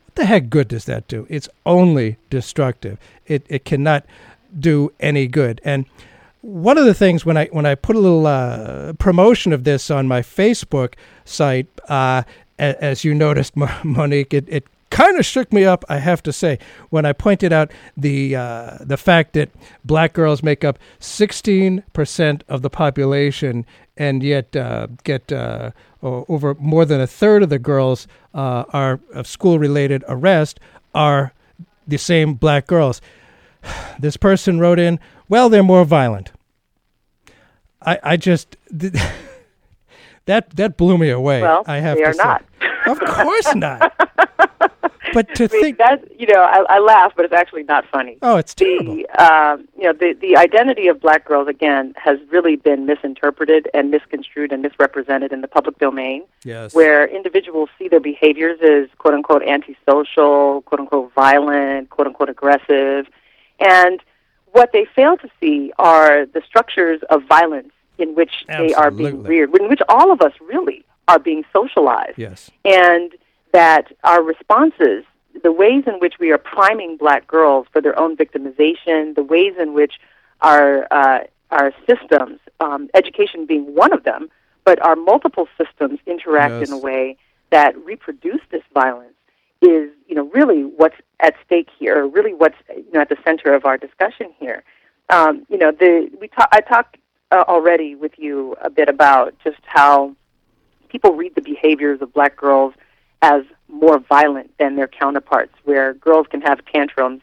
what 0.07 0.15
the 0.15 0.27
heck 0.27 0.51
good 0.51 0.69
does 0.69 0.85
that 0.87 1.09
do? 1.09 1.27
It's 1.29 1.49
only 1.67 2.17
destructive. 2.31 2.99
It 3.27 3.45
it 3.49 3.65
cannot 3.65 4.05
do 4.59 4.93
any 5.01 5.27
good. 5.27 5.61
And 5.65 5.87
one 6.41 6.79
of 6.79 6.85
the 6.85 6.95
things 6.95 7.25
when 7.25 7.37
I 7.37 7.47
when 7.47 7.67
I 7.67 7.75
put 7.75 7.97
a 7.97 7.99
little 7.99 8.27
uh, 8.27 8.93
promotion 8.95 9.53
of 9.53 9.65
this 9.65 9.91
on 9.91 10.07
my 10.07 10.21
Facebook 10.21 10.95
site, 11.25 11.67
uh, 11.89 12.23
as 12.59 13.05
you 13.05 13.15
noticed, 13.15 13.57
Monique, 13.85 14.33
it, 14.35 14.45
it 14.49 14.67
kind 14.95 15.19
of 15.19 15.27
shook 15.27 15.53
me 15.53 15.65
up. 15.65 15.85
I 15.89 15.99
have 15.99 16.23
to 16.23 16.33
say 16.33 16.59
when 16.91 17.05
I 17.05 17.13
pointed 17.13 17.53
out 17.53 17.73
the 17.97 18.37
uh, 18.37 18.79
the 18.81 18.97
fact 18.97 19.33
that 19.33 19.51
black 19.85 20.13
girls 20.13 20.43
make 20.43 20.65
up 20.65 20.79
sixteen 21.01 21.83
percent 21.93 22.45
of 22.49 22.63
the 22.63 22.71
population, 22.71 23.67
and 23.97 24.23
yet 24.23 24.55
uh, 24.55 24.87
get 25.03 25.33
uh, 25.33 25.73
over 26.03 26.55
more 26.55 26.85
than 26.85 27.01
a 27.01 27.07
third 27.07 27.43
of 27.43 27.49
the 27.49 27.59
girls 27.59 28.07
uh, 28.35 28.65
are 28.73 29.01
of 29.13 29.27
school 29.27 29.59
related 29.59 30.05
arrest 30.09 30.61
are 30.95 31.33
the 31.87 31.99
same 31.99 32.35
black 32.35 32.67
girls. 32.67 33.01
This 33.99 34.17
person 34.19 34.61
wrote 34.61 34.79
in, 34.79 34.99
well, 35.29 35.49
they're 35.49 35.63
more 35.63 35.85
violent. 35.85 36.33
I, 37.81 37.99
I 38.03 38.17
just 38.17 38.57
that 40.27 40.51
that 40.57 40.77
blew 40.77 40.99
me 40.99 41.11
away. 41.11 41.43
Well, 41.43 41.63
I 41.67 41.79
have 41.79 41.97
they 41.97 42.03
to 42.03 42.11
are 42.11 42.13
say. 42.13 42.23
not. 42.23 42.45
Of 42.87 43.01
course 43.01 43.55
not. 43.55 43.93
but 45.13 45.33
to 45.37 45.45
I 45.45 45.49
mean, 45.53 45.63
think, 45.63 45.79
that 45.79 46.21
you 46.21 46.27
know, 46.27 46.43
I, 46.43 46.65
I 46.69 46.79
laugh, 46.79 47.13
but 47.17 47.25
it's 47.25 47.35
actually 47.35 47.63
not 47.65 47.85
funny. 47.87 48.19
oh, 48.23 48.37
it's 48.37 48.55
terrible. 48.55 48.97
the 48.97 49.09
um, 49.23 49.69
you 49.79 49.85
know 49.85 49.93
the 49.93 50.13
the 50.21 50.37
identity 50.37 50.89
of 50.89 51.01
black 51.01 51.25
girls 51.27 51.49
again 51.49 51.95
has 51.97 52.19
really 52.31 52.57
been 52.57 52.87
misinterpreted 52.87 53.69
and 53.75 53.91
misconstrued 53.91 54.53
and 54.53 54.63
misrepresented 54.63 55.33
in 55.33 55.41
the 55.41 55.49
public 55.49 55.79
domain, 55.79 56.25
Yes. 56.45 56.75
where 56.75 57.07
individuals 57.07 57.69
see 57.79 57.89
their 57.89 58.01
behaviors 58.01 58.59
as 58.63 58.89
quote 58.99 59.15
unquote 59.15 59.43
antisocial, 59.43 60.63
quote 60.63 60.81
unquote 60.81 61.13
violent, 61.15 61.91
quote 61.91 62.07
unquote 62.07 62.29
aggressive, 62.31 63.07
and 63.61 64.01
what 64.53 64.73
they 64.73 64.85
fail 64.85 65.17
to 65.19 65.29
see 65.41 65.73
are 65.79 66.27
the 66.27 66.41
structures 66.47 67.01
of 67.11 67.25
violence 67.25 67.73
in 67.99 68.15
which 68.15 68.45
they 68.49 68.73
are 68.75 68.91
being 68.91 69.23
reared, 69.23 69.55
in 69.57 69.69
which 69.69 69.81
all 69.89 70.11
of 70.13 70.21
us 70.21 70.33
really 70.41 70.85
are 71.09 71.19
being 71.19 71.45
socialized 71.53 72.19
Yes. 72.19 72.51
and 72.65 73.13
that 73.53 73.93
our 74.05 74.23
responses, 74.23 75.05
the 75.43 75.53
ways 75.53 75.85
in 75.87 75.95
which 76.01 76.15
we 76.19 76.33
are 76.33 76.39
priming 76.39 76.97
black 76.97 77.27
girls 77.27 77.67
for 77.73 77.81
their 77.81 77.99
own 77.99 78.17
victimization, 78.17 79.15
the 79.15 79.23
ways 79.23 79.55
in 79.59 79.75
which 79.75 79.95
our 80.41 80.87
uh, 80.91 81.21
our 81.51 81.73
systems, 81.89 82.41
um, 82.61 82.89
education 82.95 83.47
being 83.47 83.75
one 83.75 83.93
of 83.93 84.03
them, 84.05 84.29
but 84.65 84.83
our 84.83 84.97
multiple 84.97 85.47
systems 85.59 86.01
interact 86.07 86.55
Yes. 86.61 86.69
in 86.69 86.75
a 86.75 86.79
way 86.79 87.17
that 87.51 87.77
reproduce 87.85 88.41
this 88.51 88.63
violence 88.73 89.15
is, 89.63 89.89
you 90.09 90.15
know, 90.17 90.25
really 90.35 90.63
what's 90.63 90.97
at 91.21 91.35
stake 91.47 91.69
here, 91.79 92.07
really 92.07 92.35
what's 92.35 92.57
you 92.75 92.91
know 92.93 93.01
at 93.01 93.09
the 93.09 93.17
center 93.25 93.55
of 93.55 93.65
our 93.65 93.77
discussion 93.79 94.33
here. 94.41 94.65
Um, 95.11 95.47
you 95.49 95.59
know, 95.59 95.71
the 95.71 96.11
we 96.21 96.29
ta- 96.29 96.49
I 96.51 96.61
talked 96.61 96.97
uh, 97.31 97.45
already 97.47 97.95
with 97.95 98.13
you 98.17 98.57
a 98.63 98.71
bit 98.71 98.89
about 98.89 99.35
just 99.45 99.61
how 99.65 100.17
people 100.95 101.17
read 101.17 101.35
the 101.35 101.41
behaviors 101.41 102.01
of 102.01 102.13
black 102.13 102.37
girls 102.37 102.73
as 103.21 103.43
more 103.67 103.99
violent 103.99 104.57
than 104.59 104.77
their 104.77 104.87
counterparts, 104.87 105.53
where 105.65 105.93
girls 105.95 106.25
can 106.31 106.41
have 106.41 106.65
tantrums 106.67 107.21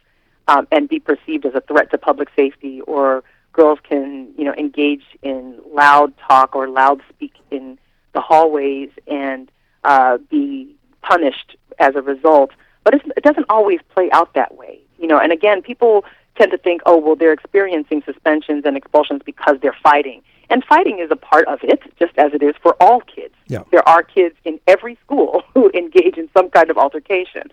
um, 0.49 0.67
and 0.73 0.89
be 0.89 0.99
perceived 0.99 1.45
as 1.45 1.55
a 1.55 1.61
threat 1.61 1.89
to 1.89 1.97
public 1.97 2.27
safety, 2.35 2.81
or 2.81 3.23
girls 3.53 3.79
can, 3.81 4.33
you 4.37 4.43
know, 4.43 4.53
engage 4.55 5.05
in 5.21 5.57
loud 5.73 6.13
talk 6.17 6.53
or 6.53 6.67
loud 6.67 7.01
speak 7.07 7.31
in 7.49 7.79
the 8.11 8.19
hallways 8.19 8.89
and 9.07 9.49
uh, 9.85 10.17
be 10.29 10.75
punished 11.01 11.55
as 11.79 11.95
a 11.95 12.01
result. 12.01 12.51
But 12.83 12.95
it's, 12.95 13.05
it 13.15 13.23
doesn't 13.23 13.45
always 13.47 13.79
play 13.95 14.11
out 14.11 14.33
that 14.33 14.57
way, 14.57 14.81
you 14.99 15.07
know. 15.07 15.17
And 15.17 15.31
again, 15.31 15.61
people 15.61 16.03
tend 16.35 16.51
to 16.51 16.57
think, 16.57 16.81
oh, 16.85 16.97
well, 16.97 17.15
they're 17.15 17.31
experiencing 17.31 18.03
suspensions 18.05 18.65
and 18.65 18.75
expulsions 18.75 19.21
because 19.25 19.59
they're 19.61 19.77
fighting. 19.81 20.23
And 20.51 20.65
fighting 20.65 20.99
is 20.99 21.09
a 21.09 21.15
part 21.15 21.47
of 21.47 21.59
it, 21.63 21.81
just 21.97 22.11
as 22.17 22.33
it 22.33 22.43
is 22.43 22.55
for 22.61 22.75
all 22.81 22.99
kids. 22.99 23.33
Yeah. 23.47 23.63
There 23.71 23.87
are 23.87 24.03
kids 24.03 24.35
in 24.43 24.59
every 24.67 24.97
school 25.05 25.43
who 25.53 25.71
engage 25.73 26.17
in 26.17 26.29
some 26.33 26.49
kind 26.49 26.69
of 26.69 26.77
altercation. 26.77 27.43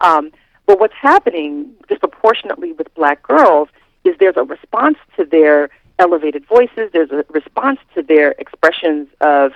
Um, 0.00 0.32
but 0.66 0.80
what's 0.80 0.94
happening 1.00 1.72
disproportionately 1.88 2.72
with 2.72 2.92
black 2.94 3.22
girls 3.22 3.68
is 4.04 4.16
there's 4.18 4.36
a 4.36 4.42
response 4.42 4.98
to 5.16 5.24
their 5.24 5.70
elevated 6.00 6.44
voices. 6.46 6.90
There's 6.92 7.10
a 7.10 7.24
response 7.30 7.78
to 7.94 8.02
their 8.02 8.32
expressions 8.32 9.08
of 9.20 9.52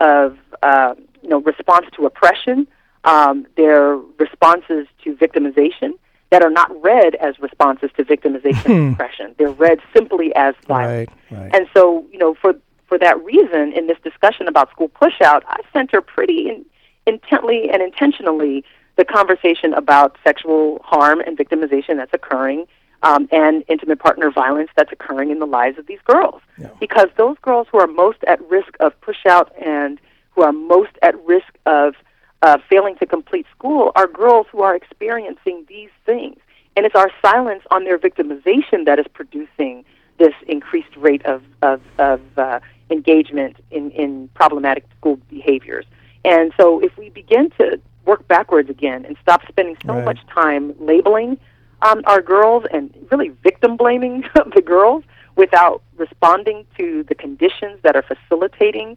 of 0.00 0.36
uh, 0.62 0.94
you 1.22 1.28
know 1.28 1.40
response 1.40 1.86
to 1.96 2.06
oppression. 2.06 2.66
Um, 3.04 3.46
their 3.56 3.96
responses 4.18 4.88
to 5.04 5.14
victimization 5.14 5.92
that 6.30 6.42
are 6.42 6.50
not 6.50 6.70
read 6.82 7.14
as 7.16 7.38
responses 7.38 7.90
to 7.96 8.04
victimization 8.04 8.66
and 8.66 8.94
oppression. 8.94 9.34
They're 9.38 9.50
read 9.50 9.80
simply 9.94 10.34
as 10.34 10.54
violence. 10.66 11.10
Right. 11.30 11.40
Right. 11.40 11.54
And 11.54 11.68
so, 11.74 12.06
you 12.12 12.18
know, 12.18 12.34
for 12.34 12.54
for 12.86 12.98
that 12.98 13.22
reason, 13.24 13.72
in 13.72 13.86
this 13.88 13.98
discussion 14.04 14.46
about 14.46 14.70
school 14.70 14.88
pushout, 14.88 15.42
I 15.48 15.60
center 15.72 16.00
pretty 16.00 16.48
in, 16.48 16.64
intently 17.06 17.68
and 17.68 17.82
intentionally 17.82 18.64
the 18.96 19.04
conversation 19.04 19.74
about 19.74 20.16
sexual 20.24 20.80
harm 20.84 21.20
and 21.20 21.36
victimization 21.36 21.96
that's 21.96 22.14
occurring, 22.14 22.66
um, 23.02 23.28
and 23.30 23.64
intimate 23.68 23.98
partner 23.98 24.30
violence 24.30 24.70
that's 24.76 24.92
occurring 24.92 25.30
in 25.30 25.38
the 25.38 25.46
lives 25.46 25.78
of 25.78 25.86
these 25.86 25.98
girls. 26.04 26.40
Yeah. 26.58 26.70
Because 26.80 27.08
those 27.16 27.36
girls 27.42 27.66
who 27.70 27.78
are 27.78 27.86
most 27.86 28.18
at 28.26 28.40
risk 28.48 28.76
of 28.80 28.92
pushout 29.00 29.50
and 29.64 30.00
who 30.30 30.42
are 30.42 30.52
most 30.52 30.92
at 31.02 31.14
risk 31.26 31.58
of 31.66 31.94
uh, 32.42 32.58
failing 32.68 32.96
to 32.96 33.06
complete 33.06 33.46
school 33.56 33.92
are 33.94 34.06
girls 34.06 34.46
who 34.52 34.62
are 34.62 34.74
experiencing 34.74 35.64
these 35.68 35.90
things 36.04 36.38
And 36.76 36.84
it's 36.84 36.94
our 36.94 37.10
silence 37.22 37.62
on 37.70 37.84
their 37.84 37.98
victimization 37.98 38.84
that 38.84 38.98
is 38.98 39.06
producing 39.14 39.84
this 40.18 40.34
increased 40.46 40.94
rate 40.96 41.24
of, 41.24 41.42
of, 41.62 41.80
of 41.98 42.20
uh, 42.38 42.60
engagement 42.90 43.56
in, 43.70 43.90
in 43.92 44.28
problematic 44.34 44.84
school 44.98 45.18
behaviors. 45.30 45.86
And 46.24 46.52
so 46.58 46.80
if 46.80 46.96
we 46.98 47.08
begin 47.10 47.50
to 47.58 47.80
work 48.04 48.26
backwards 48.28 48.70
again 48.70 49.04
and 49.04 49.16
stop 49.22 49.46
spending 49.48 49.76
so 49.86 49.94
Right. 49.94 50.04
much 50.04 50.20
time 50.32 50.74
labeling 50.78 51.38
um, 51.82 52.02
our 52.06 52.20
girls 52.22 52.64
and 52.72 52.94
really 53.10 53.30
victim 53.42 53.76
blaming 53.76 54.24
the 54.54 54.62
girls 54.62 55.02
without 55.36 55.82
responding 55.96 56.64
to 56.78 57.04
the 57.04 57.14
conditions 57.14 57.78
that 57.82 57.96
are 57.96 58.02
facilitating 58.02 58.96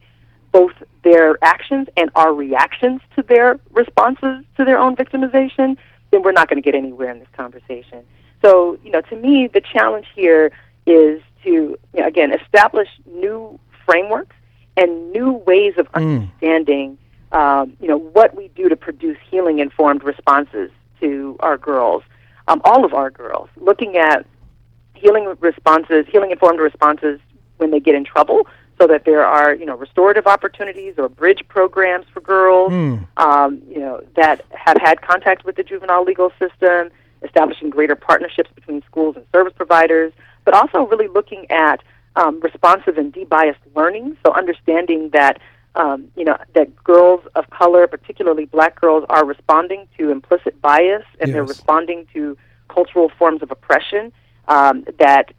both 0.51 0.71
their 1.03 1.37
actions 1.43 1.87
and 1.95 2.09
our 2.15 2.33
reactions 2.33 3.01
to 3.15 3.23
their 3.23 3.59
responses 3.71 4.43
to 4.57 4.65
their 4.65 4.77
own 4.77 4.95
victimization, 4.95 5.77
then 6.11 6.23
we're 6.23 6.31
not 6.31 6.49
going 6.49 6.61
to 6.61 6.65
get 6.65 6.75
anywhere 6.75 7.09
in 7.11 7.19
this 7.19 7.27
conversation. 7.35 8.03
So, 8.41 8.77
you 8.83 8.91
know, 8.91 9.01
to 9.01 9.15
me, 9.15 9.47
the 9.47 9.61
challenge 9.61 10.07
here 10.15 10.51
is 10.85 11.21
to, 11.43 11.49
you 11.49 11.77
know, 11.93 12.07
again, 12.07 12.33
establish 12.33 12.87
new 13.05 13.59
frameworks 13.85 14.35
and 14.77 15.11
new 15.11 15.33
ways 15.33 15.73
of 15.77 15.87
understanding, 15.93 16.97
um, 17.31 17.73
you 17.81 17.87
know, 17.87 17.97
what 17.97 18.35
we 18.35 18.47
do 18.49 18.69
to 18.69 18.75
produce 18.75 19.17
healing-informed 19.29 20.03
responses 20.03 20.71
to 21.01 21.37
our 21.41 21.57
girls, 21.57 22.03
um, 22.47 22.61
all 22.63 22.85
of 22.85 22.93
our 22.93 23.09
girls, 23.09 23.49
looking 23.57 23.97
at 23.97 24.25
healing 24.95 25.33
responses, 25.39 26.05
healing-informed 26.11 26.59
responses 26.59 27.19
when 27.57 27.71
they 27.71 27.79
get 27.79 27.95
in 27.95 28.03
trouble, 28.03 28.47
so 28.79 28.87
that 28.87 29.03
there 29.05 29.25
are, 29.25 29.53
you 29.53 29.65
know, 29.65 29.75
restorative 29.75 30.25
opportunities 30.25 30.95
or 30.97 31.09
bridge 31.09 31.43
programs 31.47 32.05
for 32.13 32.21
girls, 32.21 32.71
um, 33.17 33.61
you 33.67 33.79
know, 33.79 34.01
that 34.15 34.45
have 34.51 34.77
had 34.77 35.01
contact 35.01 35.43
with 35.43 35.55
the 35.55 35.63
juvenile 35.63 36.03
legal 36.03 36.31
system, 36.39 36.89
establishing 37.21 37.69
greater 37.69 37.95
partnerships 37.95 38.49
between 38.55 38.81
schools 38.83 39.15
and 39.17 39.25
service 39.33 39.53
providers, 39.55 40.13
but 40.45 40.53
also 40.53 40.87
really 40.87 41.07
looking 41.07 41.45
at 41.51 41.81
um, 42.15 42.39
responsive 42.39 42.97
and 42.97 43.11
de-biased 43.11 43.59
learning. 43.75 44.15
So 44.25 44.33
understanding 44.33 45.09
that 45.09 45.39
um, 45.75 46.07
you 46.15 46.23
know 46.23 46.37
that 46.53 46.75
girls 46.83 47.21
of 47.35 47.49
color, 47.49 47.85
particularly 47.85 48.45
black 48.45 48.79
girls, 48.79 49.05
are 49.09 49.25
responding 49.25 49.87
to 49.97 50.09
implicit 50.09 50.59
bias 50.61 51.03
and 51.19 51.33
they're 51.33 51.43
responding 51.43 52.07
to 52.13 52.37
cultural 52.69 53.09
forms 53.09 53.41
of 53.43 53.51
oppression 53.51 54.11
um, 54.47 54.85
that 54.97 55.33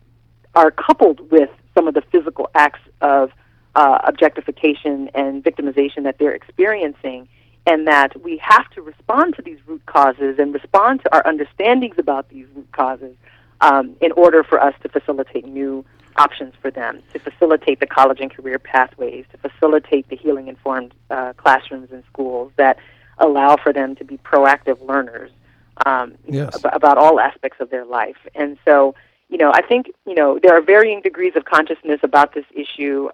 are 0.55 0.70
coupled 0.70 1.30
with 1.30 1.51
some 1.74 1.88
of 1.88 1.94
the 1.94 2.02
physical 2.12 2.50
acts 2.54 2.80
of 3.00 3.30
uh, 3.74 3.98
objectification 4.04 5.08
and 5.14 5.44
victimization 5.44 6.02
that 6.02 6.18
they're 6.18 6.32
experiencing, 6.34 7.28
and 7.66 7.86
that 7.86 8.20
we 8.22 8.36
have 8.38 8.68
to 8.70 8.82
respond 8.82 9.36
to 9.36 9.42
these 9.42 9.58
root 9.66 9.84
causes 9.86 10.38
and 10.38 10.52
respond 10.52 11.00
to 11.02 11.14
our 11.14 11.24
understandings 11.26 11.96
about 11.98 12.28
these 12.30 12.46
root 12.54 12.70
causes 12.72 13.14
um, 13.60 13.94
in 14.00 14.10
order 14.12 14.42
for 14.42 14.60
us 14.60 14.74
to 14.82 14.88
facilitate 14.88 15.46
new 15.46 15.84
options 16.16 16.54
for 16.60 16.70
them, 16.70 17.00
to 17.12 17.18
facilitate 17.18 17.78
the 17.78 17.86
college 17.86 18.18
and 18.20 18.34
career 18.34 18.58
pathways, 18.58 19.24
to 19.30 19.38
facilitate 19.38 20.08
the 20.08 20.16
healing 20.16 20.48
informed 20.48 20.92
uh, 21.10 21.32
classrooms 21.34 21.88
and 21.92 22.02
schools 22.12 22.50
that 22.56 22.76
allow 23.18 23.56
for 23.56 23.72
them 23.72 23.94
to 23.94 24.04
be 24.04 24.16
proactive 24.18 24.84
learners 24.86 25.30
um, 25.86 26.14
Yes. 26.26 26.64
ab- 26.64 26.74
about 26.74 26.98
all 26.98 27.20
aspects 27.20 27.60
of 27.60 27.70
their 27.70 27.84
life. 27.84 28.16
And 28.34 28.58
so, 28.64 28.94
you 29.30 29.38
know, 29.38 29.52
I 29.52 29.62
think, 29.62 29.90
you 30.06 30.14
know, 30.14 30.38
there 30.42 30.56
are 30.56 30.60
varying 30.60 31.00
degrees 31.00 31.34
of 31.36 31.44
consciousness 31.44 32.00
about 32.02 32.34
this 32.34 32.44
issue. 32.50 33.08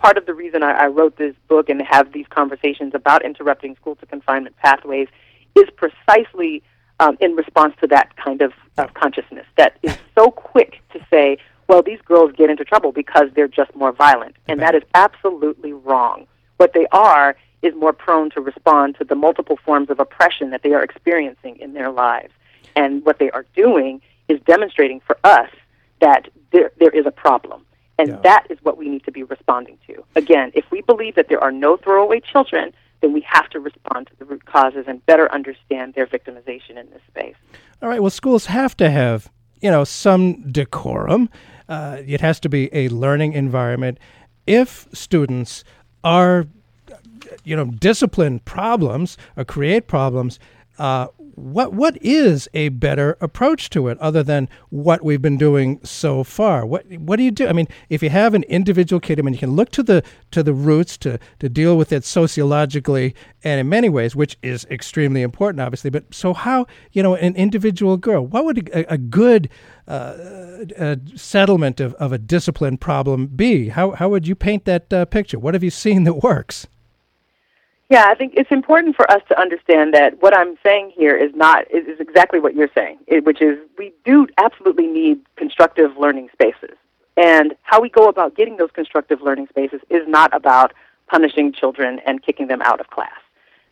Part 0.00 0.18
of 0.18 0.26
the 0.26 0.34
reason 0.34 0.62
I, 0.62 0.72
I 0.72 0.86
wrote 0.88 1.16
this 1.16 1.34
book 1.48 1.68
and 1.68 1.80
have 1.82 2.12
these 2.12 2.26
conversations 2.28 2.94
about 2.94 3.24
interrupting 3.24 3.76
school 3.76 3.94
to 3.96 4.06
confinement 4.06 4.56
pathways 4.56 5.06
is 5.54 5.68
precisely 5.76 6.62
um, 6.98 7.16
in 7.20 7.36
response 7.36 7.74
to 7.80 7.86
that 7.88 8.16
kind 8.16 8.42
of, 8.42 8.52
of 8.76 8.92
consciousness 8.94 9.46
that 9.56 9.78
is 9.82 9.96
so 10.16 10.30
quick 10.32 10.80
to 10.92 11.00
say, 11.10 11.38
well, 11.68 11.82
these 11.82 12.00
girls 12.04 12.32
get 12.36 12.50
into 12.50 12.64
trouble 12.64 12.90
because 12.90 13.28
they're 13.34 13.48
just 13.48 13.74
more 13.76 13.92
violent. 13.92 14.34
And 14.48 14.60
that 14.60 14.74
is 14.74 14.82
absolutely 14.94 15.72
wrong. 15.72 16.26
What 16.56 16.74
they 16.74 16.86
are 16.90 17.36
is 17.62 17.72
more 17.76 17.92
prone 17.92 18.30
to 18.30 18.40
respond 18.40 18.96
to 18.98 19.04
the 19.04 19.14
multiple 19.14 19.58
forms 19.64 19.88
of 19.90 20.00
oppression 20.00 20.50
that 20.50 20.64
they 20.64 20.72
are 20.72 20.82
experiencing 20.82 21.56
in 21.58 21.72
their 21.72 21.90
lives. 21.90 22.32
And 22.74 23.04
what 23.04 23.20
they 23.20 23.30
are 23.30 23.46
doing 23.54 24.02
is 24.32 24.40
demonstrating 24.46 25.00
for 25.06 25.16
us 25.24 25.50
that 26.00 26.28
there, 26.52 26.70
there 26.80 26.90
is 26.90 27.06
a 27.06 27.10
problem. 27.10 27.64
And 27.98 28.08
Yeah. 28.08 28.16
that 28.22 28.46
is 28.50 28.58
what 28.62 28.76
we 28.76 28.88
need 28.88 29.04
to 29.04 29.12
be 29.12 29.22
responding 29.22 29.78
to. 29.86 30.02
Again, 30.16 30.50
if 30.54 30.64
we 30.70 30.80
believe 30.82 31.14
that 31.14 31.28
there 31.28 31.42
are 31.46 31.52
no 31.52 31.76
throwaway 31.76 32.20
children, 32.20 32.72
then 33.00 33.12
we 33.12 33.20
have 33.28 33.48
to 33.50 33.60
respond 33.60 34.06
to 34.08 34.12
the 34.18 34.24
root 34.24 34.44
causes 34.46 34.84
and 34.88 35.04
better 35.06 35.30
understand 35.32 35.94
their 35.94 36.06
victimization 36.06 36.76
in 36.82 36.86
this 36.90 37.02
space. 37.08 37.34
All 37.82 37.88
right. 37.88 38.00
Well, 38.00 38.10
schools 38.10 38.46
have 38.46 38.76
to 38.78 38.90
have, 38.90 39.30
you 39.60 39.70
know, 39.70 39.84
some 39.84 40.50
decorum. 40.50 41.28
Uh, 41.68 41.98
it 42.06 42.20
has 42.20 42.40
to 42.40 42.48
be 42.48 42.70
a 42.72 42.88
learning 42.88 43.34
environment. 43.34 43.98
If 44.46 44.88
students 44.92 45.62
are, 46.02 46.46
you 47.44 47.54
know, 47.56 47.66
discipline 47.66 48.40
problems 48.40 49.18
or 49.36 49.44
create 49.44 49.86
problems, 49.86 50.38
uh, 50.78 51.08
what 51.34 51.72
what 51.72 51.96
is 52.00 52.48
a 52.54 52.68
better 52.70 53.16
approach 53.20 53.70
to 53.70 53.88
it 53.88 53.98
other 53.98 54.22
than 54.22 54.48
what 54.70 55.04
we've 55.04 55.22
been 55.22 55.38
doing 55.38 55.80
so 55.82 56.24
far? 56.24 56.66
What 56.66 56.86
what 56.98 57.16
do 57.16 57.22
you 57.22 57.30
do? 57.30 57.48
I 57.48 57.52
mean, 57.52 57.68
if 57.88 58.02
you 58.02 58.10
have 58.10 58.34
an 58.34 58.42
individual 58.44 59.00
kid, 59.00 59.18
I 59.18 59.22
mean, 59.22 59.34
you 59.34 59.40
can 59.40 59.52
look 59.52 59.70
to 59.72 59.82
the 59.82 60.02
to 60.30 60.42
the 60.42 60.52
roots 60.52 60.96
to 60.98 61.18
to 61.38 61.48
deal 61.48 61.76
with 61.76 61.92
it 61.92 62.04
sociologically 62.04 63.14
and 63.44 63.60
in 63.60 63.68
many 63.68 63.88
ways, 63.88 64.14
which 64.14 64.36
is 64.42 64.66
extremely 64.70 65.22
important, 65.22 65.60
obviously. 65.60 65.90
But 65.90 66.14
so 66.14 66.32
how 66.34 66.66
you 66.92 67.02
know 67.02 67.14
an 67.14 67.34
individual 67.36 67.96
girl? 67.96 68.26
What 68.26 68.44
would 68.44 68.68
a, 68.68 68.92
a 68.92 68.98
good 68.98 69.48
uh, 69.88 70.14
uh, 70.78 70.96
settlement 71.14 71.80
of, 71.80 71.94
of 71.94 72.12
a 72.12 72.18
discipline 72.18 72.76
problem 72.76 73.26
be? 73.28 73.68
How 73.68 73.92
how 73.92 74.08
would 74.10 74.26
you 74.26 74.34
paint 74.34 74.64
that 74.66 74.92
uh, 74.92 75.04
picture? 75.06 75.38
What 75.38 75.54
have 75.54 75.64
you 75.64 75.70
seen 75.70 76.04
that 76.04 76.22
works? 76.22 76.66
Yeah, 77.92 78.06
I 78.08 78.14
think 78.14 78.32
it's 78.38 78.50
important 78.50 78.96
for 78.96 79.04
us 79.10 79.20
to 79.28 79.38
understand 79.38 79.92
that 79.92 80.14
what 80.22 80.34
I'm 80.34 80.56
saying 80.62 80.92
here 80.96 81.14
is 81.14 81.30
not 81.34 81.70
is, 81.70 81.86
is 81.86 82.00
exactly 82.00 82.40
what 82.40 82.54
you're 82.54 82.70
saying, 82.74 83.00
it, 83.06 83.26
which 83.26 83.42
is 83.42 83.58
we 83.76 83.92
do 84.02 84.26
absolutely 84.38 84.86
need 84.86 85.20
constructive 85.36 85.90
learning 85.98 86.30
spaces. 86.32 86.74
And 87.18 87.54
how 87.60 87.82
we 87.82 87.90
go 87.90 88.08
about 88.08 88.34
getting 88.34 88.56
those 88.56 88.70
constructive 88.72 89.20
learning 89.20 89.48
spaces 89.48 89.82
is 89.90 90.08
not 90.08 90.34
about 90.34 90.72
punishing 91.08 91.52
children 91.52 92.00
and 92.06 92.22
kicking 92.22 92.46
them 92.46 92.62
out 92.62 92.80
of 92.80 92.88
class. 92.88 93.20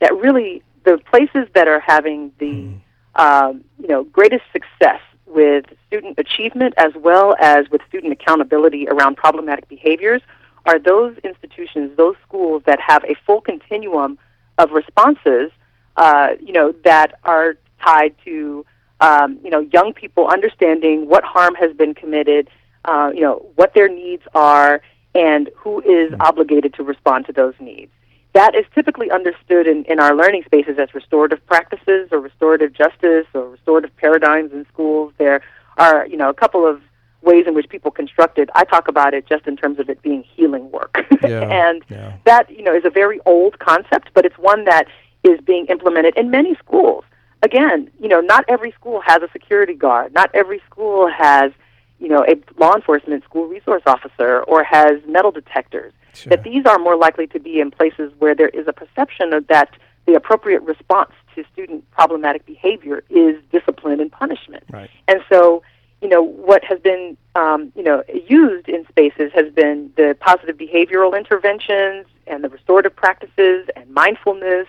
That 0.03 0.14
really 0.14 0.62
the 0.85 0.99
places 1.11 1.49
that 1.55 1.66
are 1.66 1.81
having 1.81 2.31
the 2.39 2.75
um, 3.14 3.64
you 3.81 3.89
know 3.89 4.05
greatest 4.05 4.45
success 4.53 5.01
with 5.25 5.64
student 5.87 6.18
achievement 6.18 6.75
as 6.77 6.93
well 6.95 7.37
as 7.41 7.71
with 7.71 7.81
student 7.89 8.12
accountability 8.12 8.87
around 8.87 9.16
problematic 9.16 9.66
behaviors 9.71 10.21
are 10.67 10.79
those 10.79 11.17
institutions, 11.25 11.97
those 11.97 12.17
schools 12.27 12.63
that 12.67 12.79
have 12.81 13.05
a 13.05 13.15
full 13.27 13.41
continuum 13.41 14.19
of 14.59 14.71
responses, 14.73 15.51
uh, 15.97 16.29
you 16.41 16.53
know, 16.53 16.73
that 16.85 17.19
are 17.25 17.57
tied 17.83 18.15
to, 18.25 18.65
um, 19.01 19.39
you 19.43 19.51
know, 19.51 19.61
young 19.61 19.93
people 19.93 20.27
understanding 20.29 21.09
what 21.09 21.25
harm 21.25 21.55
has 21.55 21.75
been 21.75 21.95
committed, 21.95 22.49
uh, 22.85 23.11
you 23.15 23.21
know, 23.21 23.47
what 23.57 23.75
their 23.75 23.89
needs 23.89 24.23
are, 24.35 24.83
and 25.15 25.51
who 25.57 25.81
is 25.81 26.13
obligated 26.21 26.75
to 26.75 26.83
respond 26.83 27.27
to 27.27 27.33
those 27.33 27.55
needs. 27.61 27.91
That 28.33 28.55
is 28.55 28.65
typically 28.75 29.11
understood 29.11 29.67
in, 29.67 29.85
in 29.87 29.99
our 29.99 30.15
learning 30.15 30.45
spaces 30.45 30.79
as 30.79 30.95
restorative 30.95 31.45
practices 31.47 32.11
or 32.13 32.21
restorative 32.21 32.73
justice 32.73 33.27
or 33.35 33.49
restorative 33.49 33.97
paradigms 33.97 34.53
in 34.53 34.65
schools. 34.73 35.13
There 35.19 35.43
are, 35.79 36.07
you 36.07 36.17
know, 36.17 36.29
a 36.29 36.35
couple 36.35 36.65
of 36.65 36.81
ways 37.23 37.47
in 37.47 37.55
which 37.55 37.68
people 37.68 37.91
construct 37.91 38.39
it. 38.39 38.49
I 38.55 38.64
talk 38.64 38.89
about 38.89 39.14
it 39.14 39.27
just 39.27 39.47
in 39.47 39.57
terms 39.57 39.79
of 39.79 39.89
it 39.89 40.01
being 40.03 40.23
healing 40.23 40.71
work. 40.71 41.07
Yeah, 41.23 41.43
and 41.43 41.83
yeah. 41.91 42.16
that, 42.25 42.51
you 42.51 42.62
know, 42.62 42.75
is 42.75 42.87
a 42.87 42.91
very 42.91 43.21
old 43.27 43.59
concept, 43.59 44.09
but 44.14 44.25
it's 44.25 44.39
one 44.39 44.64
that 44.64 44.87
is 45.23 45.39
being 45.43 45.66
implemented 45.66 46.16
in 46.16 46.31
many 46.31 46.55
schools. 46.55 47.05
Again, 47.43 47.91
you 48.01 48.09
know, 48.09 48.21
not 48.21 48.47
every 48.49 48.73
school 48.73 49.03
has 49.05 49.23
a 49.23 49.29
security 49.31 49.75
guard. 49.75 50.14
Not 50.14 50.31
every 50.33 50.62
school 50.71 51.11
has, 51.11 51.53
you 51.99 52.09
know, 52.09 52.25
a 52.27 52.41
law 52.59 52.75
enforcement 52.75 53.23
school 53.25 53.47
resource 53.49 53.83
officer 53.87 54.43
or 54.45 54.64
has 54.64 54.95
metal 55.07 55.31
detectors. 55.31 55.93
Sure. 56.14 56.31
That 56.31 56.43
these 56.43 56.64
are 56.64 56.79
more 56.79 56.97
likely 56.97 57.27
to 57.29 57.39
be 57.39 57.61
in 57.61 57.71
places 57.71 58.12
where 58.18 58.35
there 58.35 58.49
is 58.49 58.66
a 58.66 58.73
perception 58.73 59.35
of 59.35 59.47
that 59.49 59.75
the 60.07 60.14
appropriate 60.14 60.62
response 60.62 61.12
to 61.35 61.45
student 61.53 61.89
problematic 61.91 62.45
behavior 62.47 63.03
is 63.11 63.37
discipline 63.53 64.01
and 64.01 64.11
punishment. 64.11 64.64
Right. 64.71 64.91
And 65.07 65.21
so, 65.31 65.62
you 66.03 66.09
know, 66.09 66.23
what 66.23 66.65
has 66.65 66.81
been, 66.81 67.17
um, 67.35 67.73
you 67.77 67.83
know, 67.83 68.03
used 68.29 68.69
in 68.69 68.87
spaces 68.89 69.31
has 69.35 69.53
been 69.53 69.93
the 69.97 70.17
positive 70.21 70.57
behavioral 70.57 71.17
interventions 71.17 72.07
and 72.27 72.43
the 72.43 72.49
restorative 72.49 72.97
practices 72.97 73.69
and 73.77 73.91
mindfulness 73.91 74.67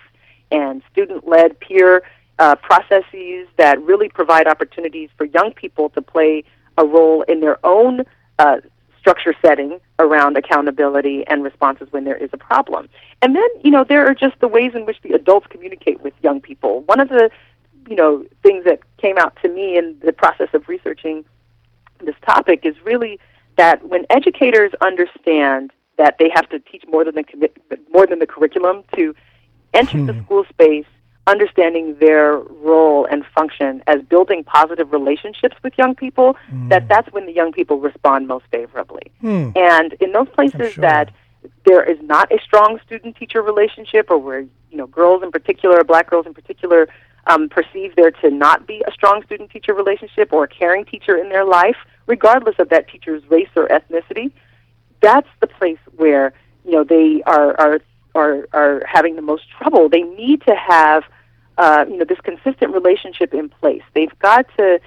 and 0.50 0.82
student-led 0.92 1.58
peer 1.60 2.02
uh, 2.38 2.56
processes 2.56 3.48
that 3.56 3.80
really 3.82 4.08
provide 4.08 4.46
opportunities 4.46 5.08
for 5.16 5.24
young 5.24 5.52
people 5.52 5.88
to 5.90 6.02
play 6.02 6.44
a 6.76 6.84
role 6.84 7.22
in 7.22 7.40
their 7.40 7.64
own 7.64 8.02
uh, 8.38 8.58
structure 8.98 9.34
setting 9.44 9.80
around 9.98 10.36
accountability 10.36 11.26
and 11.26 11.42
responses 11.42 11.88
when 11.90 12.04
there 12.04 12.16
is 12.16 12.30
a 12.32 12.36
problem. 12.36 12.88
And 13.20 13.34
then, 13.34 13.48
you 13.62 13.70
know, 13.70 13.84
there 13.84 14.06
are 14.06 14.14
just 14.14 14.38
the 14.40 14.48
ways 14.48 14.72
in 14.74 14.86
which 14.86 15.00
the 15.02 15.12
adults 15.12 15.46
communicate 15.50 16.00
with 16.02 16.14
young 16.22 16.40
people. 16.40 16.82
One 16.82 17.00
of 17.00 17.08
the 17.08 17.30
you 17.88 17.96
know 17.96 18.24
things 18.42 18.64
that 18.64 18.80
came 18.98 19.18
out 19.18 19.36
to 19.42 19.48
me 19.48 19.76
in 19.76 19.96
the 20.04 20.12
process 20.12 20.48
of 20.52 20.68
researching 20.68 21.24
this 22.00 22.16
topic 22.26 22.60
is 22.64 22.74
really 22.84 23.18
that 23.56 23.86
when 23.88 24.04
educators 24.10 24.72
understand 24.80 25.72
that 25.98 26.16
they 26.18 26.30
have 26.34 26.48
to 26.48 26.58
teach 26.58 26.84
more 26.88 27.04
than 27.04 27.14
the 27.14 27.50
more 27.92 28.06
than 28.06 28.18
the 28.18 28.26
curriculum 28.26 28.82
to 28.96 29.14
enter 29.74 29.98
hmm. 29.98 30.06
the 30.06 30.22
school 30.24 30.44
space 30.48 30.86
understanding 31.26 31.96
their 32.00 32.38
role 32.38 33.06
and 33.06 33.24
function 33.26 33.82
as 33.86 34.02
building 34.02 34.42
positive 34.42 34.92
relationships 34.92 35.54
with 35.62 35.72
young 35.78 35.94
people 35.94 36.36
mm. 36.50 36.68
that 36.68 36.88
that's 36.88 37.12
when 37.12 37.26
the 37.26 37.32
young 37.32 37.52
people 37.52 37.78
respond 37.78 38.26
most 38.26 38.44
favorably 38.50 39.12
mm. 39.22 39.56
and 39.56 39.92
in 40.00 40.10
those 40.10 40.28
places 40.30 40.72
sure. 40.72 40.82
that 40.82 41.12
there 41.64 41.84
is 41.84 41.96
not 42.02 42.30
a 42.32 42.40
strong 42.42 42.80
student 42.84 43.14
teacher 43.16 43.40
relationship 43.40 44.10
or 44.10 44.18
where 44.18 44.40
you 44.40 44.76
know 44.76 44.86
girls 44.88 45.22
in 45.22 45.30
particular 45.30 45.84
black 45.84 46.10
girls 46.10 46.26
in 46.26 46.34
particular 46.34 46.88
um, 47.26 47.48
perceive 47.48 47.94
there 47.96 48.10
to 48.10 48.30
not 48.30 48.66
be 48.66 48.82
a 48.86 48.92
strong 48.92 49.22
student 49.24 49.50
teacher 49.50 49.74
relationship 49.74 50.32
or 50.32 50.44
a 50.44 50.48
caring 50.48 50.84
teacher 50.84 51.16
in 51.16 51.28
their 51.28 51.44
life 51.44 51.76
regardless 52.06 52.56
of 52.58 52.68
that 52.68 52.88
teacher's 52.88 53.22
race 53.30 53.48
or 53.56 53.68
ethnicity 53.68 54.32
that's 55.02 55.28
the 55.40 55.46
place 55.46 55.78
where 55.96 56.32
you 56.64 56.72
know 56.72 56.84
they 56.84 57.22
are 57.24 57.54
are 57.60 57.80
are 58.14 58.48
are 58.52 58.82
having 58.86 59.16
the 59.16 59.22
most 59.22 59.50
trouble. 59.50 59.88
They 59.88 60.02
need 60.02 60.42
to 60.42 60.54
have 60.54 61.04
uh, 61.58 61.84
you 61.88 61.98
know 61.98 62.04
this 62.06 62.20
consistent 62.20 62.72
relationship 62.72 63.34
in 63.34 63.50
place. 63.50 63.82
They've 63.94 64.16
got 64.20 64.46
to 64.56 64.80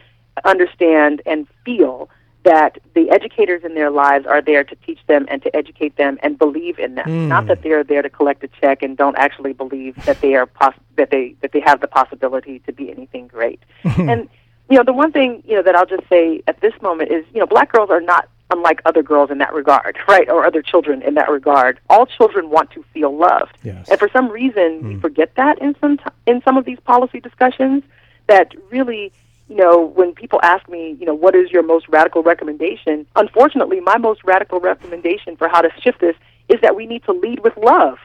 understand 0.43 1.21
and 1.25 1.47
feel 1.63 2.09
that 2.45 2.77
the 2.93 3.09
educators 3.09 3.63
in 3.63 3.73
their 3.73 3.89
lives 3.89 4.25
are 4.25 4.41
there 4.41 4.63
to 4.63 4.75
teach 4.77 4.99
them 5.07 5.25
and 5.29 5.41
to 5.41 5.53
educate 5.55 5.97
them 5.97 6.17
and 6.23 6.37
believe 6.37 6.79
in 6.79 6.95
them. 6.95 7.07
Mm. 7.07 7.27
Not 7.27 7.47
that 7.47 7.63
they 7.63 7.71
are 7.71 7.83
there 7.83 8.01
to 8.01 8.09
collect 8.09 8.43
a 8.43 8.47
check 8.47 8.81
and 8.81 8.95
don't 8.95 9.17
actually 9.17 9.51
believe 9.51 9.95
that 10.05 10.21
they 10.21 10.35
are 10.35 10.49
that 10.95 11.09
they 11.09 11.35
that 11.41 11.51
they 11.51 11.59
have 11.59 11.81
the 11.81 11.87
possibility 11.87 12.59
to 12.59 12.71
be 12.71 12.89
anything 12.89 13.27
great. 13.27 13.61
and 13.83 14.29
you 14.69 14.77
know 14.77 14.83
the 14.83 14.93
one 14.93 15.11
thing 15.11 15.43
you 15.45 15.55
know 15.55 15.63
that 15.63 15.75
I'll 15.75 15.85
just 15.85 16.07
say 16.07 16.41
at 16.47 16.61
this 16.61 16.73
moment 16.81 17.11
is 17.11 17.25
you 17.33 17.39
know 17.39 17.47
black 17.47 17.71
girls 17.71 17.89
are 17.89 18.01
not 18.01 18.29
unlike 18.51 18.79
other 18.85 19.01
girls 19.01 19.31
in 19.31 19.39
that 19.39 19.53
regard, 19.53 19.97
right? 20.07 20.29
Or 20.29 20.45
other 20.45 20.61
children 20.61 21.01
in 21.01 21.15
that 21.15 21.29
regard. 21.29 21.79
All 21.89 22.05
children 22.05 22.49
want 22.49 22.71
to 22.71 22.83
feel 22.93 23.15
loved. 23.15 23.57
Yes. 23.63 23.89
And 23.89 23.99
for 23.99 24.09
some 24.13 24.29
reason, 24.29 24.81
mm. 24.81 24.87
we 24.93 24.99
forget 24.99 25.33
that 25.35 25.59
in 25.59 25.75
some 25.81 25.97
t- 25.97 26.03
in 26.25 26.41
some 26.43 26.57
of 26.57 26.65
these 26.65 26.79
policy 26.81 27.19
discussions 27.19 27.83
that 28.27 28.51
really 28.69 29.11
you 29.47 29.55
know, 29.55 29.81
when 29.81 30.13
people 30.13 30.39
ask 30.41 30.67
me, 30.67 30.97
you 30.99 31.05
know, 31.05 31.13
what 31.13 31.35
is 31.35 31.51
your 31.51 31.63
most 31.63 31.87
radical 31.87 32.23
recommendation? 32.23 33.05
Unfortunately, 33.15 33.79
my 33.79 33.97
most 33.97 34.23
radical 34.23 34.59
recommendation 34.59 35.37
for 35.37 35.47
how 35.47 35.61
to 35.61 35.69
shift 35.81 36.01
this 36.01 36.15
is 36.49 36.59
that 36.61 36.75
we 36.75 36.87
need 36.87 37.03
to 37.03 37.11
lead 37.11 37.39
with 37.39 37.55
love. 37.57 37.97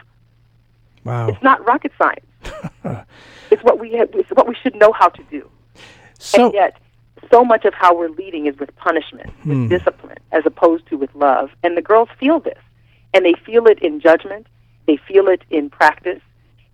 Wow. 1.04 1.28
It's 1.28 1.42
not 1.42 1.64
rocket 1.66 1.92
science. 1.96 2.26
it's 3.50 3.62
what 3.62 3.78
we 3.78 3.92
have, 3.92 4.10
it's 4.12 4.30
what 4.30 4.46
we 4.46 4.54
should 4.54 4.74
know 4.74 4.92
how 4.92 5.08
to 5.08 5.22
do. 5.30 5.48
So, 6.18 6.46
and 6.46 6.54
yet, 6.54 6.76
so 7.30 7.44
much 7.44 7.64
of 7.64 7.72
how 7.72 7.96
we're 7.96 8.10
leading 8.10 8.46
is 8.46 8.58
with 8.58 8.74
punishment, 8.76 9.30
with 9.46 9.56
hmm. 9.56 9.68
discipline, 9.68 10.18
as 10.32 10.44
opposed 10.44 10.86
to 10.88 10.96
with 10.96 11.14
love. 11.14 11.50
And 11.62 11.76
the 11.76 11.82
girls 11.82 12.08
feel 12.18 12.40
this. 12.40 12.58
And 13.14 13.24
they 13.24 13.34
feel 13.44 13.66
it 13.66 13.80
in 13.80 14.00
judgment, 14.00 14.46
they 14.86 14.96
feel 14.96 15.28
it 15.28 15.42
in 15.50 15.70
practice. 15.70 16.20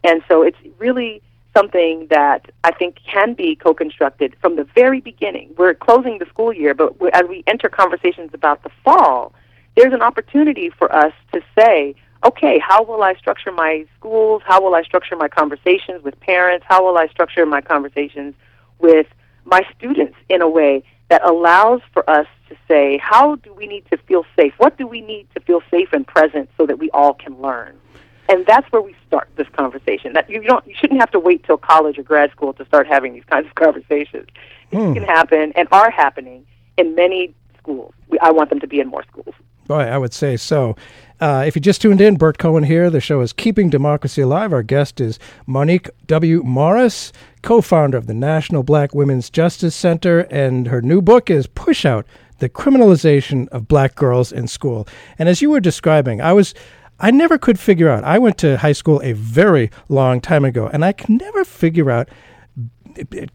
And 0.04 0.22
so 0.28 0.42
it's 0.42 0.58
really 0.78 1.22
something 1.56 2.06
that 2.10 2.50
I 2.64 2.72
think 2.72 2.98
can 3.10 3.34
be 3.34 3.56
co 3.56 3.72
constructed 3.72 4.36
from 4.40 4.56
the 4.56 4.64
very 4.74 5.00
beginning. 5.00 5.54
We're 5.56 5.74
closing 5.74 6.18
the 6.18 6.26
school 6.26 6.52
year, 6.52 6.74
but 6.74 6.94
as 7.14 7.22
we 7.28 7.42
enter 7.46 7.68
conversations 7.68 8.30
about 8.34 8.62
the 8.62 8.70
fall, 8.84 9.32
there's 9.76 9.94
an 9.94 10.02
opportunity 10.02 10.70
for 10.70 10.94
us 10.94 11.12
to 11.32 11.40
say, 11.58 11.94
okay, 12.24 12.58
how 12.58 12.82
will 12.84 13.02
I 13.02 13.14
structure 13.14 13.52
my 13.52 13.86
schools? 13.98 14.42
How 14.44 14.62
will 14.62 14.74
I 14.74 14.82
structure 14.82 15.16
my 15.16 15.28
conversations 15.28 16.02
with 16.02 16.18
parents? 16.20 16.66
How 16.68 16.84
will 16.84 16.98
I 16.98 17.06
structure 17.08 17.46
my 17.46 17.60
conversations 17.60 18.34
with 18.78 19.06
my 19.44 19.62
students 19.76 20.16
in 20.28 20.42
a 20.42 20.48
way 20.48 20.82
that 21.08 21.24
allows 21.24 21.80
for 21.92 22.08
us 22.10 22.26
to 22.48 22.56
say, 22.68 22.98
how 22.98 23.36
do 23.36 23.52
we 23.54 23.66
need 23.66 23.84
to 23.90 23.96
feel 23.96 24.24
safe? 24.36 24.52
What 24.58 24.76
do 24.76 24.86
we 24.86 25.00
need 25.00 25.28
to 25.34 25.40
feel 25.40 25.62
safe 25.70 25.88
and 25.92 26.06
present 26.06 26.50
so 26.56 26.66
that 26.66 26.78
we 26.78 26.90
all 26.90 27.14
can 27.14 27.40
learn? 27.40 27.76
And 28.28 28.44
that's 28.46 28.70
where 28.72 28.82
we 28.82 28.94
start 29.06 29.28
this 29.36 29.48
conversation. 29.56 30.12
That 30.14 30.28
you 30.28 30.42
don't, 30.42 30.66
you 30.66 30.74
shouldn't 30.74 31.00
have 31.00 31.10
to 31.12 31.20
wait 31.20 31.44
till 31.44 31.58
college 31.58 31.98
or 31.98 32.02
grad 32.02 32.30
school 32.32 32.52
to 32.54 32.64
start 32.66 32.86
having 32.86 33.14
these 33.14 33.24
kinds 33.24 33.46
of 33.46 33.54
conversations. 33.54 34.28
It 34.72 34.94
can 34.94 35.02
happen 35.04 35.52
and 35.54 35.68
are 35.70 35.90
happening 35.90 36.44
in 36.76 36.94
many 36.94 37.34
schools. 37.58 37.94
We, 38.08 38.18
I 38.18 38.30
want 38.30 38.50
them 38.50 38.60
to 38.60 38.66
be 38.66 38.80
in 38.80 38.88
more 38.88 39.04
schools. 39.04 39.34
Boy, 39.66 39.82
I 39.82 39.98
would 39.98 40.14
say 40.14 40.36
so. 40.36 40.76
Uh, 41.20 41.44
if 41.46 41.56
you 41.56 41.62
just 41.62 41.80
tuned 41.80 42.00
in, 42.00 42.16
Burt 42.16 42.38
Cohen 42.38 42.62
here. 42.62 42.90
The 42.90 43.00
show 43.00 43.20
is 43.20 43.32
Keeping 43.32 43.70
Democracy 43.70 44.22
Alive. 44.22 44.52
Our 44.52 44.62
guest 44.62 45.00
is 45.00 45.18
Monique 45.46 45.88
W. 46.06 46.42
Morris, 46.44 47.12
co 47.42 47.60
founder 47.60 47.96
of 47.96 48.06
the 48.06 48.14
National 48.14 48.62
Black 48.62 48.94
Women's 48.94 49.30
Justice 49.30 49.74
Center, 49.74 50.20
and 50.30 50.68
her 50.68 50.82
new 50.82 51.00
book 51.00 51.30
is 51.30 51.46
Push 51.46 51.84
Out 51.84 52.06
The 52.38 52.48
Criminalization 52.48 53.48
of 53.48 53.66
Black 53.66 53.94
Girls 53.94 54.30
in 54.30 54.46
School. 54.46 54.86
And 55.18 55.28
as 55.28 55.42
you 55.42 55.50
were 55.50 55.60
describing, 55.60 56.20
I 56.20 56.32
was. 56.32 56.54
I 56.98 57.10
never 57.10 57.38
could 57.38 57.58
figure 57.58 57.88
out. 57.88 58.04
I 58.04 58.18
went 58.18 58.38
to 58.38 58.58
high 58.58 58.72
school 58.72 59.00
a 59.02 59.12
very 59.12 59.70
long 59.88 60.20
time 60.20 60.44
ago, 60.44 60.68
and 60.72 60.84
I 60.84 60.92
can 60.92 61.16
never 61.16 61.44
figure 61.44 61.90
out 61.90 62.08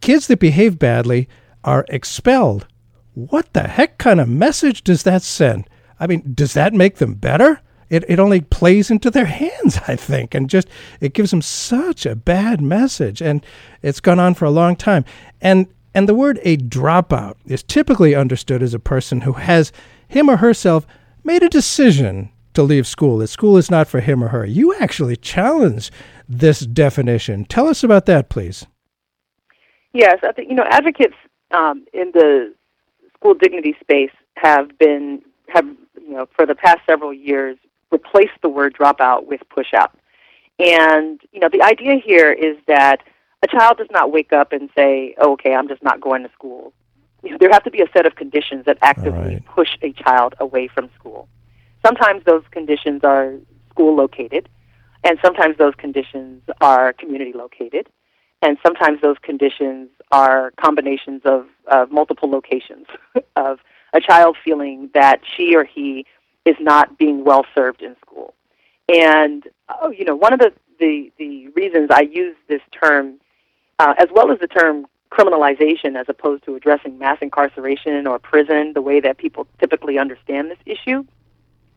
kids 0.00 0.26
that 0.26 0.40
behave 0.40 0.78
badly 0.78 1.28
are 1.64 1.84
expelled. 1.88 2.66
What 3.14 3.52
the 3.52 3.68
heck 3.68 3.98
kind 3.98 4.20
of 4.20 4.28
message 4.28 4.82
does 4.82 5.04
that 5.04 5.22
send? 5.22 5.68
I 6.00 6.06
mean, 6.06 6.32
does 6.34 6.54
that 6.54 6.72
make 6.72 6.96
them 6.96 7.14
better? 7.14 7.60
it, 7.92 8.06
it 8.08 8.18
only 8.18 8.40
plays 8.40 8.90
into 8.90 9.10
their 9.10 9.26
hands, 9.26 9.78
I 9.86 9.96
think, 9.96 10.34
and 10.34 10.48
just 10.48 10.66
it 11.00 11.12
gives 11.12 11.30
them 11.30 11.42
such 11.42 12.06
a 12.06 12.16
bad 12.16 12.60
message. 12.62 13.20
And 13.20 13.44
it's 13.82 14.00
gone 14.00 14.18
on 14.18 14.34
for 14.34 14.46
a 14.46 14.50
long 14.50 14.74
time. 14.74 15.04
And 15.40 15.68
and 15.94 16.08
the 16.08 16.14
word 16.14 16.40
a 16.42 16.56
dropout 16.56 17.34
is 17.44 17.62
typically 17.62 18.14
understood 18.14 18.62
as 18.62 18.72
a 18.72 18.78
person 18.78 19.20
who 19.20 19.34
has 19.34 19.72
him 20.08 20.30
or 20.30 20.38
herself 20.38 20.86
made 21.22 21.42
a 21.42 21.50
decision 21.50 22.30
to 22.54 22.62
leave 22.62 22.86
school, 22.86 23.18
that 23.18 23.28
school 23.28 23.56
is 23.56 23.70
not 23.70 23.88
for 23.88 24.00
him 24.00 24.22
or 24.22 24.28
her. 24.28 24.44
You 24.44 24.74
actually 24.74 25.16
challenge 25.16 25.90
this 26.28 26.60
definition. 26.60 27.44
Tell 27.44 27.68
us 27.68 27.82
about 27.82 28.06
that, 28.06 28.28
please. 28.28 28.66
Yes, 29.92 30.18
I 30.22 30.32
think 30.32 30.48
you 30.48 30.54
know 30.54 30.64
advocates 30.68 31.16
um, 31.50 31.84
in 31.92 32.12
the 32.12 32.54
school 33.14 33.34
dignity 33.34 33.76
space 33.80 34.12
have 34.36 34.76
been 34.78 35.22
have 35.48 35.66
you 36.00 36.14
know 36.14 36.26
for 36.34 36.46
the 36.46 36.54
past 36.54 36.80
several 36.86 37.12
years 37.12 37.58
replaced 37.92 38.40
the 38.40 38.48
word 38.48 38.74
dropout 38.74 39.26
with 39.26 39.40
push 39.50 39.72
out. 39.74 39.94
And, 40.58 41.20
you 41.32 41.40
know, 41.40 41.48
the 41.48 41.62
idea 41.62 41.96
here 41.96 42.32
is 42.32 42.56
that 42.66 43.02
a 43.42 43.46
child 43.46 43.78
does 43.78 43.88
not 43.90 44.12
wake 44.12 44.32
up 44.32 44.52
and 44.52 44.70
say, 44.74 45.14
oh, 45.18 45.32
okay, 45.32 45.54
I'm 45.54 45.68
just 45.68 45.82
not 45.82 46.00
going 46.00 46.22
to 46.22 46.30
school. 46.32 46.72
You 47.22 47.32
know, 47.32 47.36
there 47.38 47.50
have 47.50 47.64
to 47.64 47.70
be 47.70 47.82
a 47.82 47.88
set 47.92 48.06
of 48.06 48.16
conditions 48.16 48.64
that 48.64 48.78
actively 48.82 49.34
right. 49.34 49.46
push 49.46 49.76
a 49.82 49.92
child 49.92 50.34
away 50.40 50.68
from 50.68 50.90
school. 50.98 51.28
Sometimes 51.84 52.24
those 52.24 52.42
conditions 52.50 53.02
are 53.04 53.34
school 53.70 53.94
located, 53.96 54.48
and 55.04 55.18
sometimes 55.22 55.56
those 55.58 55.74
conditions 55.76 56.42
are 56.60 56.92
community 56.92 57.32
located, 57.32 57.88
and 58.40 58.58
sometimes 58.62 59.00
those 59.00 59.16
conditions 59.22 59.88
are 60.10 60.52
combinations 60.60 61.22
of, 61.24 61.46
of 61.66 61.90
multiple 61.90 62.30
locations 62.30 62.86
of 63.36 63.58
a 63.92 64.00
child 64.00 64.36
feeling 64.44 64.90
that 64.94 65.20
she 65.24 65.56
or 65.56 65.64
he 65.64 66.06
is 66.44 66.56
not 66.60 66.98
being 66.98 67.24
well 67.24 67.44
served 67.54 67.82
in 67.82 67.96
school. 68.04 68.34
And 68.88 69.46
oh, 69.80 69.90
you 69.90 70.04
know, 70.04 70.16
one 70.16 70.32
of 70.32 70.40
the 70.40 70.52
the, 70.78 71.12
the 71.16 71.48
reasons 71.48 71.90
I 71.92 72.00
use 72.00 72.34
this 72.48 72.60
term, 72.72 73.20
uh, 73.78 73.94
as 73.98 74.08
well 74.12 74.32
as 74.32 74.40
the 74.40 74.48
term 74.48 74.86
criminalization, 75.12 75.96
as 75.96 76.06
opposed 76.08 76.44
to 76.44 76.56
addressing 76.56 76.98
mass 76.98 77.18
incarceration 77.20 78.06
or 78.06 78.18
prison, 78.18 78.72
the 78.72 78.82
way 78.82 78.98
that 78.98 79.16
people 79.16 79.46
typically 79.60 79.98
understand 79.98 80.50
this 80.50 80.58
issue, 80.66 81.04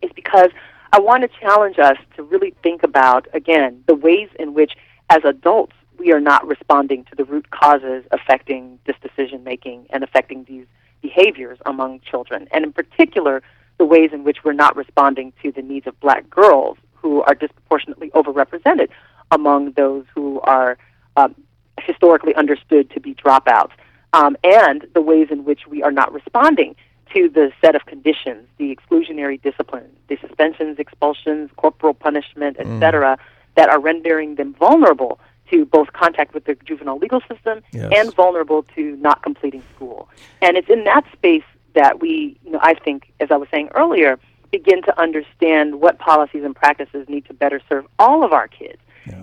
is 0.06 0.12
because 0.16 0.50
I 0.94 1.00
want 1.00 1.24
to 1.24 1.40
challenge 1.40 1.78
us 1.80 1.98
to 2.16 2.24
really 2.24 2.54
think 2.64 2.84
about 2.84 3.28
again 3.34 3.84
the 3.88 3.96
ways 3.96 4.30
in 4.40 4.54
which, 4.54 4.74
as 5.10 5.20
adults, 5.26 5.74
we 5.98 6.12
are 6.14 6.20
not 6.20 6.46
responding 6.48 7.04
to 7.06 7.16
the 7.16 7.26
root 7.26 7.50
causes 7.52 8.04
affecting 8.12 8.80
this 8.86 8.96
decision 9.02 9.44
making 9.44 9.88
and 9.90 10.04
affecting 10.04 10.44
these 10.46 10.66
behaviors 11.02 11.60
among 11.66 12.00
children, 12.02 12.48
and 12.52 12.64
in 12.64 12.74
particular 12.74 13.42
the 13.78 13.86
ways 13.86 14.12
in 14.14 14.24
which 14.24 14.38
we're 14.44 14.54
not 14.54 14.76
responding 14.76 15.34
to 15.44 15.52
the 15.52 15.62
needs 15.62 15.86
of 15.86 16.00
black 16.00 16.30
girls 16.30 16.78
who 16.94 17.22
are 17.24 17.36
disproportionately 17.36 18.10
overrepresented 18.12 18.88
among 19.32 19.72
those 19.72 20.06
who 20.14 20.40
are 20.42 20.78
um, 21.18 21.36
historically 21.82 22.34
understood 22.36 22.90
to 22.92 23.00
be 23.00 23.14
dropouts, 23.14 23.72
um, 24.14 24.38
and 24.44 24.88
the 24.94 25.02
ways 25.02 25.28
in 25.30 25.44
which 25.44 25.68
we 25.68 25.84
are 25.84 25.92
not 25.92 26.14
responding 26.14 26.76
to 27.14 27.30
the 27.30 27.52
set 27.62 27.76
of 27.76 27.86
conditions, 27.86 28.48
the 28.58 28.76
exclusionary 28.76 29.42
discipline, 29.42 29.90
the 30.08 30.18
suspensions, 30.22 30.80
expulsions, 30.80 31.50
corporal 31.56 31.94
punishment, 31.94 32.58
etc., 32.60 33.18
mm. 33.18 33.56
that 33.56 33.70
are 33.70 33.80
rendering 33.80 34.36
them 34.36 34.54
vulnerable 34.54 35.20
to 35.50 35.66
both 35.66 35.94
contact 35.94 36.34
with 36.34 36.46
the 36.46 36.56
juvenile 36.66 36.98
legal 36.98 37.22
system 37.32 37.62
yes. 37.72 37.92
and 37.96 38.14
vulnerable 38.16 38.64
to 38.76 38.96
not 38.98 39.22
completing 39.22 39.64
school. 39.76 40.10
And 40.42 40.58
it's 40.58 40.70
in 40.70 40.84
that 40.86 41.06
space 41.14 41.44
that 41.76 42.00
we, 42.00 42.38
you 42.44 42.52
know, 42.52 42.60
I 42.62 42.74
think, 42.74 43.12
as 43.20 43.30
I 43.32 43.38
was 43.38 43.48
saying 43.52 43.70
earlier, 43.76 44.18
begin 44.52 44.82
to 44.84 45.00
understand 45.00 45.82
what 45.82 46.00
policies 46.00 46.44
and 46.44 46.56
practices 46.56 47.08
need 47.10 47.26
to 47.26 47.34
better 47.34 47.62
serve 47.68 47.86
all 48.00 48.24
of 48.24 48.32
our 48.34 48.48
kids. 48.48 48.80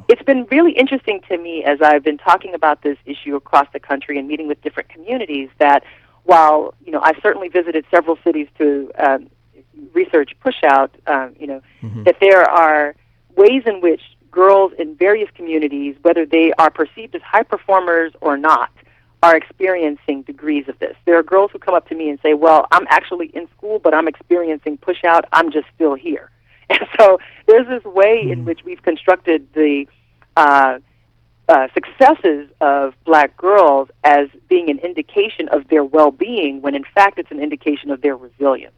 it's 0.08 0.22
been 0.22 0.46
really 0.50 0.72
interesting 0.72 1.20
to 1.28 1.36
me 1.36 1.64
as 1.64 1.82
I've 1.82 2.04
been 2.04 2.18
talking 2.18 2.54
about 2.54 2.82
this 2.82 2.96
issue 3.04 3.34
across 3.34 3.66
the 3.72 3.80
country 3.80 4.16
and 4.16 4.28
meeting 4.28 4.46
with 4.46 4.62
different 4.62 4.88
communities 4.88 5.48
that 5.58 5.82
while 6.24 6.74
you 6.84 6.92
know 6.92 7.00
I 7.02 7.12
certainly 7.22 7.48
visited 7.48 7.84
several 7.90 8.18
cities 8.24 8.48
to 8.58 8.90
um, 8.98 9.28
research 9.94 10.32
push 10.40 10.62
out, 10.64 10.94
um, 11.06 11.34
you 11.38 11.46
know, 11.46 11.60
Mhm. 11.82 12.04
that 12.04 12.20
there 12.20 12.42
are 12.48 12.94
ways 13.36 13.62
in 13.66 13.80
which 13.80 14.02
girls 14.30 14.72
in 14.78 14.94
various 14.94 15.30
communities, 15.34 15.96
whether 16.02 16.24
they 16.24 16.52
are 16.58 16.70
perceived 16.70 17.14
as 17.14 17.22
high 17.22 17.42
performers 17.42 18.12
or 18.20 18.36
not, 18.36 18.70
are 19.22 19.36
experiencing 19.36 20.22
degrees 20.22 20.68
of 20.68 20.78
this. 20.78 20.96
There 21.04 21.16
are 21.18 21.22
girls 21.22 21.50
who 21.52 21.58
come 21.58 21.74
up 21.74 21.88
to 21.88 21.94
me 21.94 22.08
and 22.08 22.18
say, 22.22 22.34
"Well, 22.34 22.66
I'm 22.72 22.86
actually 22.88 23.26
in 23.28 23.48
school, 23.56 23.78
but 23.78 23.94
I'm 23.94 24.08
experiencing 24.08 24.76
push 24.78 25.04
out. 25.04 25.24
I'm 25.32 25.50
just 25.50 25.66
still 25.74 25.94
here." 25.94 26.30
And 26.70 26.88
so 26.98 27.18
there's 27.46 27.66
this 27.66 27.84
way 27.84 28.30
in 28.30 28.44
which 28.46 28.60
we've 28.64 28.80
constructed 28.82 29.46
the 29.52 29.86
uh, 30.38 30.78
uh, 31.48 31.68
successes 31.74 32.48
of 32.60 32.94
black 33.04 33.36
girls 33.36 33.88
as 34.04 34.28
being 34.48 34.70
an 34.70 34.78
indication 34.78 35.48
of 35.48 35.68
their 35.68 35.84
well-being, 35.84 36.62
when 36.62 36.74
in 36.74 36.84
fact 36.94 37.18
it's 37.18 37.30
an 37.30 37.40
indication 37.40 37.90
of 37.90 38.00
their 38.00 38.16
resilience. 38.16 38.74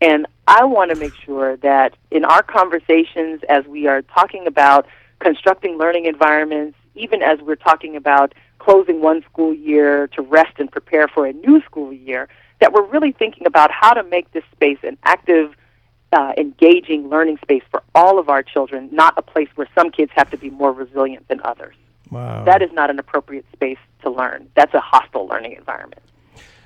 And 0.00 0.26
I 0.46 0.64
want 0.64 0.90
to 0.92 0.96
make 0.96 1.14
sure 1.14 1.56
that 1.58 1.94
in 2.10 2.24
our 2.24 2.42
conversations, 2.42 3.42
as 3.48 3.66
we 3.66 3.86
are 3.86 4.02
talking 4.02 4.46
about 4.46 4.86
constructing 5.18 5.76
learning 5.76 6.06
environments, 6.06 6.76
even 6.94 7.22
as 7.22 7.38
we're 7.40 7.56
talking 7.56 7.96
about 7.96 8.34
closing 8.58 9.00
one 9.00 9.22
school 9.30 9.54
year 9.54 10.06
to 10.08 10.22
rest 10.22 10.54
and 10.58 10.70
prepare 10.70 11.06
for 11.06 11.26
a 11.26 11.32
new 11.32 11.60
school 11.62 11.92
year, 11.92 12.28
that 12.60 12.72
we're 12.72 12.86
really 12.86 13.12
thinking 13.12 13.46
about 13.46 13.70
how 13.70 13.92
to 13.92 14.02
make 14.02 14.30
this 14.32 14.44
space 14.52 14.78
an 14.82 14.96
active, 15.04 15.54
uh, 16.12 16.32
engaging 16.36 17.08
learning 17.08 17.38
space 17.42 17.62
for 17.70 17.82
all 17.94 18.18
of 18.18 18.28
our 18.28 18.42
children, 18.42 18.88
not 18.90 19.14
a 19.16 19.22
place 19.22 19.48
where 19.54 19.68
some 19.74 19.90
kids 19.90 20.10
have 20.14 20.30
to 20.30 20.38
be 20.38 20.50
more 20.50 20.72
resilient 20.72 21.28
than 21.28 21.40
others. 21.44 21.74
Wow. 22.10 22.44
That 22.44 22.62
is 22.62 22.72
not 22.72 22.90
an 22.90 22.98
appropriate 22.98 23.44
space 23.52 23.78
to 24.02 24.10
learn. 24.10 24.48
That's 24.54 24.74
a 24.74 24.80
hostile 24.80 25.26
learning 25.26 25.52
environment. 25.52 26.02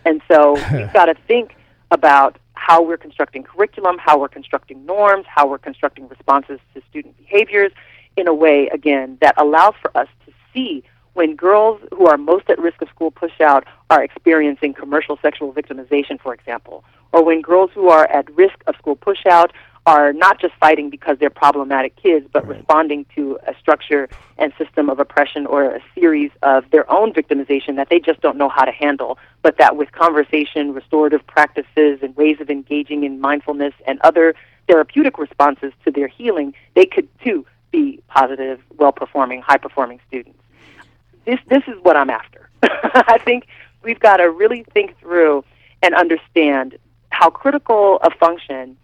And 0.04 0.20
so 0.30 0.54
we've 0.72 0.92
got 0.92 1.06
to 1.06 1.14
think 1.26 1.56
about 1.90 2.38
how 2.54 2.82
we're 2.82 2.96
constructing 2.96 3.42
curriculum, 3.42 3.98
how 3.98 4.18
we're 4.18 4.28
constructing 4.28 4.84
norms, 4.86 5.26
how 5.28 5.46
we're 5.46 5.58
constructing 5.58 6.08
responses 6.08 6.60
to 6.74 6.82
student 6.88 7.16
behaviors 7.18 7.72
in 8.16 8.28
a 8.28 8.34
way, 8.34 8.68
again, 8.68 9.18
that 9.20 9.34
allows 9.36 9.74
for 9.80 9.96
us 9.96 10.08
to 10.24 10.32
see 10.52 10.82
when 11.14 11.36
girls 11.36 11.80
who 11.92 12.06
are 12.06 12.16
most 12.16 12.48
at 12.50 12.58
risk 12.58 12.82
of 12.82 12.88
school 12.88 13.10
pushout 13.10 13.64
are 13.90 14.02
experiencing 14.02 14.74
commercial 14.74 15.18
sexual 15.22 15.52
victimization, 15.52 16.20
for 16.20 16.34
example, 16.34 16.84
or 17.12 17.24
when 17.24 17.40
girls 17.40 17.70
who 17.74 17.88
are 17.88 18.06
at 18.10 18.28
risk 18.34 18.56
of 18.66 18.74
school 18.76 18.96
pushout 18.96 19.50
are 19.86 20.12
not 20.14 20.40
just 20.40 20.54
fighting 20.54 20.88
because 20.88 21.18
they're 21.18 21.28
problematic 21.28 21.94
kids, 21.96 22.26
but 22.32 22.46
responding 22.46 23.04
to 23.14 23.38
a 23.46 23.54
structure 23.60 24.08
and 24.38 24.52
system 24.56 24.88
of 24.88 24.98
oppression 24.98 25.44
or 25.46 25.64
a 25.64 25.80
series 25.94 26.30
of 26.42 26.64
their 26.70 26.90
own 26.90 27.12
victimization 27.12 27.76
that 27.76 27.90
they 27.90 28.00
just 28.00 28.20
don't 28.22 28.38
know 28.38 28.48
how 28.48 28.64
to 28.64 28.72
handle, 28.72 29.18
but 29.42 29.58
that 29.58 29.76
with 29.76 29.92
conversation, 29.92 30.72
restorative 30.72 31.26
practices, 31.26 31.98
and 32.02 32.16
ways 32.16 32.40
of 32.40 32.48
engaging 32.48 33.04
in 33.04 33.20
mindfulness 33.20 33.74
and 33.86 34.00
other 34.00 34.34
therapeutic 34.68 35.18
responses 35.18 35.72
to 35.84 35.90
their 35.90 36.08
healing, 36.08 36.54
they 36.74 36.86
could 36.86 37.06
too 37.22 37.44
be 37.70 38.00
positive, 38.08 38.60
well 38.78 38.92
performing, 38.92 39.42
high 39.42 39.58
performing 39.58 40.00
students. 40.08 40.38
This, 41.26 41.38
this 41.48 41.62
is 41.66 41.74
what 41.82 41.96
I'm 41.96 42.08
after. 42.08 42.48
I 42.62 43.18
think 43.18 43.46
we've 43.82 44.00
got 44.00 44.16
to 44.16 44.30
really 44.30 44.64
think 44.72 44.98
through 44.98 45.44
and 45.82 45.94
understand 45.94 46.78
how 47.10 47.28
critical 47.28 47.98
a 48.02 48.10
function 48.10 48.78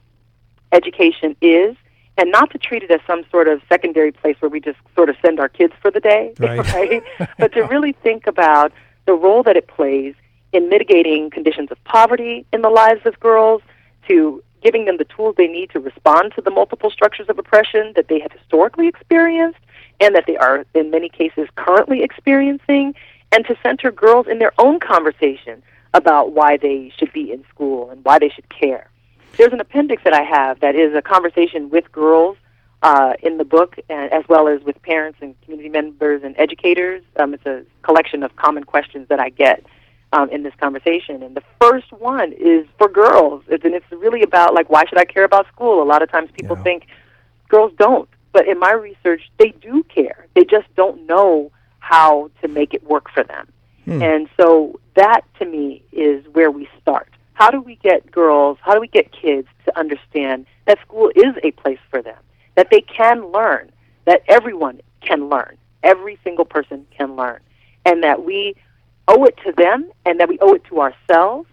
education 0.72 1.36
is 1.40 1.76
and 2.16 2.30
not 2.30 2.50
to 2.50 2.58
treat 2.58 2.82
it 2.82 2.90
as 2.90 3.00
some 3.06 3.24
sort 3.30 3.48
of 3.48 3.62
secondary 3.68 4.12
place 4.12 4.36
where 4.40 4.50
we 4.50 4.60
just 4.60 4.78
sort 4.94 5.08
of 5.08 5.16
send 5.24 5.40
our 5.40 5.48
kids 5.48 5.72
for 5.80 5.90
the 5.90 6.00
day, 6.00 6.34
Right. 6.38 7.02
but 7.38 7.52
to 7.52 7.62
really 7.62 7.92
think 7.92 8.26
about 8.26 8.72
the 9.06 9.14
role 9.14 9.42
that 9.42 9.56
it 9.56 9.68
plays 9.68 10.14
in 10.52 10.68
mitigating 10.68 11.30
conditions 11.30 11.70
of 11.70 11.82
poverty 11.84 12.44
in 12.52 12.62
the 12.62 12.68
lives 12.68 13.06
of 13.06 13.18
girls, 13.20 13.62
to 14.08 14.42
giving 14.62 14.84
them 14.84 14.98
the 14.98 15.04
tools 15.04 15.34
they 15.38 15.46
need 15.46 15.70
to 15.70 15.80
respond 15.80 16.32
to 16.34 16.42
the 16.42 16.50
multiple 16.50 16.90
structures 16.90 17.28
of 17.28 17.38
oppression 17.38 17.92
that 17.96 18.08
they 18.08 18.20
have 18.20 18.32
historically 18.32 18.88
experienced 18.88 19.60
and 20.00 20.14
that 20.14 20.24
they 20.26 20.36
are, 20.36 20.64
in 20.74 20.90
many 20.90 21.08
cases, 21.08 21.48
currently 21.56 22.02
experiencing, 22.02 22.94
and 23.32 23.46
to 23.46 23.56
center 23.62 23.90
girls 23.90 24.26
in 24.26 24.38
their 24.38 24.52
own 24.58 24.80
conversation 24.80 25.62
about 25.94 26.32
why 26.32 26.56
they 26.56 26.92
should 26.96 27.12
be 27.12 27.32
in 27.32 27.44
school 27.48 27.90
and 27.90 28.04
why 28.04 28.18
they 28.18 28.28
should 28.28 28.48
care. 28.48 28.90
There's 29.36 29.52
an 29.52 29.60
appendix 29.60 30.02
that 30.04 30.12
I 30.12 30.22
have 30.22 30.60
that 30.60 30.74
is 30.74 30.94
a 30.94 31.02
conversation 31.02 31.70
with 31.70 31.90
girls 31.92 32.36
uh, 32.82 33.14
in 33.22 33.38
the 33.38 33.44
book, 33.44 33.76
and, 33.88 34.12
as 34.12 34.24
well 34.28 34.48
as 34.48 34.62
with 34.62 34.80
parents 34.82 35.18
and 35.20 35.40
community 35.42 35.68
members 35.68 36.22
and 36.22 36.34
educators. 36.38 37.02
Um, 37.16 37.34
it's 37.34 37.46
a 37.46 37.64
collection 37.82 38.22
of 38.22 38.34
common 38.36 38.64
questions 38.64 39.08
that 39.08 39.20
I 39.20 39.28
get 39.30 39.64
um, 40.12 40.30
in 40.30 40.42
this 40.42 40.54
conversation. 40.60 41.22
And 41.22 41.36
the 41.36 41.42
first 41.60 41.92
one 41.92 42.32
is 42.32 42.66
for 42.78 42.88
girls, 42.88 43.44
it's, 43.48 43.64
and 43.64 43.74
it's 43.74 43.86
really 43.90 44.22
about 44.22 44.54
like 44.54 44.70
why 44.70 44.84
should 44.86 44.98
I 44.98 45.04
care 45.04 45.24
about 45.24 45.46
school? 45.48 45.82
A 45.82 45.84
lot 45.84 46.02
of 46.02 46.10
times 46.10 46.30
people 46.32 46.56
think 46.56 46.86
girls 47.48 47.72
don't, 47.78 48.08
but 48.32 48.48
in 48.48 48.58
my 48.58 48.72
research, 48.72 49.30
they 49.38 49.50
do 49.50 49.82
care. 49.84 50.26
They 50.34 50.44
just 50.44 50.74
don't 50.74 51.06
know 51.06 51.52
how 51.78 52.30
to 52.42 52.48
make 52.48 52.74
it 52.74 52.84
work 52.84 53.10
for 53.10 53.24
them. 53.24 53.48
Hmm. 53.84 54.02
And 54.02 54.28
so 54.38 54.78
that 54.94 55.22
to 55.38 55.44
me 55.44 55.82
is 55.92 56.24
where 56.32 56.50
we 56.50 56.68
start. 56.80 57.08
How 57.41 57.51
do 57.51 57.62
we 57.62 57.76
get 57.76 58.11
girls, 58.11 58.59
how 58.61 58.74
do 58.74 58.80
we 58.80 58.86
get 58.86 59.12
kids 59.12 59.49
to 59.64 59.78
understand 59.78 60.45
that 60.66 60.78
school 60.82 61.11
is 61.16 61.34
a 61.43 61.53
place 61.53 61.78
for 61.88 62.03
them, 62.03 62.18
that 62.55 62.68
they 62.70 62.82
can 62.82 63.32
learn, 63.32 63.72
that 64.05 64.20
everyone 64.28 64.82
can 65.01 65.30
learn, 65.30 65.57
every 65.82 66.18
single 66.22 66.45
person 66.45 66.86
can 66.95 67.16
learn, 67.16 67.41
and 67.86 68.05
that 68.05 68.26
we 68.26 68.55
owe 69.09 69.24
it 69.24 69.38
to 69.47 69.53
them 69.53 69.91
and 70.05 70.20
that 70.20 70.28
we 70.28 70.38
owe 70.41 70.53
it 70.53 70.64
to 70.64 70.82
ourselves 70.82 71.49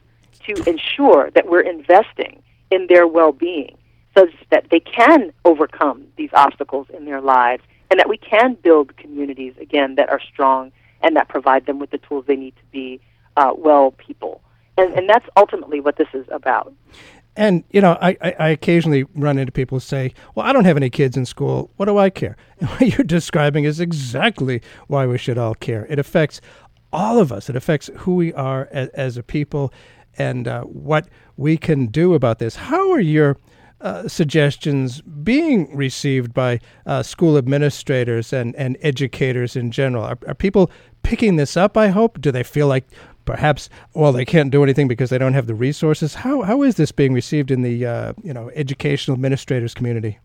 to 0.46 0.70
ensure 0.70 1.32
that 1.32 1.48
we're 1.48 1.62
investing 1.62 2.44
in 2.70 2.88
their 2.88 3.08
well 3.08 3.32
being 3.32 3.78
so 4.14 4.28
that 4.50 4.66
they 4.70 4.82
can 4.82 5.32
overcome 5.46 6.04
these 6.18 6.32
obstacles 6.34 6.88
in 6.94 7.06
their 7.06 7.22
lives 7.22 7.64
and 7.90 7.98
that 7.98 8.10
we 8.10 8.18
can 8.18 8.56
build 8.56 8.98
communities, 8.98 9.54
again, 9.58 9.96
that 9.96 10.10
are 10.10 10.20
strong 10.20 10.70
and 11.02 11.16
that 11.16 11.30
provide 11.30 11.66
them 11.66 11.80
with 11.80 11.92
the 11.92 11.98
tools 11.98 12.26
they 12.28 12.36
need 12.36 12.58
to 12.58 12.66
be 12.74 13.00
uh, 13.38 13.54
well 13.56 13.92
people. 13.92 14.42
And, 14.78 14.94
and 14.94 15.10
that's 15.10 15.26
ultimately 15.36 15.80
what 15.80 15.98
this 15.98 16.08
is 16.14 16.26
about. 16.32 16.74
And 17.36 17.64
you 17.72 17.82
know, 17.82 17.98
I, 18.02 18.18
I, 18.22 18.36
I 18.40 18.50
occasionally 18.50 19.06
run 19.14 19.38
into 19.38 19.52
people 19.52 19.76
who 19.76 19.80
say, 19.80 20.14
"Well, 20.34 20.46
I 20.46 20.52
don't 20.52 20.66
have 20.66 20.76
any 20.76 20.90
kids 20.90 21.16
in 21.16 21.26
school. 21.26 21.70
What 21.78 21.86
do 21.86 21.98
I 21.98 22.10
care?" 22.10 22.36
And 22.60 22.70
what 22.72 22.82
you're 22.82 23.06
describing 23.06 23.64
is 23.64 23.80
exactly 23.80 24.62
why 24.88 25.06
we 25.06 25.20
should 25.20 25.38
all 25.38 25.54
care. 25.54 25.86
It 25.88 26.00
affects 26.00 26.42
all 26.92 27.20
of 27.20 27.32
us. 27.32 27.50
It 27.50 27.56
affects 27.56 27.92
who 27.98 28.16
we 28.16 28.34
are 28.34 28.68
as, 28.72 28.90
as 28.90 29.18
a 29.18 29.24
people, 29.24 29.72
and 30.18 30.48
uh, 30.48 30.64
what 30.64 31.08
we 31.38 31.58
can 31.58 31.86
do 31.88 32.16
about 32.16 32.40
this. 32.40 32.56
How 32.56 32.92
are 32.92 33.00
your 33.00 33.38
uh, 33.82 34.08
suggestions 34.08 35.02
being 35.02 35.76
received 35.76 36.34
by 36.34 36.60
uh, 36.88 37.04
school 37.04 37.38
administrators 37.38 38.34
and, 38.34 38.56
and 38.56 38.78
educators 38.82 39.56
in 39.56 39.70
general? 39.70 40.04
Are, 40.04 40.18
are 40.28 40.34
people 40.34 40.72
picking 41.04 41.36
this 41.36 41.56
up? 41.56 41.78
I 41.78 41.90
hope. 41.90 42.20
Do 42.20 42.32
they 42.32 42.42
feel 42.42 42.68
like 42.68 42.88
perhaps 43.28 43.70
well 43.94 44.12
they 44.12 44.26
can't 44.26 44.50
do 44.50 44.64
anything 44.64 44.88
because 44.88 45.12
they 45.12 45.20
don't 45.20 45.34
have 45.34 45.46
the 45.46 45.54
resources? 45.54 46.16
How 46.16 46.42
how 46.42 46.64
is 46.64 46.76
this 46.76 46.92
being 46.92 47.14
received 47.14 47.52
in 47.52 47.62
the 47.62 47.86
uh, 47.86 48.14
you 48.24 48.34
know 48.34 48.50
educational 48.56 49.14
administrators 49.14 49.76
community? 49.76 50.18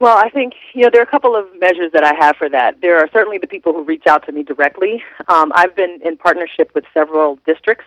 Well, 0.00 0.16
I 0.16 0.28
think 0.30 0.54
you 0.74 0.82
know 0.82 0.90
there 0.92 1.00
are 1.00 1.04
a 1.04 1.10
couple 1.10 1.36
of 1.36 1.46
measures 1.60 1.92
that 1.92 2.04
I 2.04 2.14
have 2.14 2.36
for 2.36 2.48
that. 2.48 2.80
There 2.80 2.96
are 2.98 3.08
certainly 3.12 3.38
the 3.38 3.46
people 3.46 3.72
who 3.72 3.82
reach 3.82 4.06
out 4.06 4.24
to 4.26 4.32
me 4.32 4.42
directly. 4.42 5.02
Um, 5.28 5.52
I've 5.54 5.76
been 5.76 6.00
in 6.04 6.16
partnership 6.16 6.70
with 6.74 6.84
several 6.94 7.38
districts 7.46 7.86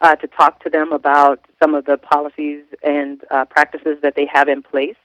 uh, 0.00 0.16
to 0.16 0.26
talk 0.26 0.62
to 0.64 0.70
them 0.70 0.92
about 0.92 1.40
some 1.62 1.74
of 1.74 1.84
the 1.84 1.96
policies 1.96 2.64
and 2.82 3.22
uh, 3.30 3.44
practices 3.44 3.98
that 4.02 4.14
they 4.16 4.26
have 4.26 4.48
in 4.48 4.62
place, 4.62 4.96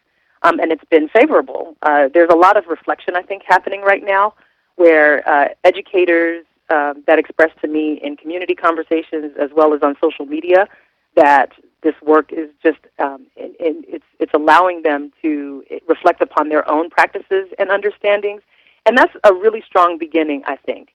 um, 0.43 0.59
and 0.59 0.71
it's 0.71 0.85
been 0.85 1.09
favorable. 1.09 1.75
Uh, 1.81 2.07
there's 2.13 2.29
a 2.31 2.35
lot 2.35 2.55
of 2.57 2.65
reflection, 2.67 3.15
I 3.15 3.21
think, 3.21 3.43
happening 3.45 3.81
right 3.81 4.03
now, 4.03 4.33
where 4.75 5.27
uh, 5.27 5.49
educators 5.65 6.45
um, 6.69 7.03
that 7.07 7.19
expressed 7.19 7.59
to 7.61 7.67
me 7.67 7.99
in 8.03 8.17
community 8.17 8.55
conversations 8.55 9.33
as 9.39 9.49
well 9.55 9.73
as 9.73 9.81
on 9.81 9.95
social 10.01 10.25
media 10.25 10.67
that 11.15 11.51
this 11.83 11.95
work 12.01 12.31
is 12.31 12.49
just 12.63 12.79
um, 12.99 13.27
it's 13.35 14.05
it's 14.19 14.33
allowing 14.33 14.83
them 14.83 15.11
to 15.21 15.63
reflect 15.87 16.21
upon 16.21 16.49
their 16.49 16.69
own 16.69 16.89
practices 16.89 17.47
and 17.59 17.69
understandings, 17.69 18.41
and 18.85 18.97
that's 18.97 19.13
a 19.23 19.33
really 19.33 19.63
strong 19.65 19.97
beginning, 19.97 20.43
I 20.45 20.55
think. 20.55 20.89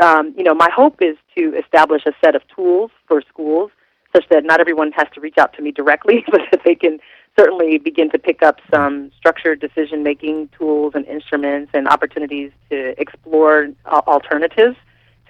Um, 0.00 0.34
you 0.36 0.44
know, 0.44 0.54
my 0.54 0.70
hope 0.74 1.00
is 1.00 1.16
to 1.36 1.54
establish 1.56 2.02
a 2.06 2.12
set 2.22 2.34
of 2.34 2.42
tools 2.54 2.90
for 3.06 3.22
schools, 3.22 3.70
such 4.14 4.28
that 4.28 4.44
not 4.44 4.60
everyone 4.60 4.92
has 4.92 5.06
to 5.14 5.20
reach 5.20 5.38
out 5.38 5.54
to 5.54 5.62
me 5.62 5.72
directly, 5.72 6.24
but 6.30 6.42
that 6.50 6.62
they 6.64 6.74
can 6.74 6.98
certainly 7.38 7.78
begin 7.78 8.10
to 8.10 8.18
pick 8.18 8.42
up 8.42 8.60
some 8.70 9.10
structured 9.16 9.60
decision 9.60 10.02
making 10.02 10.48
tools 10.58 10.92
and 10.94 11.06
instruments 11.06 11.70
and 11.74 11.86
opportunities 11.88 12.50
to 12.70 12.98
explore 13.00 13.68
alternatives 13.86 14.76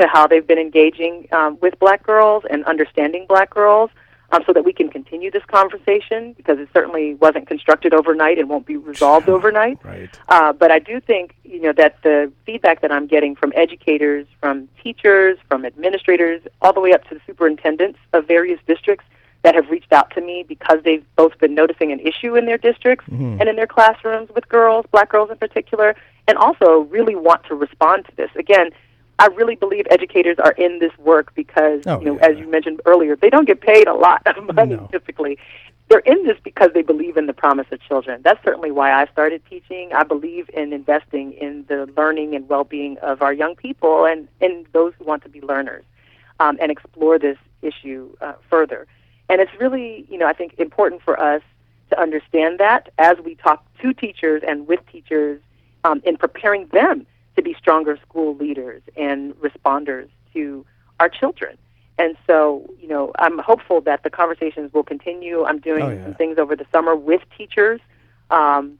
to 0.01 0.07
how 0.07 0.27
they've 0.27 0.47
been 0.47 0.59
engaging 0.59 1.27
um, 1.33 1.59
with 1.61 1.79
black 1.79 2.03
girls 2.03 2.45
and 2.51 2.65
understanding 2.65 3.27
black 3.29 3.51
girls. 3.51 3.91
um, 4.33 4.43
so 4.45 4.53
that 4.53 4.65
we 4.65 4.73
can 4.73 4.89
continue 4.89 5.31
this 5.31 5.45
conversation 5.45 6.33
because 6.37 6.59
it 6.59 6.69
certainly 6.75 7.15
wasn't 7.15 7.47
constructed 7.47 7.95
overnight 7.95 8.41
and 8.41 8.49
won't 8.49 8.67
be 8.67 8.77
resolved 8.77 9.29
overnight. 9.29 9.79
Right. 9.85 10.11
Uh, 10.29 10.53
but 10.53 10.73
I 10.73 10.81
do 10.81 10.99
think 11.01 11.37
you 11.45 11.61
know 11.61 11.73
that 11.75 12.03
the 12.03 12.33
feedback 12.45 12.81
that 12.81 12.91
I'm 12.91 13.07
getting 13.07 13.37
from 13.37 13.53
educators, 13.55 14.27
from 14.41 14.69
teachers, 14.83 15.39
from 15.49 15.65
administrators, 15.65 16.43
all 16.61 16.73
the 16.73 16.81
way 16.81 16.93
up 16.93 17.05
to 17.09 17.15
the 17.15 17.21
superintendents 17.25 18.01
of 18.15 18.27
various 18.27 18.59
districts 18.67 19.05
that 19.43 19.55
have 19.55 19.71
reached 19.71 19.93
out 19.93 20.11
to 20.17 20.21
me 20.21 20.45
because 20.47 20.79
they've 20.85 21.05
both 21.15 21.39
been 21.39 21.55
noticing 21.55 21.93
an 21.93 22.01
issue 22.01 22.35
in 22.35 22.47
their 22.47 22.59
districts 22.59 23.07
Mhm. 23.09 23.39
and 23.41 23.49
in 23.49 23.55
their 23.55 23.69
classrooms 23.69 24.29
with 24.35 24.49
girls, 24.49 24.87
black 24.91 25.09
girls 25.09 25.31
in 25.31 25.37
particular, 25.37 25.95
and 26.27 26.37
also 26.37 26.81
really 26.91 27.15
want 27.15 27.45
to 27.45 27.55
respond 27.55 28.05
to 28.07 28.17
this. 28.17 28.31
Again, 28.35 28.71
I 29.19 29.27
really 29.29 29.57
believe 29.57 29.87
educators 29.91 30.39
are 30.39 30.53
in 30.53 30.79
this 30.79 30.97
work 30.99 31.35
because, 31.35 31.83
Oh, 31.87 31.99
you 32.01 32.07
know, 32.07 32.17
as 32.19 32.39
you 32.39 32.49
mentioned 32.51 32.81
earlier, 32.85 33.17
they 33.17 33.31
don't 33.31 33.47
get 33.47 33.61
paid 33.61 33.87
a 33.87 33.95
lot 33.95 34.23
of 34.27 34.55
money 34.55 34.79
typically. 34.91 35.39
They're 35.89 36.01
in 36.01 36.25
this 36.25 36.37
because 36.43 36.71
they 36.75 36.83
believe 36.83 37.17
in 37.17 37.27
the 37.27 37.33
promise 37.33 37.67
of 37.71 37.81
children. 37.81 38.21
That's 38.23 38.43
certainly 38.45 38.73
why 38.73 38.93
I 38.93 39.07
started 39.07 39.41
teaching. 39.49 39.93
I 39.95 40.03
believe 40.03 40.51
in 40.53 40.73
investing 40.73 41.33
in 41.35 41.65
the 41.69 41.91
learning 41.97 42.35
and 42.35 42.49
well-being 42.49 42.99
of 42.99 43.23
our 43.23 43.33
young 43.33 43.55
people 43.55 44.05
and, 44.05 44.29
and 44.41 44.67
those 44.73 44.93
who 44.99 45.05
want 45.05 45.23
to 45.23 45.29
be 45.29 45.41
learners 45.41 45.85
um, 46.41 46.59
and 46.61 46.71
explore 46.71 47.19
this 47.19 47.39
issue 47.63 48.15
uh, 48.21 48.35
further. 48.51 48.87
And 49.29 49.41
it's 49.41 49.53
really, 49.59 50.07
you 50.11 50.19
know, 50.19 50.27
I 50.27 50.33
think 50.33 50.55
important 50.59 51.03
for 51.03 51.19
us 51.19 51.43
to 51.91 52.01
understand 52.01 52.59
that 52.59 52.93
as 52.99 53.17
we 53.25 53.37
talk 53.37 53.65
to 53.81 53.95
teachers 53.95 54.43
and 54.47 54.67
with 54.67 54.81
teachers 54.91 55.41
um, 55.85 56.03
in 56.05 56.17
preparing 56.17 56.67
them 56.69 57.07
to 57.37 57.43
be 57.43 57.55
stronger 57.55 57.99
school 58.09 58.35
leaders 58.37 58.83
and 58.97 59.35
responders 59.41 60.09
to 60.33 60.65
our 61.01 61.09
children. 61.09 61.57
And 61.99 62.17
so, 62.27 62.69
you 62.81 62.89
know, 62.89 63.13
I'm 63.19 63.39
hopeful 63.39 63.81
that 63.83 64.03
the 64.03 64.11
conversations 64.11 64.73
will 64.73 64.83
continue. 64.83 65.45
I'm 65.45 65.59
doing 65.61 65.83
Oh, 65.83 65.91
yeah. 65.91 66.05
some 66.05 66.15
things 66.15 66.39
over 66.39 66.55
the 66.57 66.67
summer 66.73 66.95
with 66.95 67.23
teachers 67.37 67.81
um, 68.31 68.79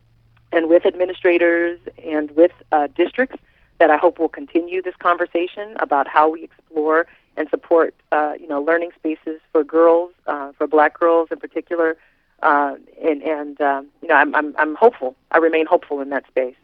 and 0.53 0.69
with 0.69 0.85
administrators 0.85 1.79
and 2.05 2.31
with 2.33 2.53
uh, 2.73 2.89
districts 2.95 3.39
that 3.79 3.91
I 3.91 3.97
hope 3.97 4.19
will 4.19 4.29
continue 4.29 4.83
this 4.83 4.97
conversation 4.97 5.77
about 5.81 6.09
how 6.09 6.29
we 6.31 6.45
explore 6.45 7.07
and 7.39 7.49
support, 7.51 7.95
uh, 8.13 8.33
you 8.41 8.49
know, 8.49 8.61
learning 8.63 8.91
spaces 8.99 9.41
for 9.53 9.63
girls, 9.63 10.13
uh, 10.27 10.53
for 10.53 10.67
black 10.67 10.99
girls 10.99 11.29
in 11.31 11.39
particular. 11.39 11.97
Uh, 12.43 12.77
and 13.03 13.23
and 13.23 13.59
um, 13.63 13.87
you 14.03 14.09
know, 14.09 14.15
I'm, 14.15 14.35
I'm 14.35 14.55
I'm 14.59 14.75
hopeful. 14.75 15.17
I 15.31 15.39
remain 15.39 15.65
hopeful 15.65 16.01
in 16.03 16.11
that 16.11 16.27
space. 16.27 16.55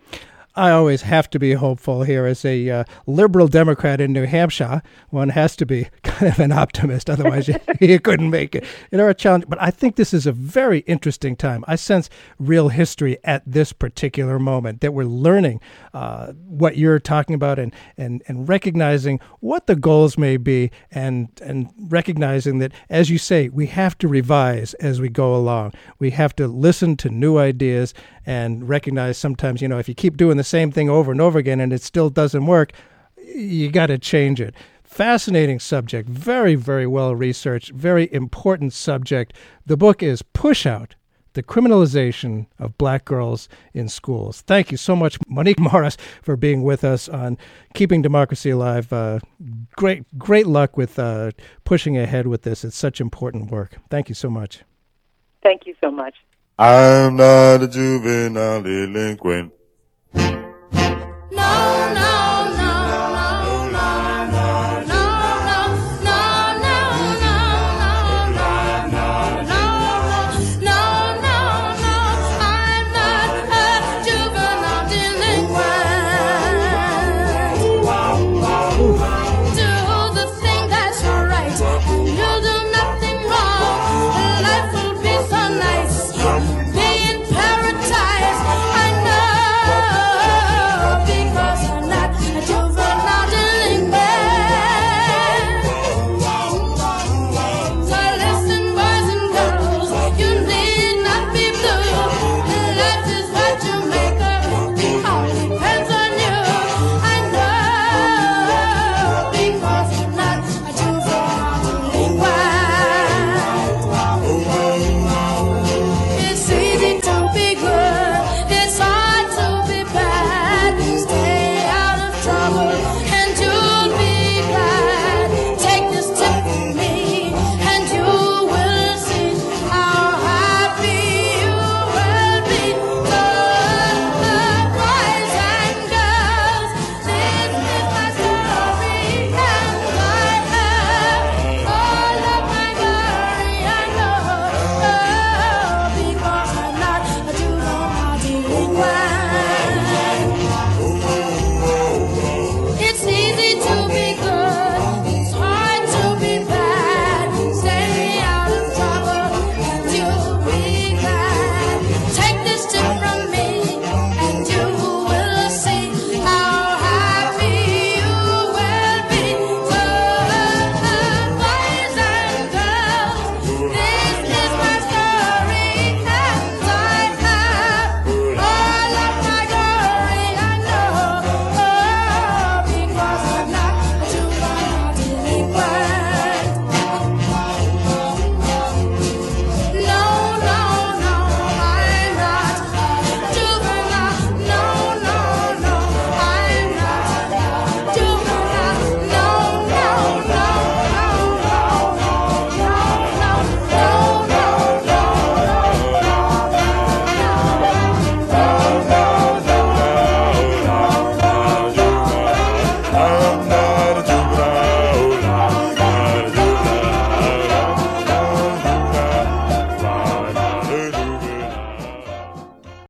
I 0.54 0.70
always 0.70 1.02
have 1.02 1.30
to 1.30 1.38
be 1.38 1.54
hopeful 1.54 2.02
here 2.02 2.26
as 2.26 2.44
a 2.44 2.68
uh, 2.68 2.84
liberal 3.06 3.48
Democrat 3.48 4.00
in 4.00 4.12
New 4.12 4.26
Hampshire. 4.26 4.82
One 5.08 5.30
has 5.30 5.56
to 5.56 5.66
be 5.66 5.88
kind 6.02 6.30
of 6.30 6.38
an 6.38 6.52
optimist, 6.52 7.08
otherwise 7.08 7.48
you, 7.48 7.56
you 7.80 7.98
couldn't 7.98 8.28
make 8.28 8.54
it. 8.54 8.64
You 8.90 8.98
know, 8.98 9.08
a 9.08 9.14
challenge. 9.14 9.46
But 9.48 9.62
I 9.62 9.70
think 9.70 9.96
this 9.96 10.12
is 10.12 10.26
a 10.26 10.32
very 10.32 10.80
interesting 10.80 11.36
time. 11.36 11.64
I 11.66 11.76
sense 11.76 12.10
real 12.38 12.68
history 12.68 13.16
at 13.24 13.42
this 13.46 13.72
particular 13.72 14.38
moment 14.38 14.82
that 14.82 14.92
we're 14.92 15.04
learning 15.04 15.60
uh, 15.94 16.32
what 16.32 16.76
you're 16.76 16.98
talking 16.98 17.34
about 17.34 17.58
and, 17.58 17.74
and, 17.96 18.22
and 18.26 18.48
recognizing 18.48 19.20
what 19.40 19.66
the 19.66 19.76
goals 19.76 20.18
may 20.18 20.36
be 20.36 20.70
and 20.90 21.28
and 21.40 21.70
recognizing 21.78 22.58
that, 22.58 22.72
as 22.90 23.10
you 23.10 23.18
say, 23.18 23.48
we 23.48 23.66
have 23.66 23.96
to 23.98 24.08
revise 24.08 24.74
as 24.74 25.00
we 25.00 25.08
go 25.08 25.34
along. 25.34 25.72
We 25.98 26.10
have 26.10 26.36
to 26.36 26.46
listen 26.46 26.96
to 26.98 27.08
new 27.08 27.38
ideas 27.38 27.94
and 28.24 28.68
recognize 28.68 29.18
sometimes, 29.18 29.60
you 29.60 29.68
know, 29.68 29.78
if 29.78 29.88
you 29.88 29.94
keep 29.94 30.16
doing 30.16 30.36
the 30.42 30.48
same 30.48 30.72
thing 30.72 30.90
over 30.90 31.12
and 31.12 31.20
over 31.20 31.38
again 31.38 31.60
and 31.60 31.72
it 31.72 31.82
still 31.82 32.10
doesn't 32.10 32.46
work, 32.46 32.72
you 33.16 33.70
got 33.70 33.86
to 33.86 33.96
change 33.96 34.40
it. 34.40 34.56
Fascinating 34.82 35.60
subject, 35.60 36.08
very, 36.08 36.56
very 36.56 36.86
well 36.86 37.14
researched, 37.14 37.70
very 37.70 38.12
important 38.12 38.72
subject. 38.72 39.34
The 39.64 39.76
book 39.76 40.02
is 40.02 40.20
Push 40.22 40.66
Out 40.66 40.96
The 41.34 41.44
Criminalization 41.44 42.46
of 42.58 42.76
Black 42.76 43.04
Girls 43.04 43.48
in 43.72 43.88
Schools. 43.88 44.40
Thank 44.40 44.72
you 44.72 44.76
so 44.76 44.96
much, 44.96 45.16
Monique 45.28 45.60
Morris, 45.60 45.96
for 46.22 46.36
being 46.36 46.64
with 46.64 46.82
us 46.82 47.08
on 47.08 47.38
Keeping 47.72 48.02
Democracy 48.02 48.50
Alive. 48.50 48.92
Uh, 48.92 49.20
great, 49.76 50.02
great 50.18 50.48
luck 50.48 50.76
with 50.76 50.98
uh, 50.98 51.30
pushing 51.62 51.96
ahead 51.96 52.26
with 52.26 52.42
this. 52.42 52.64
It's 52.64 52.76
such 52.76 53.00
important 53.00 53.52
work. 53.52 53.78
Thank 53.90 54.08
you 54.08 54.16
so 54.16 54.28
much. 54.28 54.64
Thank 55.40 55.66
you 55.66 55.76
so 55.80 55.92
much. 55.92 56.16
I'm 56.58 57.14
not 57.14 57.62
a 57.62 57.68
juvenile 57.68 58.60
delinquent. 58.60 59.52
Thank 60.14 60.36
you. 60.36 60.41